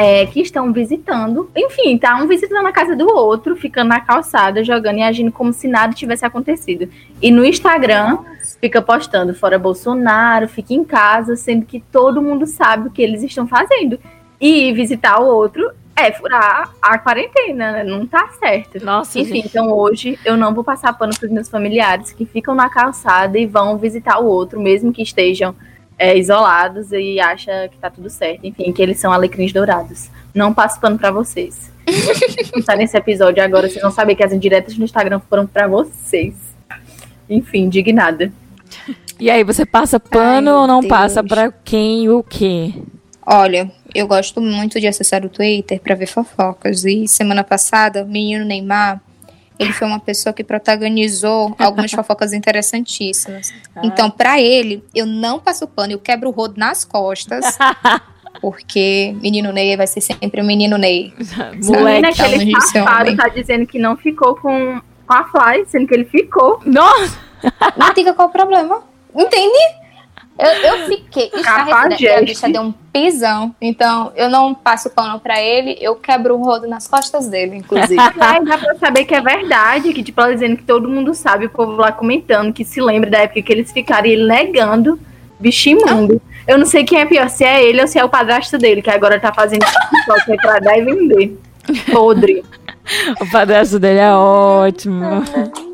É, 0.00 0.26
que 0.26 0.40
estão 0.40 0.72
visitando. 0.72 1.50
Enfim, 1.56 1.98
tá 1.98 2.14
um 2.16 2.28
visitando 2.28 2.66
a 2.66 2.72
casa 2.72 2.94
do 2.94 3.08
outro, 3.08 3.56
ficando 3.56 3.88
na 3.88 4.00
calçada, 4.00 4.62
jogando 4.62 4.98
e 4.98 5.02
agindo 5.02 5.32
como 5.32 5.52
se 5.52 5.66
nada 5.66 5.92
tivesse 5.92 6.24
acontecido. 6.24 6.88
E 7.20 7.30
no 7.32 7.44
Instagram 7.44 8.18
fica 8.60 8.80
postando 8.80 9.34
fora 9.34 9.58
Bolsonaro, 9.58 10.48
fica 10.48 10.72
em 10.72 10.84
casa, 10.84 11.34
sendo 11.34 11.66
que 11.66 11.80
todo 11.80 12.22
mundo 12.22 12.46
sabe 12.46 12.88
o 12.88 12.90
que 12.92 13.02
eles 13.02 13.22
estão 13.22 13.46
fazendo. 13.48 13.98
E 14.40 14.72
visitar 14.72 15.20
o 15.20 15.26
outro 15.26 15.68
é 15.96 16.12
furar 16.12 16.72
a 16.80 16.96
quarentena, 16.98 17.72
né? 17.72 17.84
não 17.84 18.06
tá 18.06 18.28
certo. 18.38 18.84
Nossa, 18.84 19.18
Enfim, 19.18 19.36
gente. 19.36 19.48
então 19.48 19.72
hoje 19.72 20.16
eu 20.24 20.36
não 20.36 20.54
vou 20.54 20.62
passar 20.62 20.96
pano 20.96 21.12
pros 21.18 21.30
meus 21.30 21.48
familiares 21.48 22.12
que 22.12 22.24
ficam 22.24 22.54
na 22.54 22.70
calçada 22.70 23.36
e 23.36 23.46
vão 23.46 23.76
visitar 23.76 24.20
o 24.20 24.26
outro, 24.26 24.60
mesmo 24.60 24.92
que 24.92 25.02
estejam 25.02 25.56
é, 25.98 26.16
isolados 26.16 26.92
e 26.92 27.18
acha 27.18 27.68
que 27.68 27.76
tá 27.78 27.90
tudo 27.90 28.08
certo. 28.08 28.46
Enfim, 28.46 28.72
que 28.72 28.80
eles 28.80 29.00
são 29.00 29.12
alecrins 29.12 29.52
dourados. 29.52 30.08
Não 30.32 30.54
passo 30.54 30.80
pano 30.80 30.98
pra 30.98 31.10
vocês. 31.10 31.72
tá 32.64 32.76
nesse 32.76 32.96
episódio 32.96 33.42
agora, 33.42 33.68
vocês 33.68 33.82
vão 33.82 33.90
saber 33.90 34.14
que 34.14 34.22
as 34.22 34.32
indiretas 34.32 34.76
no 34.78 34.84
Instagram 34.84 35.20
foram 35.28 35.46
pra 35.46 35.66
vocês. 35.66 36.34
Enfim, 37.28 37.64
indignada. 37.64 38.32
E 39.18 39.28
aí, 39.30 39.42
você 39.42 39.66
passa 39.66 39.98
pano 39.98 40.50
Ai, 40.50 40.56
ou 40.56 40.66
não 40.66 40.80
Deus. 40.80 40.90
passa 40.90 41.24
pra 41.24 41.50
quem 41.50 42.04
e 42.04 42.08
o 42.08 42.22
quê? 42.22 42.72
Olha, 43.26 43.70
eu 43.94 44.06
gosto 44.06 44.40
muito 44.40 44.80
de 44.80 44.86
acessar 44.86 45.24
o 45.24 45.28
Twitter 45.28 45.80
pra 45.80 45.94
ver 45.94 46.06
fofocas. 46.06 46.84
E 46.84 47.08
semana 47.08 47.42
passada, 47.42 48.04
o 48.04 48.08
menino 48.08 48.44
Neymar, 48.44 49.02
ele 49.58 49.72
foi 49.72 49.86
uma 49.86 49.98
pessoa 49.98 50.32
que 50.32 50.44
protagonizou 50.44 51.54
algumas 51.58 51.90
fofocas 51.92 52.32
interessantíssimas. 52.32 53.52
Então, 53.82 54.10
pra 54.10 54.40
ele, 54.40 54.84
eu 54.94 55.04
não 55.04 55.38
passo 55.38 55.66
pano, 55.66 55.92
eu 55.92 55.98
quebro 55.98 56.28
o 56.28 56.32
rodo 56.32 56.54
nas 56.58 56.84
costas. 56.84 57.58
Porque 58.40 59.16
menino 59.20 59.52
Ney 59.52 59.76
vai 59.76 59.86
ser 59.86 60.00
sempre 60.00 60.40
o 60.40 60.44
menino 60.44 60.78
Ney. 60.78 61.12
Moleque. 61.64 61.84
Menina, 61.84 62.08
aquele 62.08 62.44
de 62.44 62.60
ser 62.62 62.84
safado 62.84 63.16
tá 63.16 63.28
dizendo 63.28 63.66
que 63.66 63.78
não 63.78 63.96
ficou 63.96 64.36
com, 64.36 64.80
com 65.06 65.12
a 65.12 65.24
Fly, 65.24 65.66
sendo 65.66 65.88
que 65.88 65.94
ele 65.94 66.04
ficou. 66.04 66.60
Nossa! 66.64 67.18
Não 67.76 67.92
diga 67.92 68.14
qual 68.14 68.28
o 68.28 68.30
problema. 68.30 68.82
Entende? 69.14 69.58
Eu, 70.38 70.46
eu 70.46 70.86
fiquei 70.86 71.30
estarrecida. 71.34 72.18
A 72.18 72.22
bicha 72.22 72.48
deu 72.48 72.62
um 72.62 72.72
pisão. 72.92 73.54
Então, 73.60 74.12
eu 74.14 74.28
não 74.28 74.54
passo 74.54 74.88
pano 74.88 75.18
pra 75.18 75.42
ele, 75.42 75.76
eu 75.80 75.96
quebro 75.96 76.36
o 76.36 76.42
rodo 76.42 76.68
nas 76.68 76.86
costas 76.86 77.28
dele, 77.28 77.56
inclusive. 77.56 77.98
É, 78.18 78.44
dá 78.44 78.58
pra 78.58 78.74
saber 78.76 79.04
que 79.04 79.14
é 79.14 79.20
verdade, 79.20 79.92
que 79.92 80.02
tipo, 80.02 80.20
ela 80.20 80.32
dizendo 80.32 80.56
que 80.56 80.62
todo 80.62 80.88
mundo 80.88 81.14
sabe, 81.14 81.46
o 81.46 81.50
povo 81.50 81.72
lá 81.72 81.90
comentando, 81.90 82.52
que 82.52 82.64
se 82.64 82.80
lembra 82.80 83.10
da 83.10 83.18
época 83.18 83.42
que 83.42 83.52
eles 83.52 83.72
ficaram 83.72 84.06
ele 84.06 84.26
negando, 84.26 84.98
bicho 85.40 85.70
imundo. 85.70 86.20
Eu 86.46 86.58
não 86.58 86.66
sei 86.66 86.84
quem 86.84 87.00
é 87.00 87.06
pior, 87.06 87.28
se 87.28 87.44
é 87.44 87.64
ele 87.64 87.80
ou 87.80 87.86
se 87.86 87.98
é 87.98 88.04
o 88.04 88.08
padrasto 88.08 88.58
dele, 88.58 88.82
que 88.82 88.90
agora 88.90 89.18
tá 89.18 89.32
fazendo 89.32 89.64
TikTok 90.06 90.36
pra 90.42 90.58
dar 90.58 90.78
e 90.78 90.84
vender. 90.84 91.38
Podre. 91.92 92.44
O 93.20 93.30
padrasto 93.30 93.78
dele 93.78 94.00
é 94.00 94.12
ótimo. 94.12 95.22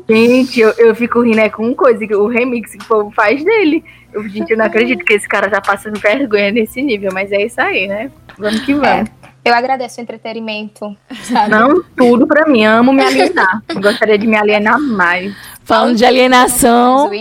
Gente, 0.07 0.59
eu, 0.59 0.71
eu 0.77 0.95
fico 0.95 1.21
rindo 1.21 1.39
é 1.39 1.49
com 1.49 1.73
coisa, 1.73 2.05
que 2.05 2.15
o 2.15 2.27
remix 2.27 2.71
que 2.71 2.83
o 2.83 2.87
povo 2.87 3.11
faz 3.11 3.43
dele. 3.43 3.83
Eu, 4.15 4.23
gente, 4.29 4.49
eu 4.49 4.57
não 4.57 4.63
acredito 4.63 5.03
que 5.03 5.13
esse 5.13 5.27
cara 5.27 5.49
tá 5.49 5.59
passando 5.59 5.99
vergonha 5.99 6.49
nesse 6.49 6.81
nível, 6.81 7.11
mas 7.13 7.33
é 7.33 7.45
isso 7.45 7.59
aí, 7.59 7.85
né? 7.85 8.09
Vamos 8.39 8.61
que 8.61 8.73
vamos. 8.73 9.09
Eu 9.43 9.53
agradeço 9.53 9.99
o 9.99 10.03
entretenimento, 10.03 10.95
sabe? 11.23 11.51
Não 11.51 11.83
tudo 11.97 12.25
pra 12.25 12.47
mim, 12.47 12.63
amo 12.63 12.93
me 12.93 13.03
alienar. 13.03 13.61
Gostaria 13.73 14.17
de 14.17 14.25
me 14.25 14.37
alienar 14.37 14.79
mais. 14.79 15.35
Falando 15.65 15.97
de 15.97 16.05
alienação, 16.05 17.11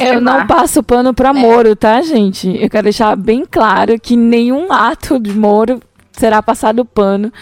eu 0.00 0.20
não 0.20 0.44
passo 0.48 0.82
pano 0.82 1.14
pra 1.14 1.32
Moro, 1.32 1.76
tá, 1.76 2.02
gente? 2.02 2.60
Eu 2.60 2.68
quero 2.68 2.82
deixar 2.82 3.14
bem 3.14 3.46
claro 3.48 3.98
que 4.00 4.16
nenhum 4.16 4.72
ato 4.72 5.20
de 5.20 5.32
Moro 5.32 5.80
será 6.10 6.42
passado 6.42 6.84
pano. 6.84 7.32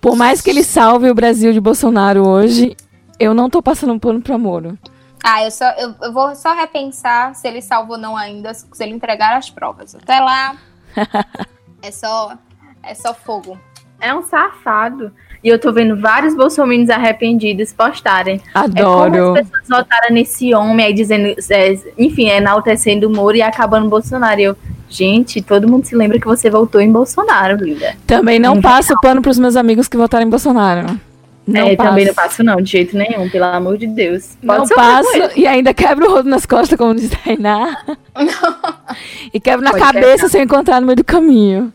Por 0.00 0.16
mais 0.16 0.40
que 0.40 0.48
ele 0.48 0.64
salve 0.64 1.10
o 1.10 1.14
Brasil 1.14 1.52
de 1.52 1.60
Bolsonaro 1.60 2.26
hoje, 2.26 2.74
eu 3.18 3.34
não 3.34 3.50
tô 3.50 3.60
passando 3.60 4.00
pano 4.00 4.22
pra 4.22 4.38
Moro. 4.38 4.78
Ah, 5.22 5.44
eu, 5.44 5.50
só, 5.50 5.70
eu, 5.72 5.94
eu 6.02 6.12
vou 6.12 6.34
só 6.34 6.54
repensar 6.54 7.34
se 7.34 7.46
ele 7.46 7.60
salva 7.60 7.92
ou 7.92 7.98
não 7.98 8.16
ainda, 8.16 8.54
se 8.54 8.66
ele 8.80 8.94
entregar 8.94 9.36
as 9.36 9.50
provas. 9.50 9.94
Até 9.94 10.18
lá, 10.18 10.56
é 11.82 11.90
só, 11.90 12.36
é 12.82 12.94
só 12.94 13.14
fogo. 13.14 13.58
É 14.00 14.14
um 14.14 14.22
safado. 14.22 15.12
E 15.42 15.48
eu 15.48 15.58
tô 15.58 15.72
vendo 15.72 15.98
vários 15.98 16.34
bolsominions 16.34 16.90
arrependidos 16.90 17.72
postarem. 17.72 18.40
É 18.54 18.58
Adoro. 18.58 19.12
como 19.12 19.38
as 19.38 19.48
pessoas 19.48 19.68
votaram 19.68 20.14
nesse 20.14 20.54
homem 20.54 20.86
aí 20.86 20.92
dizendo, 20.92 21.34
é, 21.50 21.78
enfim, 21.98 22.28
enaltecendo 22.28 23.08
o 23.08 23.10
Moro 23.10 23.36
e 23.36 23.42
acabando 23.42 23.86
o 23.86 23.90
Bolsonaro. 23.90 24.40
E 24.40 24.44
eu, 24.44 24.56
gente, 24.88 25.40
todo 25.40 25.68
mundo 25.68 25.86
se 25.86 25.94
lembra 25.94 26.18
que 26.18 26.26
você 26.26 26.50
votou 26.50 26.80
em 26.80 26.92
Bolsonaro, 26.92 27.56
linda. 27.56 27.94
Também 28.06 28.38
não 28.38 28.60
passo 28.60 28.94
pano 29.00 29.22
pros 29.22 29.38
meus 29.38 29.56
amigos 29.56 29.88
que 29.88 29.96
votaram 29.96 30.26
em 30.26 30.30
Bolsonaro. 30.30 31.00
Não 31.46 31.66
é, 31.66 31.74
passo. 31.76 31.88
também 31.90 32.06
não 32.06 32.14
passo, 32.14 32.44
não, 32.44 32.56
de 32.60 32.70
jeito 32.70 32.96
nenhum, 32.96 33.28
pelo 33.28 33.44
amor 33.46 33.76
de 33.76 33.86
Deus. 33.86 34.36
Não 34.42 34.56
Pode 34.58 34.68
com 34.68 34.74
passo 34.76 35.08
e 35.36 35.46
ainda 35.46 35.74
quebro 35.74 36.06
o 36.08 36.14
rodo 36.14 36.28
nas 36.28 36.46
costas, 36.46 36.78
como 36.78 36.94
diz 36.94 37.10
Tainá. 37.10 37.82
e 39.32 39.40
quebro 39.40 39.64
na 39.64 39.70
Pode 39.72 39.82
cabeça 39.82 40.10
quebrar. 40.12 40.28
se 40.28 40.38
eu 40.38 40.42
encontrar 40.42 40.80
no 40.80 40.86
meio 40.86 40.96
do 40.96 41.04
caminho. 41.04 41.72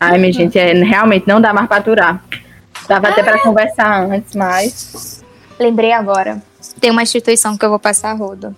Ai, 0.00 0.18
minha 0.18 0.32
gente, 0.32 0.58
é, 0.58 0.72
realmente 0.72 1.28
não 1.28 1.40
dá 1.40 1.52
mais 1.52 1.68
pra 1.68 1.76
aturar. 1.76 2.24
Dava 2.88 3.08
até 3.08 3.22
pra 3.22 3.38
conversar 3.38 4.02
antes, 4.04 4.34
mas. 4.34 5.22
Lembrei 5.58 5.92
agora. 5.92 6.42
Tem 6.80 6.90
uma 6.90 7.02
instituição 7.02 7.56
que 7.56 7.64
eu 7.64 7.70
vou 7.70 7.78
passar 7.78 8.12
rodo. 8.14 8.54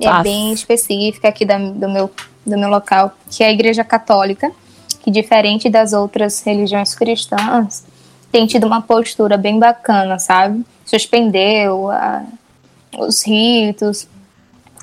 É 0.00 0.04
Passa. 0.06 0.22
bem 0.22 0.52
específica 0.52 1.28
aqui 1.28 1.44
da- 1.44 1.58
do, 1.58 1.88
meu, 1.88 2.10
do 2.46 2.56
meu 2.58 2.68
local, 2.68 3.12
que 3.30 3.42
é 3.42 3.48
a 3.48 3.52
Igreja 3.52 3.82
Católica, 3.82 4.50
que 5.02 5.10
diferente 5.10 5.68
das 5.68 5.92
outras 5.92 6.40
religiões 6.42 6.94
cristãs, 6.94 7.84
tem 8.34 8.46
tido 8.48 8.66
uma 8.66 8.82
postura 8.82 9.36
bem 9.36 9.60
bacana, 9.60 10.18
sabe? 10.18 10.66
Suspendeu 10.84 11.88
a- 11.88 12.24
os 12.98 13.24
ritos, 13.24 14.08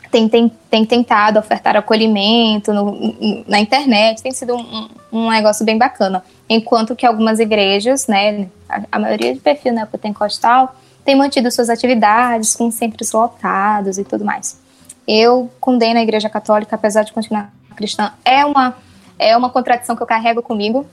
tem, 0.09 0.29
tem, 0.29 0.49
tem 0.69 0.85
tentado 0.85 1.37
ofertar 1.37 1.75
acolhimento 1.75 2.71
no, 2.71 3.43
na 3.45 3.59
internet, 3.59 4.23
tem 4.23 4.31
sido 4.31 4.55
um, 4.55 4.87
um, 5.11 5.29
negócio 5.29 5.65
bem 5.65 5.77
bacana. 5.77 6.23
Enquanto 6.49 6.95
que 6.95 7.05
algumas 7.05 7.39
igrejas, 7.39 8.07
né, 8.07 8.47
a, 8.69 8.83
a 8.89 8.97
maioria 8.97 9.33
de 9.33 9.41
perfil 9.41 9.73
né, 9.73 9.85
pentecostal, 9.85 10.73
tem 11.03 11.13
mantido 11.17 11.51
suas 11.51 11.69
atividades 11.69 12.55
com 12.55 12.71
centros 12.71 13.11
lotados 13.11 13.97
e 13.97 14.05
tudo 14.05 14.23
mais. 14.23 14.57
Eu 15.05 15.51
condeno 15.59 15.99
a 15.99 16.03
igreja 16.03 16.29
católica, 16.29 16.77
apesar 16.77 17.03
de 17.03 17.11
continuar 17.11 17.51
cristã. 17.75 18.13
É 18.23 18.45
uma, 18.45 18.77
é 19.19 19.35
uma 19.35 19.49
contradição 19.49 19.93
que 19.93 20.01
eu 20.01 20.07
carrego 20.07 20.41
comigo, 20.41 20.85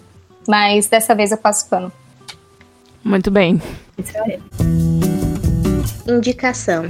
mas 0.49 0.89
dessa 0.89 1.15
vez 1.15 1.31
eu 1.31 1.39
passo 1.39 1.69
pano. 1.69 1.93
Muito 3.05 3.31
bem. 3.31 3.61
Indicação. 6.07 6.85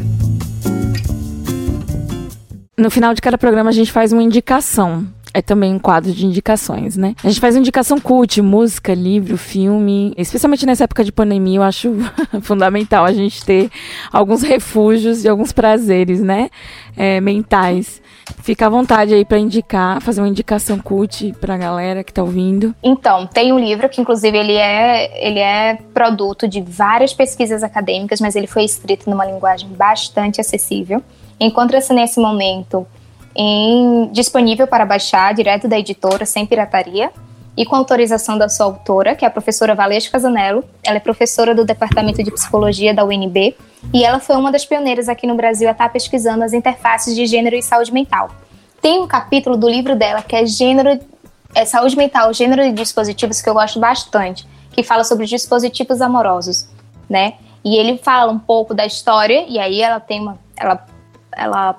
No 2.76 2.90
final 2.90 3.12
de 3.12 3.20
cada 3.20 3.36
programa 3.36 3.70
a 3.70 3.72
gente 3.72 3.90
faz 3.90 4.12
uma 4.12 4.22
indicação. 4.22 5.06
É 5.32 5.42
também 5.42 5.74
um 5.74 5.78
quadro 5.78 6.12
de 6.12 6.26
indicações, 6.26 6.96
né? 6.96 7.14
A 7.22 7.28
gente 7.28 7.40
faz 7.40 7.54
indicação 7.54 8.00
cult, 8.00 8.40
música, 8.40 8.94
livro, 8.94 9.36
filme. 9.36 10.12
Especialmente 10.16 10.64
nessa 10.64 10.84
época 10.84 11.04
de 11.04 11.12
pandemia, 11.12 11.58
eu 11.58 11.62
acho 11.62 11.94
fundamental 12.42 13.04
a 13.04 13.12
gente 13.12 13.44
ter 13.44 13.70
alguns 14.12 14.42
refúgios 14.42 15.24
e 15.24 15.28
alguns 15.28 15.52
prazeres, 15.52 16.20
né? 16.20 16.50
É, 16.96 17.20
mentais. 17.20 18.02
Fica 18.42 18.66
à 18.66 18.68
vontade 18.68 19.14
aí 19.14 19.24
para 19.24 19.38
indicar, 19.38 20.00
fazer 20.02 20.20
uma 20.20 20.28
indicação 20.28 20.78
cult 20.78 21.34
pra 21.40 21.56
galera 21.56 22.04
que 22.04 22.12
tá 22.12 22.22
ouvindo. 22.22 22.74
Então, 22.82 23.26
tem 23.26 23.52
um 23.52 23.58
livro 23.58 23.88
que 23.88 24.00
inclusive 24.00 24.36
ele 24.36 24.54
é, 24.54 25.26
ele 25.26 25.38
é 25.38 25.78
produto 25.94 26.46
de 26.46 26.60
várias 26.60 27.14
pesquisas 27.14 27.62
acadêmicas, 27.62 28.20
mas 28.20 28.36
ele 28.36 28.46
foi 28.46 28.64
escrito 28.64 29.08
numa 29.08 29.24
linguagem 29.24 29.68
bastante 29.70 30.40
acessível 30.40 31.02
encontra-se 31.40 31.92
nesse 31.92 32.20
momento 32.20 32.86
em, 33.40 34.10
disponível 34.10 34.66
para 34.66 34.84
baixar 34.84 35.32
direto 35.32 35.68
da 35.68 35.78
editora, 35.78 36.26
sem 36.26 36.44
pirataria, 36.44 37.12
e 37.56 37.64
com 37.64 37.76
autorização 37.76 38.36
da 38.36 38.48
sua 38.48 38.66
autora, 38.66 39.14
que 39.14 39.24
é 39.24 39.28
a 39.28 39.30
professora 39.30 39.76
Valesca 39.76 40.18
Zanello. 40.18 40.64
Ela 40.82 40.96
é 40.96 41.00
professora 41.00 41.54
do 41.54 41.64
Departamento 41.64 42.22
de 42.22 42.30
Psicologia 42.32 42.92
da 42.92 43.04
UNB 43.04 43.56
e 43.94 44.04
ela 44.04 44.18
foi 44.18 44.36
uma 44.36 44.50
das 44.50 44.64
pioneiras 44.64 45.08
aqui 45.08 45.26
no 45.26 45.34
Brasil 45.34 45.68
a 45.68 45.72
estar 45.72 45.88
pesquisando 45.88 46.42
as 46.42 46.52
interfaces 46.52 47.14
de 47.14 47.26
gênero 47.26 47.56
e 47.56 47.62
saúde 47.62 47.92
mental. 47.92 48.30
Tem 48.80 49.00
um 49.00 49.06
capítulo 49.06 49.56
do 49.56 49.68
livro 49.68 49.96
dela 49.96 50.22
que 50.22 50.36
é 50.36 50.46
gênero, 50.46 51.00
é 51.54 51.64
saúde 51.64 51.96
mental, 51.96 52.32
gênero 52.32 52.62
de 52.62 52.72
dispositivos 52.72 53.40
que 53.40 53.48
eu 53.48 53.54
gosto 53.54 53.80
bastante, 53.80 54.46
que 54.72 54.84
fala 54.84 55.02
sobre 55.02 55.26
dispositivos 55.26 56.00
amorosos, 56.00 56.68
né? 57.08 57.34
E 57.64 57.76
ele 57.76 57.98
fala 57.98 58.30
um 58.30 58.38
pouco 58.38 58.72
da 58.72 58.86
história 58.86 59.44
e 59.48 59.58
aí 59.58 59.80
ela 59.82 59.98
tem 59.98 60.20
uma, 60.20 60.38
ela 60.56 60.86
ela 61.32 61.76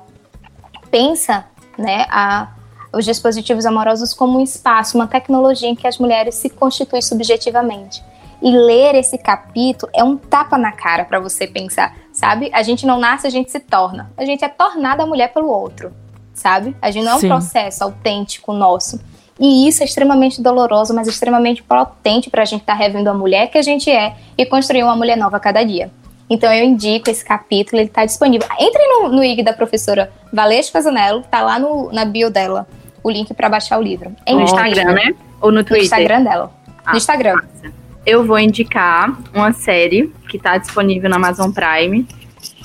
pensa 0.92 1.46
né, 1.78 2.06
a, 2.10 2.50
os 2.94 3.06
dispositivos 3.06 3.66
amorosos 3.66 4.14
como 4.14 4.40
um 4.40 4.44
espaço, 4.44 4.98
uma 4.98 5.08
tecnologia 5.08 5.70
em 5.70 5.76
que 5.76 5.88
as 5.88 5.98
mulheres 5.98 6.36
se 6.36 6.50
constituem 6.50 7.02
subjetivamente. 7.02 8.04
E 8.42 8.52
ler 8.52 8.96
esse 8.96 9.18
capítulo 9.18 9.92
é 9.94 10.04
um 10.04 10.16
tapa 10.16 10.58
na 10.58 10.72
cara 10.72 11.04
para 11.04 11.20
você 11.20 11.46
pensar, 11.46 11.96
sabe? 12.14 12.50
A 12.54 12.64
gente 12.64 12.86
não 12.86 12.98
nasce, 12.98 13.28
a 13.28 13.30
gente 13.30 13.52
se 13.52 13.60
torna. 13.60 14.12
A 14.18 14.24
gente 14.24 14.46
é 14.46 14.48
tornada 14.48 15.06
mulher 15.06 15.34
pelo 15.34 15.50
outro, 15.50 15.92
sabe? 16.34 16.76
A 16.82 16.90
gente 16.90 17.04
não 17.04 17.14
é 17.14 17.16
um 17.16 17.20
Sim. 17.20 17.28
processo 17.28 17.84
autêntico 17.84 18.54
nosso. 18.54 19.00
E 19.38 19.68
isso 19.68 19.84
é 19.84 19.86
extremamente 19.86 20.42
doloroso, 20.42 20.94
mas 20.94 21.08
extremamente 21.08 21.64
potente 21.64 22.30
para 22.30 22.42
a 22.42 22.46
gente 22.46 22.62
estar 22.62 22.74
tá 22.74 22.80
revendo 22.80 23.10
a 23.10 23.14
mulher 23.14 23.48
que 23.48 23.58
a 23.58 23.62
gente 23.62 23.90
é 23.90 24.16
e 24.38 24.46
construir 24.46 24.84
uma 24.84 24.96
mulher 24.96 25.18
nova 25.18 25.38
a 25.38 25.40
cada 25.40 25.64
dia. 25.64 25.92
Então 26.30 26.54
eu 26.54 26.64
indico 26.64 27.10
esse 27.10 27.26
capítulo, 27.26 27.82
ele 27.82 27.90
está 27.90 28.06
disponível. 28.06 28.48
Entre 28.60 28.82
no, 28.88 29.10
no 29.10 29.24
IG 29.24 29.44
da 29.44 29.54
professora 29.54 30.12
Valesca 30.32 30.80
Zanello, 30.82 31.24
tá 31.30 31.42
lá 31.42 31.58
no, 31.58 31.92
na 31.92 32.06
bio 32.06 32.30
dela 32.30 32.68
o 33.04 33.10
link 33.10 33.34
para 33.34 33.50
baixar 33.50 33.80
o 33.80 33.82
livro. 33.82 34.12
É 34.26 34.34
no 34.34 34.42
Instagram, 34.42 34.94
né? 34.94 35.16
Ou 35.42 35.52
no 35.52 35.64
Twitter? 35.64 35.78
No 35.78 35.84
Instagram 35.84 36.24
dela. 36.24 36.52
Ah, 36.86 36.92
no 36.92 36.98
Instagram. 36.98 37.34
Massa. 37.36 37.74
Eu 38.06 38.26
vou 38.26 38.40
indicar 38.40 39.18
uma 39.34 39.52
série 39.52 40.12
que 40.30 40.38
está 40.38 40.58
disponível 40.58 41.10
na 41.10 41.16
Amazon 41.18 41.52
Prime. 41.52 42.08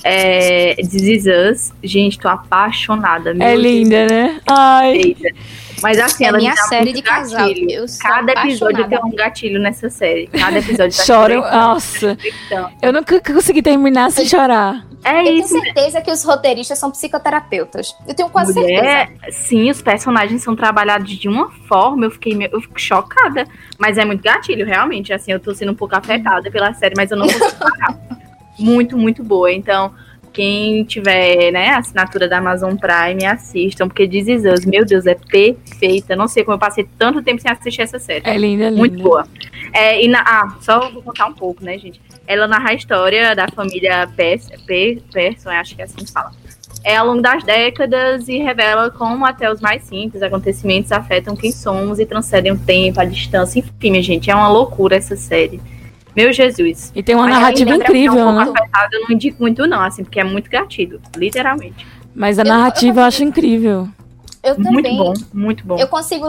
É 0.02 0.74
This 0.76 1.02
Is 1.02 1.24
Us. 1.26 1.72
Gente, 1.82 2.18
tô 2.18 2.28
apaixonada. 2.28 3.34
é 3.38 3.56
linda, 3.56 4.06
né? 4.06 4.40
Ai. 4.46 4.96
Eita. 4.96 5.28
Mas 5.85 5.99
assim, 5.99 6.24
é 6.24 6.28
ela 6.28 6.39
minha 6.39 6.57
série 6.57 6.95
de 6.95 7.03
casal. 7.03 7.47
Cada 8.01 8.32
episódio 8.32 8.89
tem 8.89 8.99
um 9.05 9.11
gatilho 9.11 9.61
nessa 9.61 9.91
série. 9.91 10.26
Cada 10.28 10.59
episódio 10.59 10.97
tá 10.97 11.05
Choro, 11.05 11.41
nossa. 11.43 12.16
Então. 12.47 12.70
Eu 12.80 12.91
nunca 12.91 13.20
consegui 13.20 13.61
terminar 13.61 14.11
sem 14.11 14.24
chorar. 14.24 14.87
É 15.05 15.20
eu 15.20 15.35
isso. 15.35 15.51
tenho 15.51 15.64
certeza 15.64 16.01
que 16.01 16.11
os 16.11 16.24
roteiristas 16.24 16.78
são 16.78 16.91
psicoterapeutas. 16.91 17.95
Eu 18.09 18.14
tenho 18.14 18.30
quase 18.30 18.59
Mulher, 18.59 19.09
certeza. 19.09 19.32
Sim, 19.32 19.70
os 19.70 19.82
personagens 19.82 20.43
são 20.43 20.57
trabalhados 20.57 21.11
de 21.11 21.28
uma 21.28 21.51
forma, 21.68 22.07
eu 22.07 22.11
fiquei 22.11 22.49
eu 22.51 22.61
fico 22.62 22.80
chocada. 22.80 23.47
Mas 23.78 23.99
é 23.99 24.05
muito 24.07 24.22
gatilho, 24.22 24.64
realmente. 24.64 25.12
Assim, 25.12 25.32
eu 25.32 25.39
tô 25.39 25.55
sendo 25.55 25.72
um 25.72 25.74
pouco 25.74 25.95
afetada 25.95 26.51
pela 26.51 26.72
série, 26.72 26.95
mas 26.97 27.11
eu 27.11 27.18
não 27.18 27.26
consigo 27.26 27.59
parar. 27.59 27.99
muito, 28.59 28.97
muito 28.97 29.22
boa. 29.22 29.53
Então, 29.53 29.93
quem 30.35 30.82
tiver, 30.82 31.53
né, 31.53 31.70
assinatura 31.70 32.28
da 32.28 32.39
Amazon 32.39 32.74
Prime, 32.74 33.24
assistam, 33.24 33.87
porque 33.87 34.09
This 34.09 34.26
Is 34.26 34.45
Us, 34.45 34.66
meu 34.66 34.85
Deus, 34.85 35.07
é 35.07 35.14
perfeita. 35.14 36.16
Não 36.16 36.26
sei 36.26 36.43
como 36.45 36.57
eu 36.57 36.59
passei 36.59 36.87
tanto 36.99 37.22
tempo 37.22 37.41
sem 37.41 37.51
assistir 37.51 37.82
essa 37.82 38.01
série. 38.01 38.28
É 38.28 38.37
linda, 38.37 38.68
linda. 38.68 38.76
Muito 38.76 39.01
boa. 39.01 39.26
É, 39.72 40.05
e 40.05 40.09
na, 40.09 40.20
ah, 40.20 40.57
só 40.61 40.91
vou 40.91 41.03
contar 41.03 41.26
um 41.26 41.32
pouco, 41.32 41.64
né, 41.64 41.78
gente? 41.78 42.01
Ela 42.26 42.49
narra 42.49 42.70
a 42.70 42.74
história 42.74 43.35
da 43.35 43.47
família 43.49 44.09
Persson, 44.16 45.51
acho 45.51 45.76
que 45.76 45.82
é 45.82 45.85
assim 45.85 46.05
que 46.05 46.12
fala. 46.12 46.32
É 46.82 46.97
ao 46.97 47.07
longo 47.07 47.22
das 47.22 47.45
décadas 47.45 48.28
e 48.28 48.39
revela 48.39 48.91
como 48.91 49.24
até 49.24 49.51
os 49.51 49.61
mais 49.61 49.85
simples 49.85 50.22
acontecimentos 50.22 50.93
afetam 50.93 51.37
quem 51.37 51.53
somos 51.53 51.99
e 51.99 52.05
transcendem 52.05 52.53
o 52.53 52.59
tempo, 52.59 53.01
a 53.01 53.05
distância. 53.05 53.61
Enfim, 53.61 53.91
minha 53.91 54.03
gente, 54.03 54.30
é 54.30 54.35
uma 54.35 54.49
loucura 54.49 54.97
essa 54.97 55.16
série. 55.16 55.61
Meu 56.16 56.32
Jesus. 56.32 56.92
E 56.94 57.02
tem 57.02 57.14
uma 57.14 57.26
narrativa 57.26 57.74
incrível, 57.74 58.32
né? 58.32 58.52
eu 58.92 59.00
não 59.00 59.10
indico 59.10 59.42
muito, 59.42 59.66
não, 59.66 59.80
assim, 59.80 60.04
porque 60.04 60.20
é 60.20 60.24
muito 60.24 60.48
gatilho, 60.50 61.00
literalmente. 61.16 61.86
Mas 62.14 62.38
a 62.38 62.44
narrativa 62.44 63.00
eu, 63.00 63.02
eu, 63.02 63.08
acho 63.08 63.24
incrível. 63.24 63.88
Eu 64.42 64.56
também. 64.56 64.72
Muito 64.72 64.96
bom, 64.96 65.14
muito 65.32 65.66
bom. 65.66 65.78
Eu 65.78 65.88
consigo 65.88 66.26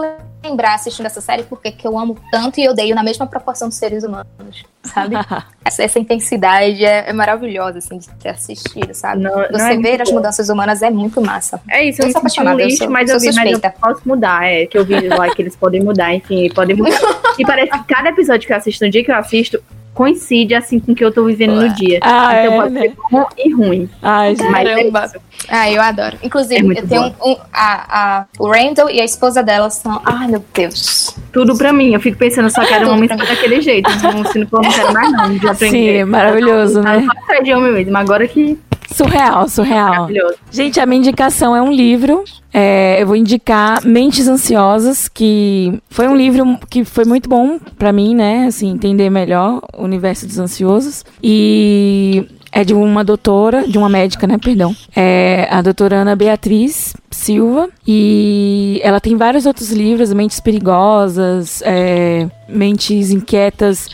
lembrar 0.48 0.76
assistindo 0.76 1.06
essa 1.06 1.22
série 1.22 1.44
porque 1.44 1.72
que 1.72 1.88
eu 1.88 1.98
amo 1.98 2.18
tanto 2.32 2.60
e 2.60 2.68
odeio 2.68 2.96
na 2.96 3.04
mesma 3.04 3.28
proporção 3.28 3.68
dos 3.68 3.78
seres 3.78 4.04
humanos, 4.04 4.64
sabe? 4.84 5.16
essa, 5.66 5.84
essa, 5.84 6.00
intensidade 6.00 6.84
é, 6.86 7.10
é, 7.10 7.14
maravilhosa, 7.14 7.80
assim, 7.80 7.98
de 7.98 8.10
ter 8.16 8.30
assistido, 8.30 8.94
sabe? 8.94 9.22
Não, 9.22 9.32
Você 9.32 9.52
não 9.52 9.66
é 9.68 9.78
ver 9.78 10.02
as 10.02 10.12
mudanças 10.12 10.50
humanas 10.50 10.82
é 10.82 10.90
muito 10.90 11.22
massa. 11.22 11.60
É 11.70 11.84
isso, 11.84 12.02
eu, 12.02 12.08
eu 12.08 12.12
sou 12.12 12.20
apaixonada. 12.20 12.64
Lixo, 12.64 12.76
eu 12.76 12.78
sou, 12.78 12.90
mas 12.90 13.10
eu, 13.10 13.20
vi, 13.20 13.34
mas 13.34 13.64
eu 13.64 13.72
posso 13.72 14.02
mudar, 14.08 14.46
é, 14.46 14.66
que 14.66 14.78
eu 14.78 14.86
vi 14.86 15.08
lá 15.08 15.34
que 15.34 15.42
eles 15.42 15.56
podem 15.56 15.84
mudar, 15.84 16.14
enfim, 16.14 16.50
podem 16.54 16.76
mudar. 16.76 17.00
e 17.38 17.46
parece 17.46 17.72
que 17.72 17.84
cada 17.86 18.10
episódio 18.10 18.46
que 18.46 18.54
eu 18.54 18.58
assisto, 18.58 18.86
no 18.86 18.92
dia 18.92 19.04
que 19.04 19.12
eu 19.12 19.16
assisto, 19.16 19.62
coincide 19.96 20.54
assim 20.54 20.78
com 20.78 20.92
o 20.92 20.96
que 20.96 21.04
eu 21.04 21.12
tô 21.12 21.26
vivendo 21.26 21.56
no 21.56 21.74
dia. 21.74 22.00
Ah, 22.04 22.44
então 22.44 22.54
é, 22.54 22.58
pode 22.58 22.74
né? 22.74 22.82
ser 22.82 22.94
bom 23.10 23.26
e 23.38 23.54
ruim. 23.54 23.90
Ai, 24.04 24.36
caramba. 24.36 25.12
É 25.48 25.56
ah, 25.56 25.72
eu 25.72 25.82
adoro. 25.82 26.18
Inclusive, 26.22 26.76
é 26.76 26.82
eu 26.82 26.88
tenho 26.88 27.02
um, 27.04 27.32
um, 27.32 27.38
a, 27.54 28.20
a, 28.20 28.26
o 28.38 28.48
Randall 28.48 28.90
e 28.90 29.00
a 29.00 29.06
esposa 29.06 29.42
dela 29.42 29.70
são. 29.70 30.02
Ai, 30.04 30.28
meu 30.28 30.44
Deus. 30.54 31.16
Tudo 31.32 31.58
pra 31.58 31.72
mim. 31.72 31.94
Eu 31.94 32.00
fico 32.02 32.18
pensando, 32.18 32.50
só 32.50 32.66
quero 32.66 32.90
um 32.90 32.94
homem 32.94 33.08
daquele 33.08 33.62
jeito. 33.62 33.90
Não, 34.04 34.26
se 34.26 34.40
não 34.40 34.48
for, 34.48 34.62
não 34.62 34.70
quero 34.70 34.94
mais, 34.94 35.12
não. 35.14 35.38
Já 35.40 35.54
Sim, 35.56 35.88
é 35.88 36.06
maravilhoso, 36.06 36.82
né? 36.82 36.98
Não 37.00 37.44
de 37.44 37.54
homem 37.54 37.72
mesmo. 37.72 37.98
Agora 37.98 38.28
que 38.28 38.60
Surreal, 38.96 39.50
surreal. 39.50 40.08
Gente, 40.50 40.80
a 40.80 40.86
minha 40.86 41.00
indicação 41.00 41.54
é 41.54 41.62
um 41.62 41.70
livro. 41.70 42.24
É, 42.54 43.02
eu 43.02 43.08
vou 43.08 43.18
indicar 43.18 43.86
Mentes 43.86 44.26
Ansiosas, 44.26 45.10
que 45.10 45.78
foi 45.90 46.08
um 46.08 46.16
livro 46.16 46.58
que 46.70 46.86
foi 46.86 47.04
muito 47.04 47.28
bom 47.28 47.60
para 47.78 47.92
mim, 47.92 48.16
né? 48.16 48.46
Assim, 48.48 48.70
entender 48.70 49.10
melhor 49.10 49.62
o 49.78 49.84
universo 49.84 50.26
dos 50.26 50.40
ansiosos. 50.40 51.04
E 51.22 52.26
é 52.54 52.64
de 52.64 52.74
uma 52.74 53.04
doutora, 53.04 53.68
de 53.68 53.78
uma 53.78 53.90
médica, 53.90 54.26
né? 54.26 54.38
Perdão. 54.38 54.74
É 54.96 55.46
a 55.52 55.62
doutora 55.62 55.98
Ana 55.98 56.16
Beatriz 56.16 56.94
Silva. 57.12 57.68
E 57.86 58.80
ela 58.82 59.02
tem 59.02 59.18
vários 59.18 59.46
outros 59.46 59.74
livros, 59.74 60.14
Mentes 60.14 60.40
Perigosas, 60.40 61.62
é, 61.66 62.30
Mentes 62.48 63.12
Inquietas, 63.12 63.90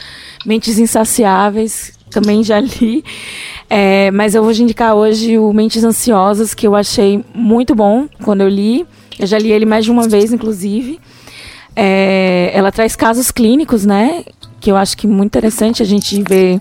Mentes 0.45 0.77
Insaciáveis, 0.77 1.99
também 2.11 2.43
já 2.43 2.59
li. 2.59 3.03
É, 3.73 4.11
mas 4.11 4.35
eu 4.35 4.43
vou 4.43 4.51
indicar 4.51 4.93
hoje 4.95 5.37
o 5.37 5.53
Mentes 5.53 5.81
Ansiosas, 5.81 6.53
que 6.53 6.67
eu 6.67 6.75
achei 6.75 7.23
muito 7.33 7.73
bom 7.73 8.05
quando 8.21 8.41
eu 8.41 8.49
li. 8.49 8.85
Eu 9.17 9.25
já 9.25 9.39
li 9.39 9.49
ele 9.49 9.65
mais 9.65 9.85
de 9.85 9.91
uma 9.91 10.09
vez, 10.09 10.33
inclusive. 10.33 10.99
É, 11.73 12.51
ela 12.53 12.69
traz 12.69 12.97
casos 12.97 13.31
clínicos, 13.31 13.85
né? 13.85 14.25
Que 14.59 14.69
eu 14.69 14.75
acho 14.75 14.97
que 14.97 15.07
é 15.07 15.09
muito 15.09 15.27
interessante 15.27 15.81
a 15.81 15.85
gente 15.85 16.21
ver 16.21 16.59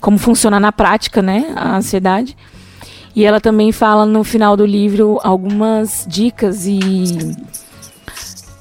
como 0.00 0.18
funciona 0.18 0.60
na 0.60 0.70
prática, 0.70 1.20
né? 1.20 1.52
A 1.56 1.78
ansiedade. 1.78 2.36
E 3.16 3.24
ela 3.24 3.40
também 3.40 3.72
fala 3.72 4.06
no 4.06 4.22
final 4.22 4.56
do 4.56 4.64
livro 4.64 5.18
algumas 5.24 6.06
dicas 6.08 6.64
e 6.64 6.78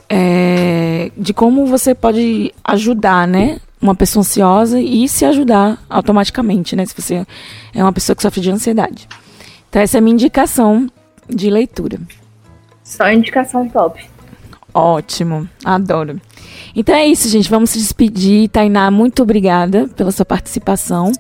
é, 0.10 1.12
de 1.16 1.36
como 1.36 1.68
você 1.68 1.94
pode 1.94 2.52
ajudar, 2.64 3.28
né? 3.28 3.60
Uma 3.82 3.96
pessoa 3.96 4.22
ansiosa 4.22 4.80
e 4.80 5.08
se 5.08 5.26
ajudar 5.26 5.84
automaticamente, 5.90 6.76
né? 6.76 6.86
Se 6.86 6.94
você 7.00 7.26
é 7.74 7.84
uma 7.84 7.94
pessoa 7.94 8.16
que 8.16 8.22
sofre 8.22 8.42
de 8.42 8.52
ansiedade. 8.52 9.08
Então 9.70 9.82
essa 9.82 9.98
é 9.98 10.00
a 10.00 10.02
minha 10.02 10.14
indicação 10.14 10.88
de 11.28 11.50
leitura. 11.50 12.00
Só 12.84 13.10
indicação 13.12 13.68
top. 13.70 14.10
Ótimo, 14.74 15.50
adoro. 15.66 16.20
Então 16.76 16.96
é 16.96 17.06
isso, 17.06 17.28
gente. 17.28 17.50
Vamos 17.50 17.72
se 17.72 17.80
despedir. 17.80 18.50
Tainá, 18.50 18.90
muito 18.90 19.24
obrigada 19.24 19.90
pela 19.96 20.12
sua 20.12 20.26
participação. 20.26 21.12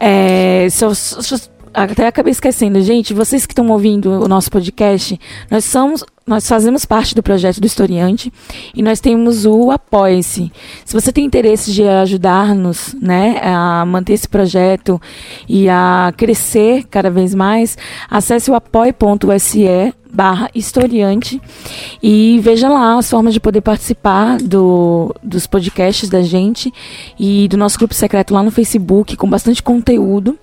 É, 0.00 0.68
só, 0.70 0.92
só, 0.94 1.36
até 1.72 2.06
acabei 2.06 2.30
esquecendo, 2.30 2.80
gente. 2.82 3.14
Vocês 3.14 3.46
que 3.46 3.52
estão 3.52 3.68
ouvindo 3.68 4.10
o 4.10 4.28
nosso 4.28 4.50
podcast, 4.50 5.18
nós 5.50 5.64
somos. 5.64 6.04
Nós 6.24 6.46
fazemos 6.46 6.84
parte 6.84 7.16
do 7.16 7.22
projeto 7.22 7.60
do 7.60 7.66
Historiante 7.66 8.32
e 8.72 8.80
nós 8.80 9.00
temos 9.00 9.44
o 9.44 9.72
Apoie-se. 9.72 10.52
Se 10.84 10.94
você 10.94 11.10
tem 11.10 11.24
interesse 11.24 11.72
de 11.72 11.82
ajudar-nos 11.82 12.94
né, 13.02 13.40
a 13.42 13.84
manter 13.84 14.12
esse 14.12 14.28
projeto 14.28 15.02
e 15.48 15.68
a 15.68 16.14
crescer 16.16 16.84
cada 16.88 17.10
vez 17.10 17.34
mais, 17.34 17.76
acesse 18.08 18.52
o 18.52 18.54
apoie.se 18.54 19.92
barra 20.12 20.48
historiante 20.54 21.40
e 22.00 22.38
veja 22.40 22.68
lá 22.68 22.98
as 22.98 23.10
formas 23.10 23.32
de 23.34 23.40
poder 23.40 23.62
participar 23.62 24.36
do, 24.38 25.12
dos 25.22 25.46
podcasts 25.48 26.08
da 26.08 26.22
gente 26.22 26.72
e 27.18 27.48
do 27.48 27.56
nosso 27.56 27.78
grupo 27.78 27.94
secreto 27.94 28.34
lá 28.34 28.42
no 28.42 28.50
Facebook 28.50 29.16
com 29.16 29.28
bastante 29.28 29.60
conteúdo. 29.60 30.38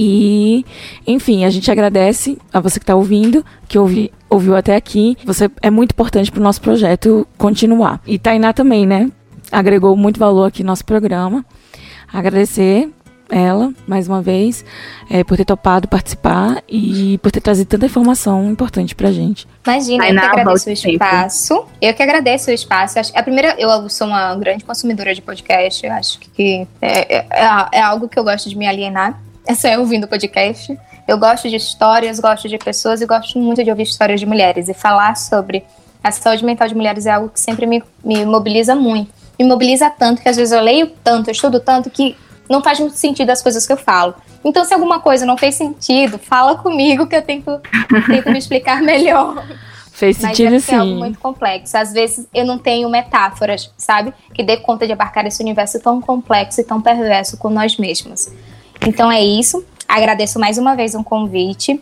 E, 0.00 0.64
enfim, 1.04 1.44
a 1.44 1.50
gente 1.50 1.68
agradece 1.68 2.38
a 2.52 2.60
você 2.60 2.78
que 2.78 2.84
está 2.84 2.94
ouvindo, 2.94 3.44
que 3.66 3.76
ouvi, 3.76 4.12
ouviu 4.30 4.54
até 4.54 4.76
aqui. 4.76 5.16
Você 5.24 5.50
é 5.60 5.70
muito 5.70 5.90
importante 5.90 6.30
para 6.30 6.38
o 6.38 6.44
nosso 6.44 6.60
projeto 6.60 7.26
continuar. 7.36 8.00
E 8.06 8.16
Tainá 8.16 8.52
também, 8.52 8.86
né? 8.86 9.10
Agregou 9.50 9.96
muito 9.96 10.20
valor 10.20 10.44
aqui 10.44 10.62
no 10.62 10.68
nosso 10.68 10.84
programa. 10.84 11.44
Agradecer 12.12 12.88
ela, 13.28 13.72
mais 13.88 14.06
uma 14.06 14.22
vez, 14.22 14.64
é, 15.10 15.24
por 15.24 15.36
ter 15.36 15.44
topado 15.44 15.88
participar 15.88 16.62
e 16.68 17.18
por 17.18 17.32
ter 17.32 17.40
trazido 17.40 17.66
tanta 17.66 17.86
informação 17.86 18.48
importante 18.50 18.94
pra 18.94 19.10
gente. 19.10 19.48
Imagina, 19.66 20.08
eu 20.08 20.14
que 20.14 20.26
agradeço 20.26 20.68
o 20.68 20.72
espaço. 20.72 21.66
Eu 21.82 21.94
que 21.94 22.02
agradeço 22.04 22.50
o 22.50 22.54
espaço. 22.54 22.98
A 23.14 23.22
primeira, 23.22 23.56
eu 23.58 23.90
sou 23.90 24.06
uma 24.06 24.36
grande 24.36 24.64
consumidora 24.64 25.12
de 25.12 25.20
podcast. 25.20 25.84
Eu 25.84 25.92
acho 25.92 26.20
que 26.20 26.68
é, 26.80 27.16
é, 27.18 27.26
é 27.72 27.80
algo 27.80 28.08
que 28.08 28.16
eu 28.16 28.22
gosto 28.22 28.48
de 28.48 28.56
me 28.56 28.66
alienar. 28.66 29.18
É 29.48 29.54
só 29.54 29.66
eu 29.66 29.80
ouvindo 29.80 30.06
podcast. 30.06 30.78
Eu 31.08 31.16
gosto 31.16 31.48
de 31.48 31.56
histórias, 31.56 32.20
gosto 32.20 32.46
de 32.50 32.58
pessoas 32.58 33.00
e 33.00 33.06
gosto 33.06 33.38
muito 33.38 33.64
de 33.64 33.70
ouvir 33.70 33.84
histórias 33.84 34.20
de 34.20 34.26
mulheres. 34.26 34.68
E 34.68 34.74
falar 34.74 35.16
sobre 35.16 35.64
a 36.04 36.12
saúde 36.12 36.44
mental 36.44 36.68
de 36.68 36.74
mulheres 36.74 37.06
é 37.06 37.12
algo 37.12 37.30
que 37.30 37.40
sempre 37.40 37.64
me, 37.64 37.82
me 38.04 38.26
mobiliza 38.26 38.74
muito. 38.74 39.10
Me 39.38 39.46
mobiliza 39.46 39.88
tanto 39.88 40.20
que 40.20 40.28
às 40.28 40.36
vezes 40.36 40.52
eu 40.52 40.60
leio 40.60 40.88
tanto, 41.02 41.28
eu 41.28 41.32
estudo 41.32 41.60
tanto 41.60 41.88
que 41.88 42.14
não 42.46 42.62
faz 42.62 42.78
muito 42.78 42.96
sentido 42.96 43.30
as 43.30 43.40
coisas 43.40 43.66
que 43.66 43.72
eu 43.72 43.78
falo. 43.78 44.14
Então, 44.44 44.66
se 44.66 44.74
alguma 44.74 45.00
coisa 45.00 45.24
não 45.24 45.38
fez 45.38 45.54
sentido, 45.54 46.18
fala 46.18 46.54
comigo 46.56 47.06
que 47.06 47.16
eu 47.16 47.22
tento, 47.22 47.58
tento 48.06 48.30
me 48.30 48.38
explicar 48.38 48.82
melhor. 48.84 49.46
Fez 49.92 50.18
sentido 50.18 50.52
Mas 50.52 50.64
é 50.64 50.66
sim. 50.66 50.74
É 50.74 50.78
algo 50.78 50.94
muito 50.94 51.18
complexo. 51.18 51.74
Às 51.74 51.94
vezes 51.94 52.28
eu 52.34 52.44
não 52.44 52.58
tenho 52.58 52.88
metáforas, 52.90 53.72
sabe? 53.78 54.12
Que 54.34 54.42
dê 54.42 54.58
conta 54.58 54.86
de 54.86 54.92
abarcar 54.92 55.26
esse 55.26 55.42
universo 55.42 55.80
tão 55.80 56.02
complexo 56.02 56.60
e 56.60 56.64
tão 56.64 56.82
perverso 56.82 57.38
com 57.38 57.48
nós 57.48 57.78
mesmos. 57.78 58.30
Então 58.86 59.10
é 59.10 59.22
isso. 59.22 59.64
Agradeço 59.86 60.38
mais 60.38 60.58
uma 60.58 60.74
vez 60.74 60.94
o 60.94 60.98
um 60.98 61.04
convite. 61.04 61.80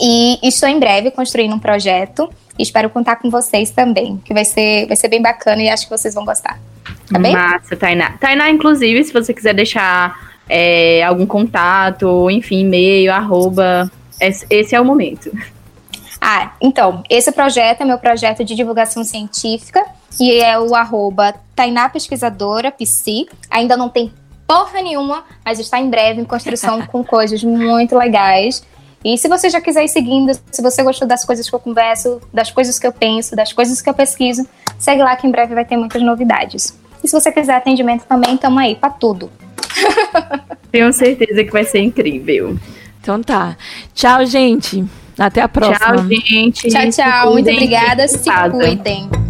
E 0.00 0.38
estou 0.46 0.68
em 0.68 0.78
breve 0.78 1.10
construindo 1.10 1.54
um 1.54 1.58
projeto. 1.58 2.30
E 2.58 2.62
espero 2.62 2.88
contar 2.90 3.16
com 3.16 3.30
vocês 3.30 3.70
também, 3.70 4.20
que 4.24 4.32
vai 4.32 4.44
ser, 4.44 4.86
vai 4.86 4.96
ser 4.96 5.08
bem 5.08 5.20
bacana 5.20 5.62
e 5.62 5.68
acho 5.68 5.84
que 5.84 5.90
vocês 5.90 6.14
vão 6.14 6.24
gostar. 6.24 6.60
Tá 7.10 7.18
bem? 7.18 7.32
Massa, 7.32 7.76
Tainá. 7.76 8.12
Tainá, 8.18 8.48
inclusive, 8.48 9.02
se 9.02 9.12
você 9.12 9.34
quiser 9.34 9.54
deixar 9.54 10.16
é, 10.48 11.02
algum 11.02 11.26
contato, 11.26 12.30
enfim, 12.30 12.60
e-mail, 12.60 13.12
arroba, 13.12 13.90
esse 14.20 14.74
é 14.74 14.80
o 14.80 14.84
momento. 14.84 15.30
Ah, 16.20 16.52
então, 16.60 17.02
esse 17.10 17.30
projeto 17.32 17.82
é 17.82 17.84
meu 17.84 17.98
projeto 17.98 18.44
de 18.44 18.54
divulgação 18.54 19.04
científica 19.04 19.84
e 20.18 20.40
é 20.40 20.58
o 20.58 20.74
arroba 20.74 21.34
Tainá 21.54 21.88
Pesquisadora, 21.88 22.70
PC. 22.70 23.26
Ainda 23.50 23.76
não 23.76 23.88
tem 23.88 24.12
porra 24.46 24.82
nenhuma, 24.82 25.24
mas 25.44 25.58
está 25.58 25.80
em 25.80 25.88
breve 25.88 26.20
em 26.20 26.24
construção 26.24 26.84
com 26.86 27.02
coisas 27.04 27.42
muito 27.42 27.96
legais. 27.96 28.64
E 29.04 29.18
se 29.18 29.28
você 29.28 29.50
já 29.50 29.60
quiser 29.60 29.84
ir 29.84 29.88
seguindo, 29.88 30.32
se 30.50 30.62
você 30.62 30.82
gostou 30.82 31.06
das 31.06 31.24
coisas 31.24 31.48
que 31.48 31.54
eu 31.54 31.60
converso, 31.60 32.20
das 32.32 32.50
coisas 32.50 32.78
que 32.78 32.86
eu 32.86 32.92
penso, 32.92 33.36
das 33.36 33.52
coisas 33.52 33.82
que 33.82 33.90
eu 33.90 33.94
pesquiso, 33.94 34.46
segue 34.78 35.02
lá 35.02 35.14
que 35.14 35.26
em 35.26 35.30
breve 35.30 35.54
vai 35.54 35.64
ter 35.64 35.76
muitas 35.76 36.00
novidades. 36.00 36.78
E 37.02 37.08
se 37.08 37.12
você 37.12 37.30
quiser 37.30 37.54
atendimento 37.54 38.04
também, 38.06 38.36
tamo 38.38 38.58
aí 38.58 38.74
para 38.74 38.88
tudo. 38.88 39.30
Tenho 40.72 40.90
certeza 40.92 41.44
que 41.44 41.50
vai 41.50 41.64
ser 41.64 41.80
incrível. 41.80 42.56
Então 43.00 43.22
tá. 43.22 43.58
Tchau, 43.92 44.24
gente. 44.24 44.82
Até 45.18 45.42
a 45.42 45.48
próxima. 45.48 45.96
Tchau, 45.96 46.08
gente. 46.08 46.68
Tchau, 46.68 46.90
tchau. 46.90 47.32
Muito 47.32 47.50
obrigada. 47.50 48.08
Se 48.08 48.30
cuidem. 48.50 49.23